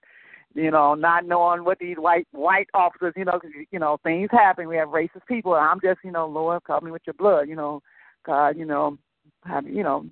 you 0.54 0.70
know, 0.70 0.94
not 0.94 1.26
knowing 1.26 1.64
what 1.64 1.78
these 1.78 1.96
white 1.96 2.26
white 2.32 2.68
officers, 2.74 3.14
you 3.16 3.24
know, 3.24 3.38
cause, 3.38 3.50
you 3.70 3.78
know, 3.78 3.98
things 4.02 4.28
happen. 4.32 4.68
We 4.68 4.76
have 4.76 4.88
racist 4.88 5.26
people. 5.28 5.54
I'm 5.54 5.80
just, 5.80 6.00
you 6.02 6.10
know, 6.10 6.26
Lord, 6.26 6.64
cover 6.64 6.84
me 6.86 6.92
with 6.92 7.02
your 7.06 7.14
blood, 7.14 7.48
you 7.48 7.54
know, 7.54 7.82
God, 8.26 8.56
you 8.56 8.64
know, 8.64 8.98
have, 9.44 9.66
you 9.66 9.82
know, 9.82 10.06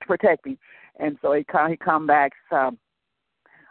protect 0.00 0.46
me. 0.46 0.58
And 1.00 1.16
so 1.22 1.32
he 1.32 1.44
come 1.44 1.70
he 1.70 1.76
come 1.76 2.06
back. 2.06 2.32
So, 2.50 2.76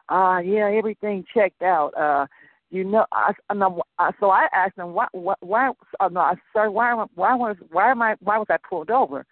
uh, 0.09 0.39
yeah, 0.39 0.69
everything 0.73 1.25
checked 1.33 1.61
out. 1.61 1.91
Uh, 1.95 2.27
you 2.71 2.83
know, 2.83 3.05
I, 3.11 3.33
I 3.49 3.53
know. 3.53 3.83
So 4.19 4.31
I 4.31 4.47
asked 4.51 4.77
him, 4.77 4.93
why, 4.93 5.07
why, 5.11 5.35
why 5.41 5.71
uh, 5.99 6.09
no, 6.09 6.21
I 6.21 6.33
sir, 6.53 6.71
why, 6.71 7.05
why 7.13 7.35
was, 7.35 7.55
why 7.71 7.91
am 7.91 8.01
I, 8.01 8.15
why 8.19 8.39
was 8.39 8.47
I 8.49 8.57
pulled 8.67 8.89
over? 8.89 9.25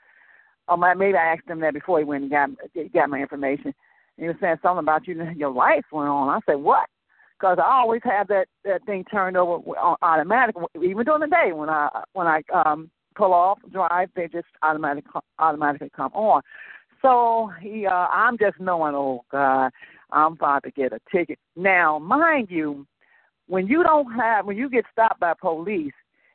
Um, 0.68 0.86
maybe 0.98 1.18
I 1.18 1.34
asked 1.34 1.50
him 1.50 1.60
that 1.62 1.74
before 1.74 1.98
he 1.98 2.06
went 2.06 2.24
and 2.24 2.32
got 2.32 2.50
got 2.94 3.10
my 3.10 3.20
information. 3.20 3.74
He 4.22 4.28
was 4.28 4.36
saying 4.40 4.58
something 4.62 4.84
about 4.84 5.08
you, 5.08 5.20
your 5.36 5.50
lights 5.50 5.88
went 5.92 6.08
on. 6.08 6.30
I 6.30 6.40
said, 6.46 6.60
what? 6.60 6.88
Because 7.40 7.58
I 7.60 7.66
always 7.72 8.02
have 8.04 8.28
that 8.28 8.46
that 8.64 8.86
thing 8.86 9.04
turned 9.06 9.36
over 9.36 9.56
on 9.80 9.98
automatic, 10.04 10.56
even 10.76 11.04
during 11.04 11.22
the 11.22 11.28
day 11.28 11.52
when 11.54 11.70
I 11.70 11.90
when 12.14 12.28
I 12.28 12.44
um 12.54 12.92
pull 13.16 13.34
off 13.34 13.58
drive, 13.72 14.10
they 14.16 14.28
just 14.28 14.46
automatic 14.62 15.06
automatically 15.40 15.90
come 15.96 16.12
on. 16.14 16.44
So 17.02 17.52
he, 17.60 17.88
uh, 17.88 18.08
I'm 18.12 18.38
just 18.38 18.60
knowing, 18.60 18.94
oh 18.94 19.26
God, 19.32 19.72
I'm 20.12 20.34
about 20.34 20.64
to 20.66 20.72
get 20.72 20.94
a 20.94 21.00
ticket. 21.12 21.40
Now, 21.56 21.98
mind 21.98 22.50
you, 22.52 22.86
when 23.48 23.66
you 23.66 23.82
don't 23.82 24.12
have, 24.14 24.46
when 24.46 24.56
you 24.56 24.70
get 24.70 24.86
stopped 24.92 25.20
by 25.20 25.34
police 25.34 25.94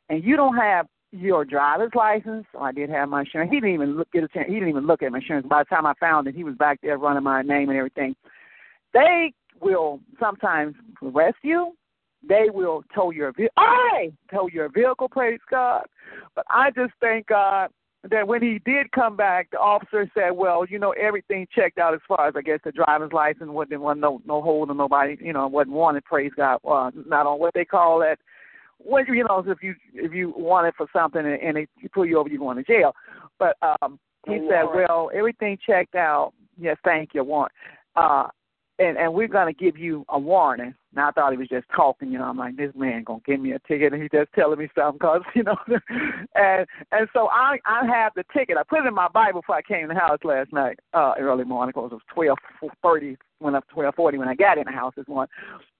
and 0.09 0.21
you 0.25 0.35
don't 0.35 0.57
have 0.57 0.87
your 1.11 1.45
driver's 1.45 1.91
license, 1.95 2.45
oh, 2.55 2.61
I 2.61 2.71
did 2.71 2.89
have 2.89 3.09
my 3.09 3.21
insurance. 3.21 3.49
He 3.51 3.59
didn't 3.59 3.75
even 3.75 3.97
look 3.97 4.11
get 4.11 4.23
a 4.23 4.27
chance. 4.27 4.47
He 4.47 4.55
didn't 4.55 4.69
even 4.69 4.87
look 4.87 5.01
at 5.01 5.11
my 5.11 5.19
insurance. 5.19 5.47
By 5.47 5.63
the 5.63 5.65
time 5.65 5.85
I 5.85 5.93
found 5.99 6.27
it, 6.27 6.35
he 6.35 6.43
was 6.43 6.55
back 6.55 6.79
there 6.81 6.97
running 6.97 7.23
my 7.23 7.41
name 7.41 7.69
and 7.69 7.77
everything. 7.77 8.15
They 8.93 9.33
will 9.61 9.99
sometimes 10.19 10.75
arrest 11.01 11.37
you. 11.43 11.73
They 12.27 12.49
will 12.51 12.83
tow 12.93 13.11
your 13.11 13.31
vehicle. 13.31 13.53
I 13.57 14.11
tow 14.31 14.47
your 14.47 14.69
vehicle. 14.69 15.07
Praise 15.07 15.39
God. 15.49 15.85
But 16.35 16.45
I 16.49 16.71
just 16.71 16.93
thank 16.99 17.27
God 17.27 17.69
that 18.09 18.27
when 18.27 18.41
he 18.41 18.59
did 18.65 18.91
come 18.91 19.15
back, 19.15 19.49
the 19.51 19.59
officer 19.59 20.09
said, 20.13 20.31
"Well, 20.31 20.65
you 20.65 20.79
know, 20.79 20.91
everything 20.91 21.47
checked 21.53 21.77
out 21.77 21.93
as 21.93 21.99
far 22.07 22.27
as 22.27 22.35
I 22.35 22.41
guess 22.41 22.59
the 22.63 22.71
driver's 22.71 23.13
license 23.13 23.49
wasn't 23.49 23.81
one 23.81 23.99
no 23.99 24.21
no 24.25 24.41
hold 24.41 24.69
on 24.69 24.77
nobody, 24.77 25.17
you 25.19 25.33
know, 25.33 25.47
wasn't 25.47 25.75
wanted. 25.75 26.05
Praise 26.05 26.31
God, 26.35 26.59
uh, 26.67 26.91
not 27.05 27.27
on 27.27 27.39
what 27.39 27.53
they 27.53 27.65
call 27.65 27.99
that. 27.99 28.19
What 28.79 29.07
you 29.07 29.23
know, 29.23 29.43
if 29.45 29.61
you 29.61 29.75
if 29.93 30.13
you 30.13 30.33
want 30.35 30.67
it 30.67 30.75
for 30.77 30.87
something 30.93 31.25
and, 31.25 31.41
and 31.41 31.57
they 31.57 31.67
pull 31.93 32.05
you 32.05 32.19
over, 32.19 32.29
you're 32.29 32.39
going 32.39 32.57
to 32.57 32.63
jail. 32.63 32.93
But 33.39 33.57
um, 33.61 33.99
he 34.25 34.39
said, 34.49 34.63
"Well, 34.73 35.09
everything 35.13 35.57
checked 35.65 35.95
out. 35.95 36.33
Yes, 36.59 36.77
thank 36.83 37.11
you. 37.13 37.23
Want 37.23 37.51
uh, 37.95 38.27
and 38.79 38.97
and 38.97 39.13
we're 39.13 39.27
gonna 39.27 39.53
give 39.53 39.77
you 39.77 40.05
a 40.09 40.19
warning. 40.19 40.73
Now 40.93 41.09
I 41.09 41.11
thought 41.11 41.31
he 41.31 41.37
was 41.37 41.47
just 41.47 41.65
talking, 41.75 42.11
you 42.11 42.19
know. 42.19 42.25
I'm 42.25 42.37
like, 42.37 42.55
this 42.55 42.71
man 42.75 43.03
gonna 43.03 43.21
give 43.25 43.39
me 43.39 43.53
a 43.53 43.59
ticket, 43.67 43.93
and 43.93 44.01
he's 44.01 44.11
just 44.11 44.31
telling 44.33 44.59
me 44.59 44.67
something, 44.75 44.99
cause 44.99 45.21
you 45.35 45.43
know. 45.43 45.57
and 46.35 46.67
and 46.91 47.07
so 47.13 47.27
I 47.31 47.57
I 47.65 47.85
have 47.85 48.13
the 48.15 48.23
ticket. 48.35 48.57
I 48.57 48.63
put 48.63 48.79
it 48.79 48.87
in 48.87 48.93
my 48.93 49.07
Bible 49.07 49.41
before 49.41 49.55
I 49.55 49.61
came 49.61 49.89
in 49.89 49.89
the 49.89 49.95
house 49.95 50.19
last 50.23 50.53
night, 50.53 50.79
uh, 50.93 51.13
early 51.19 51.43
morning, 51.43 51.73
cause 51.73 51.89
it 51.91 51.95
was 51.95 52.01
twelve 52.13 52.37
thirty 52.83 53.17
when 53.39 53.55
I 53.55 53.59
twelve 53.69 53.95
forty 53.95 54.17
when 54.17 54.27
I 54.27 54.35
got 54.35 54.57
in 54.57 54.65
the 54.65 54.71
house 54.71 54.93
this 54.95 55.07
morning. 55.07 55.31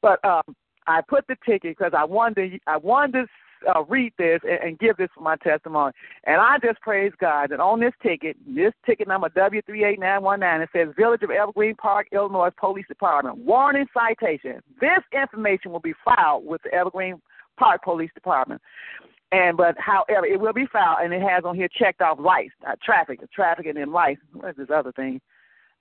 But 0.02 0.24
um, 0.26 0.56
I 0.88 1.02
put 1.02 1.28
the 1.28 1.36
ticket 1.46 1.78
because 1.78 1.94
I 1.96 2.06
wanted 2.06 2.52
to, 2.52 2.60
I 2.68 2.78
wanted 2.78 3.14
to 3.14 3.28
uh, 3.76 3.84
read 3.84 4.14
this 4.18 4.40
and, 4.44 4.60
and 4.64 4.80
give 4.80 4.98
this 4.98 5.10
for 5.16 5.22
my 5.22 5.36
testimony. 5.38 5.94
And 6.24 6.40
I 6.40 6.58
just 6.64 6.80
praise 6.82 7.12
God 7.20 7.50
that 7.50 7.60
on 7.60 7.80
this 7.80 7.94
ticket, 8.02 8.38
this 8.48 8.74
ticket 8.86 9.08
number 9.08 9.30
W38919, 9.30 10.64
it 10.64 10.70
says 10.74 10.94
Village 10.98 11.24
of 11.24 11.32
Evergreen 11.32 11.76
Park, 11.76 12.08
Illinois 12.12 12.50
Police 12.58 12.88
Department. 12.88 13.38
Warning 13.40 13.88
citation. 13.94 14.62
This 14.80 15.00
information 15.14 15.72
will 15.72 15.80
be 15.80 15.94
filed 16.06 16.46
with 16.46 16.62
the 16.64 16.74
Evergreen 16.74 17.22
Park 17.58 17.84
Police 17.84 18.12
Department. 18.14 18.62
And 19.32 19.58
but 19.58 19.76
however, 19.78 20.26
it 20.26 20.40
will 20.40 20.54
be 20.54 20.68
filed, 20.72 21.00
and 21.02 21.14
it 21.14 21.22
has 21.22 21.44
on 21.44 21.54
here 21.54 21.68
checked 21.68 22.02
off 22.02 22.18
lights, 22.18 22.54
uh, 22.66 22.76
traffic, 22.82 23.20
traffic, 23.34 23.66
and 23.66 23.76
then 23.76 23.92
lights. 23.92 24.22
What's 24.32 24.58
this 24.58 24.70
other 24.74 24.94
thing? 24.94 25.20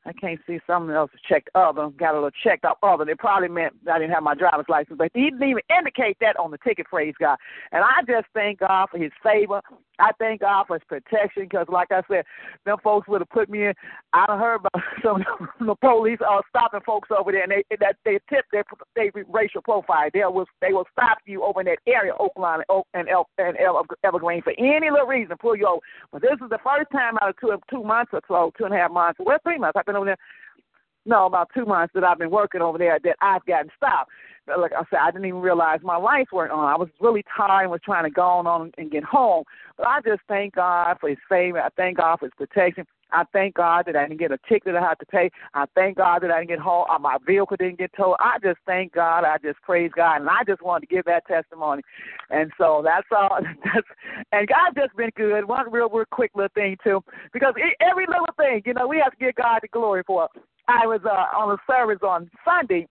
I 0.07 0.13
can't 0.13 0.41
see 0.47 0.61
someone 0.67 0.95
else 0.95 1.11
checked 1.29 1.51
other, 1.57 1.89
got 1.91 2.13
a 2.13 2.15
little 2.15 2.31
checked 2.31 2.65
up 2.65 2.79
other. 2.83 3.05
They 3.05 3.15
probably 3.15 3.49
meant 3.49 3.75
I 3.91 3.99
didn't 3.99 4.15
have 4.15 4.23
my 4.23 4.35
driver's 4.35 4.67
license, 4.69 4.97
but 4.97 5.11
he 5.15 5.31
didn't 5.31 5.43
even 5.43 5.63
indicate 5.77 6.17
that 6.21 6.39
on 6.39 6.53
the 6.53 6.59
ticket, 6.59 6.87
praise 6.87 7.15
God. 7.19 7.37
And 7.73 7.83
I 7.83 8.03
just 8.07 8.27
thank 8.33 8.61
God 8.61 8.87
for 8.91 8.99
his 8.99 9.11
favor. 9.23 9.61
I 9.99 10.13
thank 10.19 10.43
God 10.43 10.67
for 10.67 10.75
his 10.75 10.83
protection 10.89 11.45
because, 11.45 11.67
like 11.69 11.91
I 11.91 12.03
said, 12.09 12.25
them 12.65 12.77
folks 12.85 13.09
would 13.09 13.21
have 13.21 13.31
put 13.31 13.49
me 13.49 13.67
in. 13.67 13.75
I 14.13 14.27
done 14.27 14.39
heard 14.39 14.61
about 14.61 14.83
some 15.03 15.25
the 15.61 15.75
police 15.77 16.19
are 16.27 16.43
stopping 16.51 16.81
folks 16.85 17.09
over 17.17 17.33
there, 17.33 17.43
and 17.43 17.53
they 17.53 17.77
that 17.81 17.97
they 18.05 18.19
tip 18.29 18.45
their 18.53 18.65
they 18.95 19.11
racial 19.29 19.63
profile. 19.63 20.09
They 20.13 20.21
will 20.21 20.47
they 20.61 20.73
will 20.73 20.87
stop 20.93 21.19
you 21.27 21.45
over 21.45 21.61
in 21.61 21.67
that 21.67 21.79
area, 21.87 22.13
Oak 22.19 22.33
Lawn 22.37 22.63
and 22.95 23.09
El, 23.09 23.29
and 23.39 23.57
El, 23.59 23.83
Evergreen, 24.05 24.43
for 24.43 24.53
any 24.59 24.91
little 24.91 25.07
reason, 25.07 25.37
pull 25.41 25.57
you 25.57 25.67
over. 25.67 25.81
But 26.13 26.23
this 26.23 26.39
is 26.43 26.51
the 26.51 26.59
first 26.63 26.91
time 26.93 27.17
out 27.23 27.31
of 27.31 27.37
two 27.41 27.57
two 27.71 27.83
months 27.83 28.11
or 28.13 28.21
so, 28.29 28.53
two 28.59 28.65
and 28.65 28.75
a 28.75 28.77
half 28.77 28.91
months, 28.91 29.19
well, 29.25 29.39
three 29.43 29.59
months. 29.59 29.77
I've 29.79 29.87
been 29.87 29.96
over 29.97 30.07
there. 30.07 30.19
No, 31.05 31.27
about 31.27 31.51
two 31.55 31.65
months 31.65 31.93
that 31.95 32.05
I've 32.05 32.19
been 32.19 32.31
working 32.31 32.63
over 32.63 32.79
there 32.79 32.99
that 33.05 33.17
I've 33.21 33.45
gotten 33.47 33.71
stopped. 33.77 34.11
But 34.47 34.61
like 34.61 34.73
I 34.73 34.83
said, 34.91 34.99
I 35.03 35.11
didn't 35.11 35.27
even 35.27 35.41
realize 35.41 35.81
my 35.83 35.97
lights 35.97 36.33
weren't 36.33 36.53
on. 36.53 36.73
I 36.73 36.77
was 36.77 36.89
really 37.01 37.25
tired 37.37 37.63
and 37.63 37.71
was 37.71 37.81
trying 37.85 38.05
to 38.05 38.11
go 38.11 38.23
on 38.23 38.73
and 38.77 38.91
get 38.91 39.05
home. 39.05 39.45
But 39.77 39.87
I 39.87 40.01
just 40.05 40.23
thank 40.29 40.55
God 40.55 40.97
for 41.01 41.09
His 41.09 41.19
favor. 41.29 41.61
I 41.61 41.69
thank 41.77 41.99
God 41.99 42.19
for 42.19 42.27
His 42.27 42.35
protection. 42.37 42.87
I 43.13 43.25
thank 43.33 43.55
God 43.55 43.87
that 43.87 43.97
I 43.97 44.07
didn't 44.07 44.21
get 44.21 44.33
a 44.33 44.39
ticket 44.49 44.75
that 44.75 44.77
I 44.77 44.89
had 44.89 44.99
to 45.01 45.07
pay. 45.07 45.31
I 45.55 45.67
thank 45.75 45.97
God 45.97 46.23
that 46.23 46.31
I 46.31 46.41
didn't 46.41 46.51
get 46.51 46.59
home. 46.59 46.87
Uh, 46.91 46.99
my 46.99 47.19
vehicle 47.27 47.57
didn't 47.57 47.79
get 47.79 47.93
towed. 47.97 48.17
I 48.21 48.39
just 48.43 48.59
thank 48.67 48.93
God. 48.93 49.25
I 49.25 49.37
just 49.43 49.61
praise 49.63 49.91
God, 49.95 50.21
and 50.21 50.29
I 50.29 50.43
just 50.47 50.63
wanted 50.63 50.89
to 50.89 50.95
give 50.95 51.05
that 51.07 51.27
testimony. 51.27 51.83
And 52.31 52.51
so 52.59 52.83
that's 52.85 53.07
all. 53.11 53.39
That's 53.65 53.87
and 54.33 54.49
God's 54.49 54.77
just 54.77 54.97
been 54.97 55.11
good. 55.17 55.47
One 55.47 55.71
real, 55.71 55.89
real 55.89 56.05
quick 56.11 56.31
little 56.35 56.49
thing 56.55 56.77
too, 56.83 57.03
because 57.33 57.55
every 57.81 58.07
little 58.07 58.27
thing, 58.37 58.63
you 58.65 58.75
know, 58.75 58.87
we 58.87 58.99
have 58.99 59.13
to 59.13 59.19
give 59.19 59.35
God 59.37 59.61
the 59.63 59.69
glory 59.69 60.03
for. 60.07 60.29
I 60.69 60.87
was 60.87 61.01
uh, 61.05 61.37
on 61.37 61.53
a 61.53 61.73
service 61.73 62.01
on 62.03 62.29
Sunday 62.45 62.89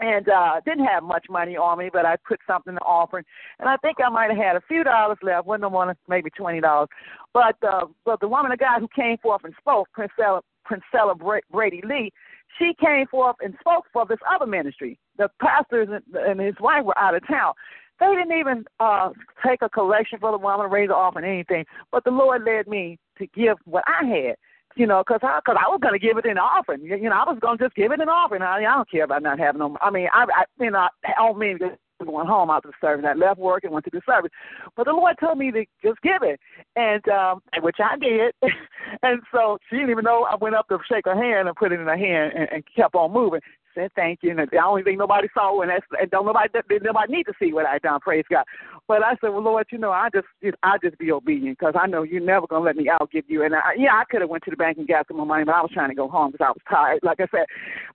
and 0.00 0.28
uh 0.28 0.60
didn't 0.64 0.86
have 0.86 1.02
much 1.02 1.26
money 1.28 1.56
on 1.56 1.78
me, 1.78 1.90
but 1.92 2.06
I 2.06 2.16
put 2.26 2.40
something 2.46 2.72
in 2.72 2.74
the 2.76 2.80
offering, 2.82 3.24
and 3.58 3.68
I 3.68 3.76
think 3.78 3.98
I 4.04 4.08
might 4.08 4.30
have 4.30 4.38
had 4.38 4.56
a 4.56 4.62
few 4.68 4.84
dollars 4.84 5.18
left. 5.22 5.46
Wasn't 5.46 5.62
no 5.62 5.70
more 5.70 5.94
maybe 6.08 6.30
twenty 6.30 6.60
dollars, 6.60 6.88
but 7.32 7.56
uh, 7.62 7.86
but 8.04 8.20
the 8.20 8.28
woman, 8.28 8.50
the 8.50 8.56
guy 8.56 8.78
who 8.78 8.88
came 8.94 9.18
forth 9.18 9.42
and 9.44 9.54
spoke, 9.58 9.88
Princella 9.96 10.42
Princella 10.70 11.40
Brady 11.50 11.82
Lee, 11.84 12.12
she 12.58 12.72
came 12.84 13.06
forth 13.06 13.36
and 13.40 13.54
spoke 13.60 13.86
for 13.92 14.06
this 14.06 14.18
other 14.32 14.46
ministry. 14.46 14.98
The 15.16 15.28
pastors 15.40 15.88
and 16.14 16.40
his 16.40 16.54
wife 16.60 16.84
were 16.84 16.98
out 16.98 17.14
of 17.14 17.26
town. 17.26 17.54
They 18.00 18.06
didn't 18.06 18.38
even 18.38 18.64
uh 18.80 19.10
take 19.44 19.62
a 19.62 19.68
collection 19.68 20.18
for 20.18 20.30
the 20.30 20.38
woman, 20.38 20.70
raise 20.70 20.88
an 20.88 20.94
offering, 20.94 21.24
anything. 21.24 21.64
But 21.90 22.04
the 22.04 22.10
Lord 22.10 22.44
led 22.44 22.68
me 22.68 22.98
to 23.18 23.26
give 23.28 23.56
what 23.64 23.84
I 23.86 24.04
had 24.04 24.36
you 24.78 24.86
know, 24.86 25.02
because 25.06 25.20
I, 25.22 25.40
cause 25.44 25.56
I 25.58 25.68
was 25.68 25.80
to 25.82 25.98
give 25.98 26.16
it 26.16 26.24
in 26.24 26.38
offering. 26.38 26.82
You 26.82 27.10
know, 27.10 27.16
I 27.16 27.30
was 27.30 27.38
to 27.42 27.64
just 27.64 27.74
give 27.74 27.92
it 27.92 28.00
in 28.00 28.08
offering. 28.08 28.42
I, 28.42 28.58
I 28.58 28.60
don't 28.62 28.90
care 28.90 29.04
about 29.04 29.22
not 29.22 29.38
having 29.38 29.58
no. 29.58 29.76
I 29.82 29.90
mean, 29.90 30.08
I, 30.12 30.24
I 30.24 30.44
you 30.62 30.70
know, 30.70 30.88
I 31.04 31.12
don't 31.16 31.38
mean 31.38 31.58
going 32.04 32.28
home 32.28 32.48
after 32.48 32.68
the 32.68 32.74
service. 32.80 33.04
I 33.08 33.14
left 33.14 33.40
work 33.40 33.64
and 33.64 33.72
went 33.72 33.84
to 33.86 33.90
the 33.92 34.00
service, 34.06 34.30
but 34.76 34.84
the 34.84 34.92
Lord 34.92 35.16
told 35.18 35.36
me 35.36 35.50
to 35.50 35.64
just 35.82 36.00
give 36.00 36.22
it, 36.22 36.38
and 36.76 37.06
um, 37.08 37.42
which 37.60 37.78
I 37.82 37.98
did. 37.98 38.34
and 39.02 39.20
so 39.34 39.58
she 39.68 39.76
didn't 39.76 39.90
even 39.90 40.04
know. 40.04 40.24
I 40.30 40.36
went 40.36 40.54
up 40.54 40.68
to 40.68 40.78
shake 40.88 41.06
her 41.06 41.20
hand 41.20 41.48
and 41.48 41.56
put 41.56 41.72
it 41.72 41.80
in 41.80 41.86
her 41.86 41.96
hand 41.96 42.32
and, 42.36 42.48
and 42.52 42.64
kept 42.74 42.94
on 42.94 43.12
moving 43.12 43.40
said 43.78 43.92
thank 43.94 44.20
you. 44.22 44.30
And 44.30 44.48
the 44.50 44.58
only 44.58 44.82
thing 44.82 44.98
nobody 44.98 45.28
saw, 45.34 45.60
and 45.60 45.70
that's 45.70 45.84
and 46.00 46.10
don't 46.10 46.26
nobody 46.26 46.48
nobody 46.82 47.12
need 47.12 47.24
to 47.24 47.32
see 47.40 47.52
what 47.52 47.66
I 47.66 47.78
done. 47.78 48.00
Praise 48.00 48.24
God. 48.30 48.44
But 48.86 49.02
I 49.02 49.12
said, 49.20 49.30
well, 49.30 49.42
Lord, 49.42 49.66
you 49.70 49.78
know, 49.78 49.90
I 49.90 50.08
just 50.14 50.26
I 50.62 50.76
just 50.82 50.98
be 50.98 51.12
obedient 51.12 51.58
because 51.58 51.74
I 51.80 51.86
know 51.86 52.02
you're 52.02 52.20
never 52.20 52.46
gonna 52.46 52.64
let 52.64 52.76
me 52.76 52.90
outgive 53.00 53.24
you. 53.28 53.44
And 53.44 53.54
I, 53.54 53.74
yeah, 53.76 53.94
I 53.94 54.04
could 54.10 54.20
have 54.20 54.30
went 54.30 54.44
to 54.44 54.50
the 54.50 54.56
bank 54.56 54.78
and 54.78 54.88
got 54.88 55.06
some 55.08 55.18
more 55.18 55.26
money, 55.26 55.44
but 55.44 55.54
I 55.54 55.62
was 55.62 55.70
trying 55.72 55.90
to 55.90 55.94
go 55.94 56.08
home 56.08 56.32
because 56.32 56.44
I 56.44 56.50
was 56.50 56.62
tired, 56.68 57.00
like 57.02 57.20
I 57.20 57.26
said. 57.30 57.46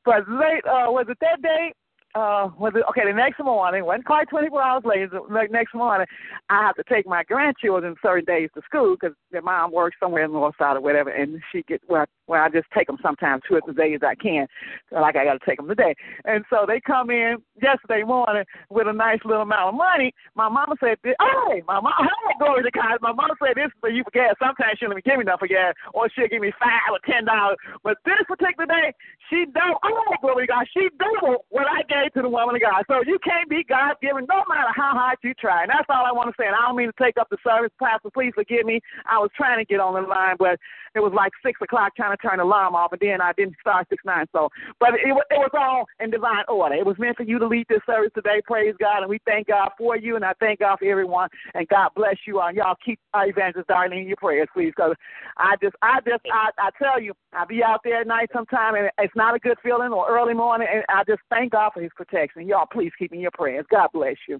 But 0.05 0.27
late 0.29 0.65
uh, 0.65 0.91
was 0.91 1.05
it 1.09 1.17
that 1.21 1.41
day? 1.41 1.73
uh 2.15 2.49
was 2.59 2.73
it 2.75 2.83
okay 2.87 3.01
the 3.05 3.13
next 3.13 3.39
morning 3.39 3.83
wasn't 3.83 4.05
quite 4.05 4.29
24 4.29 4.61
hours 4.61 4.83
later 4.85 5.07
the 5.09 5.47
next 5.49 5.73
morning 5.73 6.05
i 6.49 6.61
have 6.61 6.75
to 6.75 6.83
take 6.87 7.07
my 7.07 7.23
grandchildren 7.23 7.95
certain 8.03 8.25
days 8.25 8.49
to 8.53 8.61
school 8.65 8.95
because 8.95 9.15
their 9.31 9.41
mom 9.41 9.71
works 9.71 9.97
somewhere 9.99 10.23
in 10.23 10.31
the 10.31 10.37
north 10.37 10.53
side 10.59 10.77
or 10.77 10.81
whatever 10.81 11.09
and 11.09 11.41
she 11.51 11.63
gets 11.63 11.83
where 11.87 12.05
where 12.25 12.41
i 12.41 12.49
just 12.49 12.67
take 12.75 12.87
them 12.87 12.97
sometimes 13.01 13.41
two 13.47 13.55
or 13.55 13.61
three 13.65 13.73
days 13.73 13.99
i 14.03 14.15
can 14.15 14.47
like 14.91 15.15
i 15.15 15.25
got 15.25 15.33
to 15.33 15.45
take 15.45 15.57
them 15.57 15.67
today 15.67 15.95
and 16.25 16.43
so 16.49 16.65
they 16.67 16.79
come 16.79 17.09
in 17.09 17.37
yesterday 17.61 18.03
morning 18.03 18.43
with 18.69 18.87
a 18.87 18.93
nice 18.93 19.19
little 19.25 19.43
amount 19.43 19.69
of 19.69 19.75
money 19.75 20.13
my 20.35 20.49
mama 20.49 20.75
said 20.79 20.97
hey 21.03 21.61
my 21.67 21.79
mom 21.79 21.93
hey 21.99 22.33
glory 22.39 22.63
to 22.63 22.71
god 22.71 22.97
my 23.01 23.11
mama 23.11 23.33
said 23.41 23.55
this 23.55 23.67
is 23.67 23.79
for 23.79 23.89
you 23.89 24.03
for 24.03 24.11
gas 24.11 24.35
sometimes 24.39 24.77
she'll 24.79 24.91
even 24.91 25.01
give 25.05 25.17
me 25.17 25.21
enough 25.21 25.39
for 25.39 25.47
gas 25.47 25.73
or 25.93 26.09
she'll 26.09 26.27
give 26.27 26.41
me 26.41 26.51
five 26.59 26.91
or 26.91 26.99
ten 27.05 27.25
dollars 27.25 27.57
but 27.83 27.97
this 28.05 28.21
particular 28.27 28.65
day 28.65 28.93
she 29.29 29.45
don't 29.53 29.77
oh 29.83 30.15
glory 30.21 30.47
to 30.47 30.51
god 30.51 30.65
she 30.73 30.89
doubled 30.99 31.43
what 31.49 31.67
i 31.69 31.81
gave 31.87 32.13
to 32.13 32.21
the 32.21 32.29
woman 32.29 32.55
of 32.55 32.61
God. 32.61 32.83
So 32.87 33.03
you 33.05 33.19
can't 33.23 33.49
be 33.49 33.63
God 33.63 33.95
given 34.01 34.25
no 34.29 34.43
matter 34.47 34.71
how 34.75 34.93
hard 34.93 35.17
you 35.23 35.33
try. 35.33 35.63
And 35.63 35.69
that's 35.69 35.85
all 35.89 36.05
I 36.05 36.11
want 36.11 36.29
to 36.29 36.35
say. 36.39 36.47
And 36.47 36.55
I 36.55 36.67
don't 36.67 36.75
mean 36.75 36.91
to 36.91 37.03
take 37.03 37.17
up 37.17 37.29
the 37.29 37.37
service. 37.43 37.71
Pastor, 37.79 38.09
please 38.13 38.31
forgive 38.35 38.65
me. 38.65 38.79
I 39.05 39.19
was 39.19 39.29
trying 39.35 39.59
to 39.59 39.65
get 39.65 39.79
on 39.79 39.93
the 39.93 40.07
line, 40.07 40.35
but 40.39 40.59
it 40.95 40.99
was 40.99 41.13
like 41.13 41.31
six 41.43 41.59
o'clock 41.61 41.95
trying 41.95 42.15
to 42.15 42.21
turn 42.21 42.37
the 42.37 42.43
alarm 42.43 42.75
off, 42.75 42.91
and 42.91 43.01
then 43.01 43.21
I 43.21 43.33
didn't 43.33 43.55
start 43.59 43.87
six 43.89 44.03
nine. 44.05 44.25
So, 44.31 44.49
but 44.79 44.93
it, 44.93 45.09
it 45.09 45.37
was 45.37 45.51
all 45.53 45.85
in 45.99 46.11
divine 46.11 46.43
order. 46.47 46.75
It 46.75 46.85
was 46.85 46.97
meant 46.99 47.17
for 47.17 47.23
you 47.23 47.39
to 47.39 47.47
lead 47.47 47.65
this 47.69 47.81
service 47.85 48.11
today. 48.13 48.41
Praise 48.45 48.75
God, 48.79 49.01
and 49.01 49.09
we 49.09 49.19
thank 49.25 49.47
God 49.47 49.69
for 49.77 49.97
you, 49.97 50.15
and 50.15 50.23
I 50.23 50.33
thank 50.39 50.59
God 50.59 50.77
for 50.79 50.85
everyone. 50.85 51.29
And 51.53 51.67
God 51.67 51.89
bless 51.95 52.17
you. 52.27 52.41
And 52.41 52.55
y'all 52.57 52.75
keep 52.83 52.99
our 53.13 53.27
evangelist 53.27 53.69
Darlene 53.69 54.01
in 54.01 54.07
your 54.07 54.17
prayers, 54.17 54.47
please, 54.53 54.73
because 54.75 54.95
I 55.37 55.55
just, 55.61 55.75
I 55.81 55.99
just, 56.05 56.23
I, 56.31 56.49
I 56.57 56.69
tell 56.81 57.01
you, 57.01 57.13
I 57.33 57.45
be 57.45 57.63
out 57.63 57.81
there 57.83 58.01
at 58.01 58.07
night 58.07 58.29
sometime, 58.33 58.75
and 58.75 58.89
it's 58.99 59.15
not 59.15 59.35
a 59.35 59.39
good 59.39 59.57
feeling, 59.63 59.91
or 59.91 60.07
early 60.09 60.33
morning, 60.33 60.67
and 60.71 60.83
I 60.89 61.03
just 61.07 61.21
thank 61.29 61.51
God 61.51 61.71
for 61.73 61.81
His 61.81 61.91
protection. 61.95 62.47
Y'all, 62.47 62.67
please 62.71 62.91
keep 62.97 63.11
me 63.11 63.17
in 63.17 63.21
your 63.23 63.31
prayers. 63.31 63.65
God 63.71 63.89
bless 63.93 64.17
you. 64.27 64.39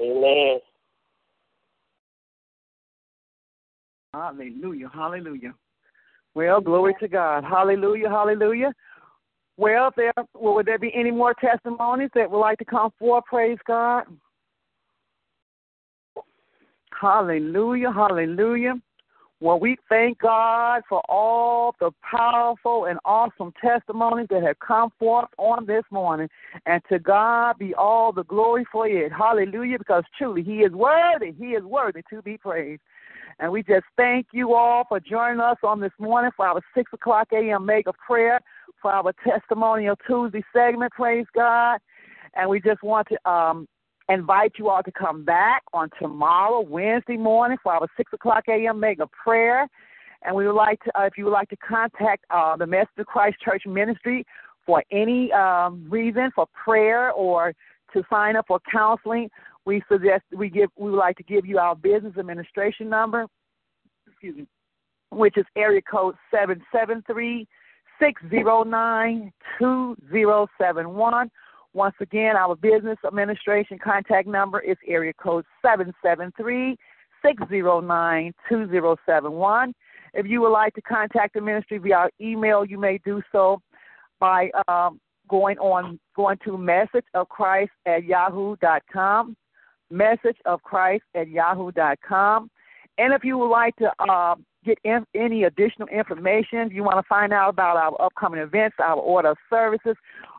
Amen. 0.00 0.60
Hallelujah. 4.12 4.90
Hallelujah. 4.92 5.54
Well, 6.34 6.60
glory 6.60 6.94
to 7.00 7.08
God. 7.08 7.44
Hallelujah. 7.44 8.08
Hallelujah. 8.08 8.72
Well, 9.56 9.90
there 9.96 10.12
well, 10.34 10.54
would 10.54 10.66
there 10.66 10.78
be 10.78 10.92
any 10.94 11.10
more 11.10 11.34
testimonies 11.34 12.10
that 12.14 12.30
would 12.30 12.38
like 12.38 12.58
to 12.58 12.64
come 12.64 12.90
forward? 12.98 13.24
Praise 13.26 13.58
God. 13.66 14.04
Hallelujah. 16.98 17.92
Hallelujah. 17.92 18.74
Well, 19.42 19.58
we 19.58 19.78
thank 19.88 20.18
God 20.18 20.82
for 20.86 21.00
all 21.08 21.74
the 21.80 21.92
powerful 22.02 22.84
and 22.84 22.98
awesome 23.06 23.54
testimonies 23.58 24.26
that 24.28 24.42
have 24.42 24.58
come 24.58 24.90
forth 24.98 25.30
on 25.38 25.64
this 25.64 25.84
morning. 25.90 26.28
And 26.66 26.82
to 26.90 26.98
God 26.98 27.56
be 27.58 27.74
all 27.74 28.12
the 28.12 28.24
glory 28.24 28.66
for 28.70 28.86
it. 28.86 29.10
Hallelujah, 29.10 29.78
because 29.78 30.04
truly 30.18 30.42
He 30.42 30.58
is 30.58 30.72
worthy. 30.72 31.32
He 31.32 31.52
is 31.52 31.64
worthy 31.64 32.02
to 32.10 32.20
be 32.20 32.36
praised. 32.36 32.82
And 33.40 33.50
we 33.50 33.62
just 33.62 33.86
thank 33.96 34.26
you 34.32 34.54
all 34.54 34.84
for 34.86 35.00
joining 35.00 35.40
us 35.40 35.56
on 35.64 35.80
this 35.80 35.92
morning 35.98 36.30
for 36.36 36.46
our 36.46 36.60
6 36.76 36.92
o'clock 36.92 37.28
a.m. 37.32 37.64
make 37.64 37.86
mega 37.86 37.96
prayer, 38.06 38.38
for 38.82 38.92
our 38.92 39.14
testimonial 39.26 39.96
Tuesday 40.06 40.44
segment, 40.52 40.92
praise 40.92 41.24
God. 41.34 41.78
And 42.34 42.50
we 42.50 42.60
just 42.60 42.82
want 42.82 43.08
to 43.08 43.30
um, 43.30 43.66
invite 44.10 44.52
you 44.58 44.68
all 44.68 44.82
to 44.82 44.92
come 44.92 45.24
back 45.24 45.62
on 45.72 45.88
tomorrow, 45.98 46.60
Wednesday 46.60 47.16
morning, 47.16 47.56
for 47.62 47.72
our 47.72 47.88
6 47.96 48.12
o'clock 48.12 48.44
a.m. 48.48 48.78
mega 48.78 49.08
prayer. 49.24 49.66
And 50.22 50.36
we 50.36 50.46
would 50.46 50.54
like 50.54 50.82
to, 50.84 51.00
uh, 51.00 51.04
if 51.04 51.16
you 51.16 51.24
would 51.24 51.32
like 51.32 51.48
to 51.48 51.56
contact 51.56 52.26
uh, 52.30 52.56
the 52.56 52.66
Message 52.66 52.90
of 52.98 53.06
Christ 53.06 53.38
Church 53.42 53.62
Ministry 53.66 54.26
for 54.66 54.84
any 54.92 55.32
um, 55.32 55.86
reason 55.88 56.30
for 56.34 56.46
prayer 56.62 57.10
or 57.12 57.54
to 57.94 58.02
sign 58.10 58.36
up 58.36 58.44
for 58.48 58.60
counseling, 58.70 59.30
we 59.66 59.82
suggest 59.90 60.22
we 60.34 60.48
give 60.48 60.70
we 60.76 60.90
would 60.90 60.98
like 60.98 61.16
to 61.16 61.22
give 61.22 61.44
you 61.46 61.58
our 61.58 61.76
business 61.76 62.14
administration 62.18 62.88
number, 62.88 63.26
excuse 64.06 64.36
me, 64.36 64.46
which 65.10 65.36
is 65.36 65.44
area 65.56 65.82
code 65.82 66.14
seven 66.30 66.62
seven 66.72 67.02
three 67.06 67.46
six 68.00 68.20
zero 68.30 68.62
nine 68.62 69.32
two 69.58 69.96
zero 70.10 70.46
seven 70.58 70.94
one. 70.94 71.30
Once 71.72 71.94
again, 72.00 72.36
our 72.36 72.56
business 72.56 72.98
administration 73.06 73.78
contact 73.78 74.26
number 74.26 74.60
is 74.60 74.76
area 74.88 75.12
code 75.12 75.44
seven 75.62 75.92
seven 76.02 76.32
three 76.36 76.76
six 77.24 77.42
zero 77.48 77.80
nine 77.80 78.32
two 78.48 78.68
zero 78.70 78.96
seven 79.06 79.32
one. 79.32 79.72
If 80.14 80.26
you 80.26 80.40
would 80.40 80.50
like 80.50 80.74
to 80.74 80.82
contact 80.82 81.34
the 81.34 81.40
ministry 81.40 81.78
via 81.78 82.08
email, 82.20 82.64
you 82.64 82.78
may 82.78 82.98
do 83.04 83.22
so 83.30 83.60
by 84.18 84.50
um, 84.66 84.98
going 85.28 85.58
on 85.58 86.00
going 86.16 86.38
to 86.44 86.58
message 86.58 87.04
of 87.14 87.28
Christ 87.28 87.70
at 87.86 88.04
yahoo 88.04 88.56
dot 88.56 88.82
com 88.92 89.36
message 89.90 90.36
of 90.44 90.62
Christ 90.62 91.04
at 91.14 91.28
yahoo.com. 91.28 92.50
And 92.98 93.14
if 93.14 93.24
you 93.24 93.38
would 93.38 93.48
like 93.48 93.76
to 93.76 93.90
uh, 93.98 94.34
get 94.64 94.78
in, 94.84 95.06
any 95.14 95.44
additional 95.44 95.88
information, 95.88 96.70
you 96.70 96.82
want 96.84 96.98
to 96.98 97.08
find 97.08 97.32
out 97.32 97.50
about 97.50 97.76
our 97.76 98.00
upcoming 98.00 98.40
events, 98.40 98.76
our 98.78 98.96
order 98.96 99.30
of 99.30 99.38
services, 99.48 99.96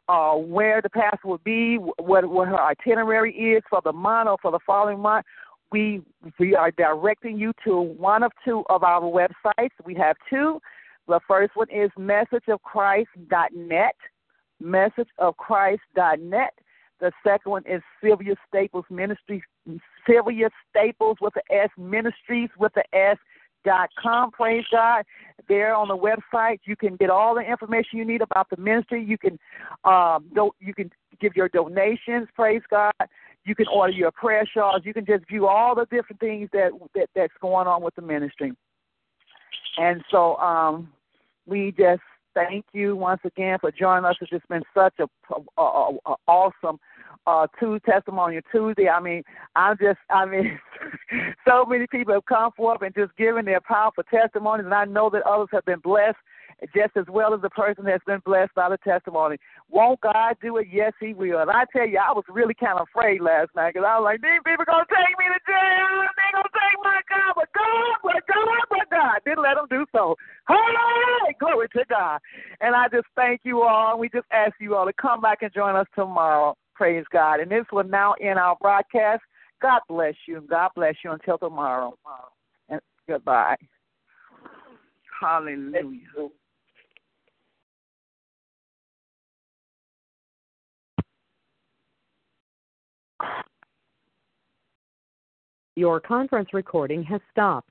uh, 0.09 0.33
where 0.33 0.81
the 0.81 0.89
pastor 0.89 1.27
will 1.27 1.39
be, 1.39 1.77
what, 1.77 2.29
what 2.29 2.47
her 2.47 2.61
itinerary 2.61 3.33
is 3.33 3.63
for 3.69 3.81
the 3.83 3.93
month 3.93 4.29
or 4.29 4.37
for 4.41 4.51
the 4.51 4.59
following 4.65 4.99
month, 4.99 5.25
we 5.71 6.01
we 6.37 6.53
are 6.55 6.71
directing 6.71 7.37
you 7.39 7.53
to 7.63 7.79
one 7.79 8.23
of 8.23 8.31
two 8.43 8.63
of 8.69 8.83
our 8.83 9.01
websites. 9.01 9.71
We 9.85 9.95
have 9.95 10.17
two. 10.29 10.59
The 11.07 11.19
first 11.27 11.55
one 11.55 11.69
is 11.69 11.89
messageofchrist.net, 11.97 13.95
messageofchrist.net. 14.61 16.53
The 17.01 17.11
second 17.27 17.51
one 17.51 17.63
is 17.65 17.81
Sylvia 18.01 18.35
Staples 18.47 18.85
Ministries, 18.89 19.41
Sylvia 20.07 20.49
Staples 20.69 21.17
with 21.19 21.33
the 21.33 21.43
S 21.53 21.69
Ministries 21.77 22.49
with 22.57 22.73
the 22.75 22.83
S 22.95 23.17
dot 23.65 23.89
com. 24.01 24.31
Praise 24.31 24.65
God. 24.71 25.03
There 25.49 25.75
on 25.75 25.87
the 25.87 25.97
website, 25.97 26.59
you 26.63 26.75
can 26.75 26.95
get 26.95 27.09
all 27.09 27.35
the 27.35 27.41
information 27.41 27.97
you 27.97 28.05
need 28.05 28.21
about 28.21 28.49
the 28.49 28.57
ministry. 28.57 29.03
You 29.03 29.17
can 29.17 29.39
um, 29.83 30.25
do, 30.33 30.51
you 30.59 30.73
can 30.73 30.91
give 31.19 31.35
your 31.35 31.49
donations. 31.49 32.27
Praise 32.35 32.61
God. 32.69 32.93
You 33.45 33.55
can 33.55 33.65
order 33.73 33.93
your 33.93 34.11
prayer 34.11 34.45
shawls. 34.45 34.81
You 34.83 34.93
can 34.93 35.05
just 35.05 35.27
view 35.27 35.47
all 35.47 35.73
the 35.73 35.85
different 35.85 36.19
things 36.19 36.49
that, 36.53 36.69
that 36.93 37.09
that's 37.15 37.33
going 37.41 37.67
on 37.67 37.81
with 37.81 37.95
the 37.95 38.03
ministry. 38.03 38.51
And 39.77 40.03
so 40.11 40.37
um, 40.37 40.91
we 41.47 41.73
just 41.77 42.01
thank 42.33 42.65
you 42.73 42.95
once 42.95 43.21
again 43.25 43.57
for 43.59 43.71
joining 43.71 44.05
us. 44.05 44.15
It's 44.21 44.29
just 44.29 44.47
been 44.47 44.63
such 44.73 44.93
a, 44.99 45.07
a, 45.33 45.61
a, 45.61 45.97
a 46.05 46.15
awesome 46.27 46.79
uh 47.27 47.45
two 47.59 47.79
testimonial 47.85 48.41
Tuesday. 48.51 48.89
I 48.89 48.99
mean, 48.99 49.23
I'm 49.55 49.77
just 49.77 49.99
I 50.09 50.25
mean 50.25 50.59
so 51.47 51.65
many 51.65 51.85
people 51.87 52.13
have 52.13 52.25
come 52.25 52.51
forth 52.53 52.81
and 52.81 52.93
just 52.95 53.15
given 53.17 53.45
their 53.45 53.61
powerful 53.61 54.03
testimonies 54.09 54.65
and 54.65 54.73
I 54.73 54.85
know 54.85 55.09
that 55.11 55.23
others 55.23 55.49
have 55.51 55.65
been 55.65 55.79
blessed 55.79 56.17
just 56.73 56.95
as 56.95 57.05
well 57.09 57.33
as 57.33 57.41
the 57.41 57.49
person 57.49 57.85
that's 57.85 58.03
been 58.05 58.21
blessed 58.25 58.53
by 58.53 58.69
the 58.69 58.77
testimony. 58.77 59.37
Won't 59.69 60.01
God 60.01 60.37
do 60.41 60.57
it? 60.57 60.67
Yes, 60.71 60.93
He 60.99 61.13
will. 61.13 61.39
And 61.39 61.49
I 61.49 61.65
tell 61.73 61.87
you, 61.87 61.97
I 61.97 62.13
was 62.13 62.23
really 62.29 62.53
kind 62.53 62.77
of 62.77 62.87
afraid 62.87 63.21
last 63.21 63.49
night 63.55 63.73
because 63.73 63.85
I 63.87 63.97
was 63.97 64.05
like, 64.05 64.21
these 64.21 64.45
people 64.45 64.65
going 64.65 64.85
to 64.85 64.93
take 64.93 65.17
me 65.17 65.25
to 65.25 65.41
jail. 65.49 66.05
They 66.13 66.29
going 66.33 66.45
to 66.45 66.53
take 66.53 66.79
my 66.83 67.01
God. 67.09 67.33
But 67.35 67.49
God, 67.53 67.95
but 68.03 68.21
God, 68.29 68.63
but 68.69 68.87
God. 68.91 69.17
Didn't 69.25 69.43
let 69.43 69.55
them 69.55 69.67
do 69.69 69.85
so. 69.91 70.15
Hallelujah. 70.45 71.33
Glory 71.39 71.67
to 71.73 71.83
God. 71.89 72.19
And 72.61 72.75
I 72.75 72.87
just 72.89 73.07
thank 73.15 73.41
you 73.43 73.63
all. 73.63 73.97
We 73.97 74.09
just 74.09 74.27
ask 74.31 74.53
you 74.59 74.75
all 74.75 74.85
to 74.85 74.93
come 74.93 75.21
back 75.21 75.41
and 75.41 75.53
join 75.53 75.75
us 75.75 75.87
tomorrow. 75.95 76.55
Praise 76.75 77.05
God. 77.11 77.39
And 77.39 77.49
this 77.49 77.65
will 77.71 77.83
now 77.83 78.13
end 78.21 78.37
our 78.37 78.55
broadcast. 78.61 79.21
God 79.61 79.81
bless 79.87 80.15
you. 80.27 80.45
God 80.49 80.71
bless 80.75 80.95
you 81.03 81.11
until 81.11 81.37
tomorrow. 81.37 81.97
And 82.69 82.81
goodbye. 83.07 83.55
Hallelujah. 85.21 86.29
Your 95.75 95.99
conference 95.99 96.49
recording 96.53 97.03
has 97.03 97.21
stopped. 97.31 97.70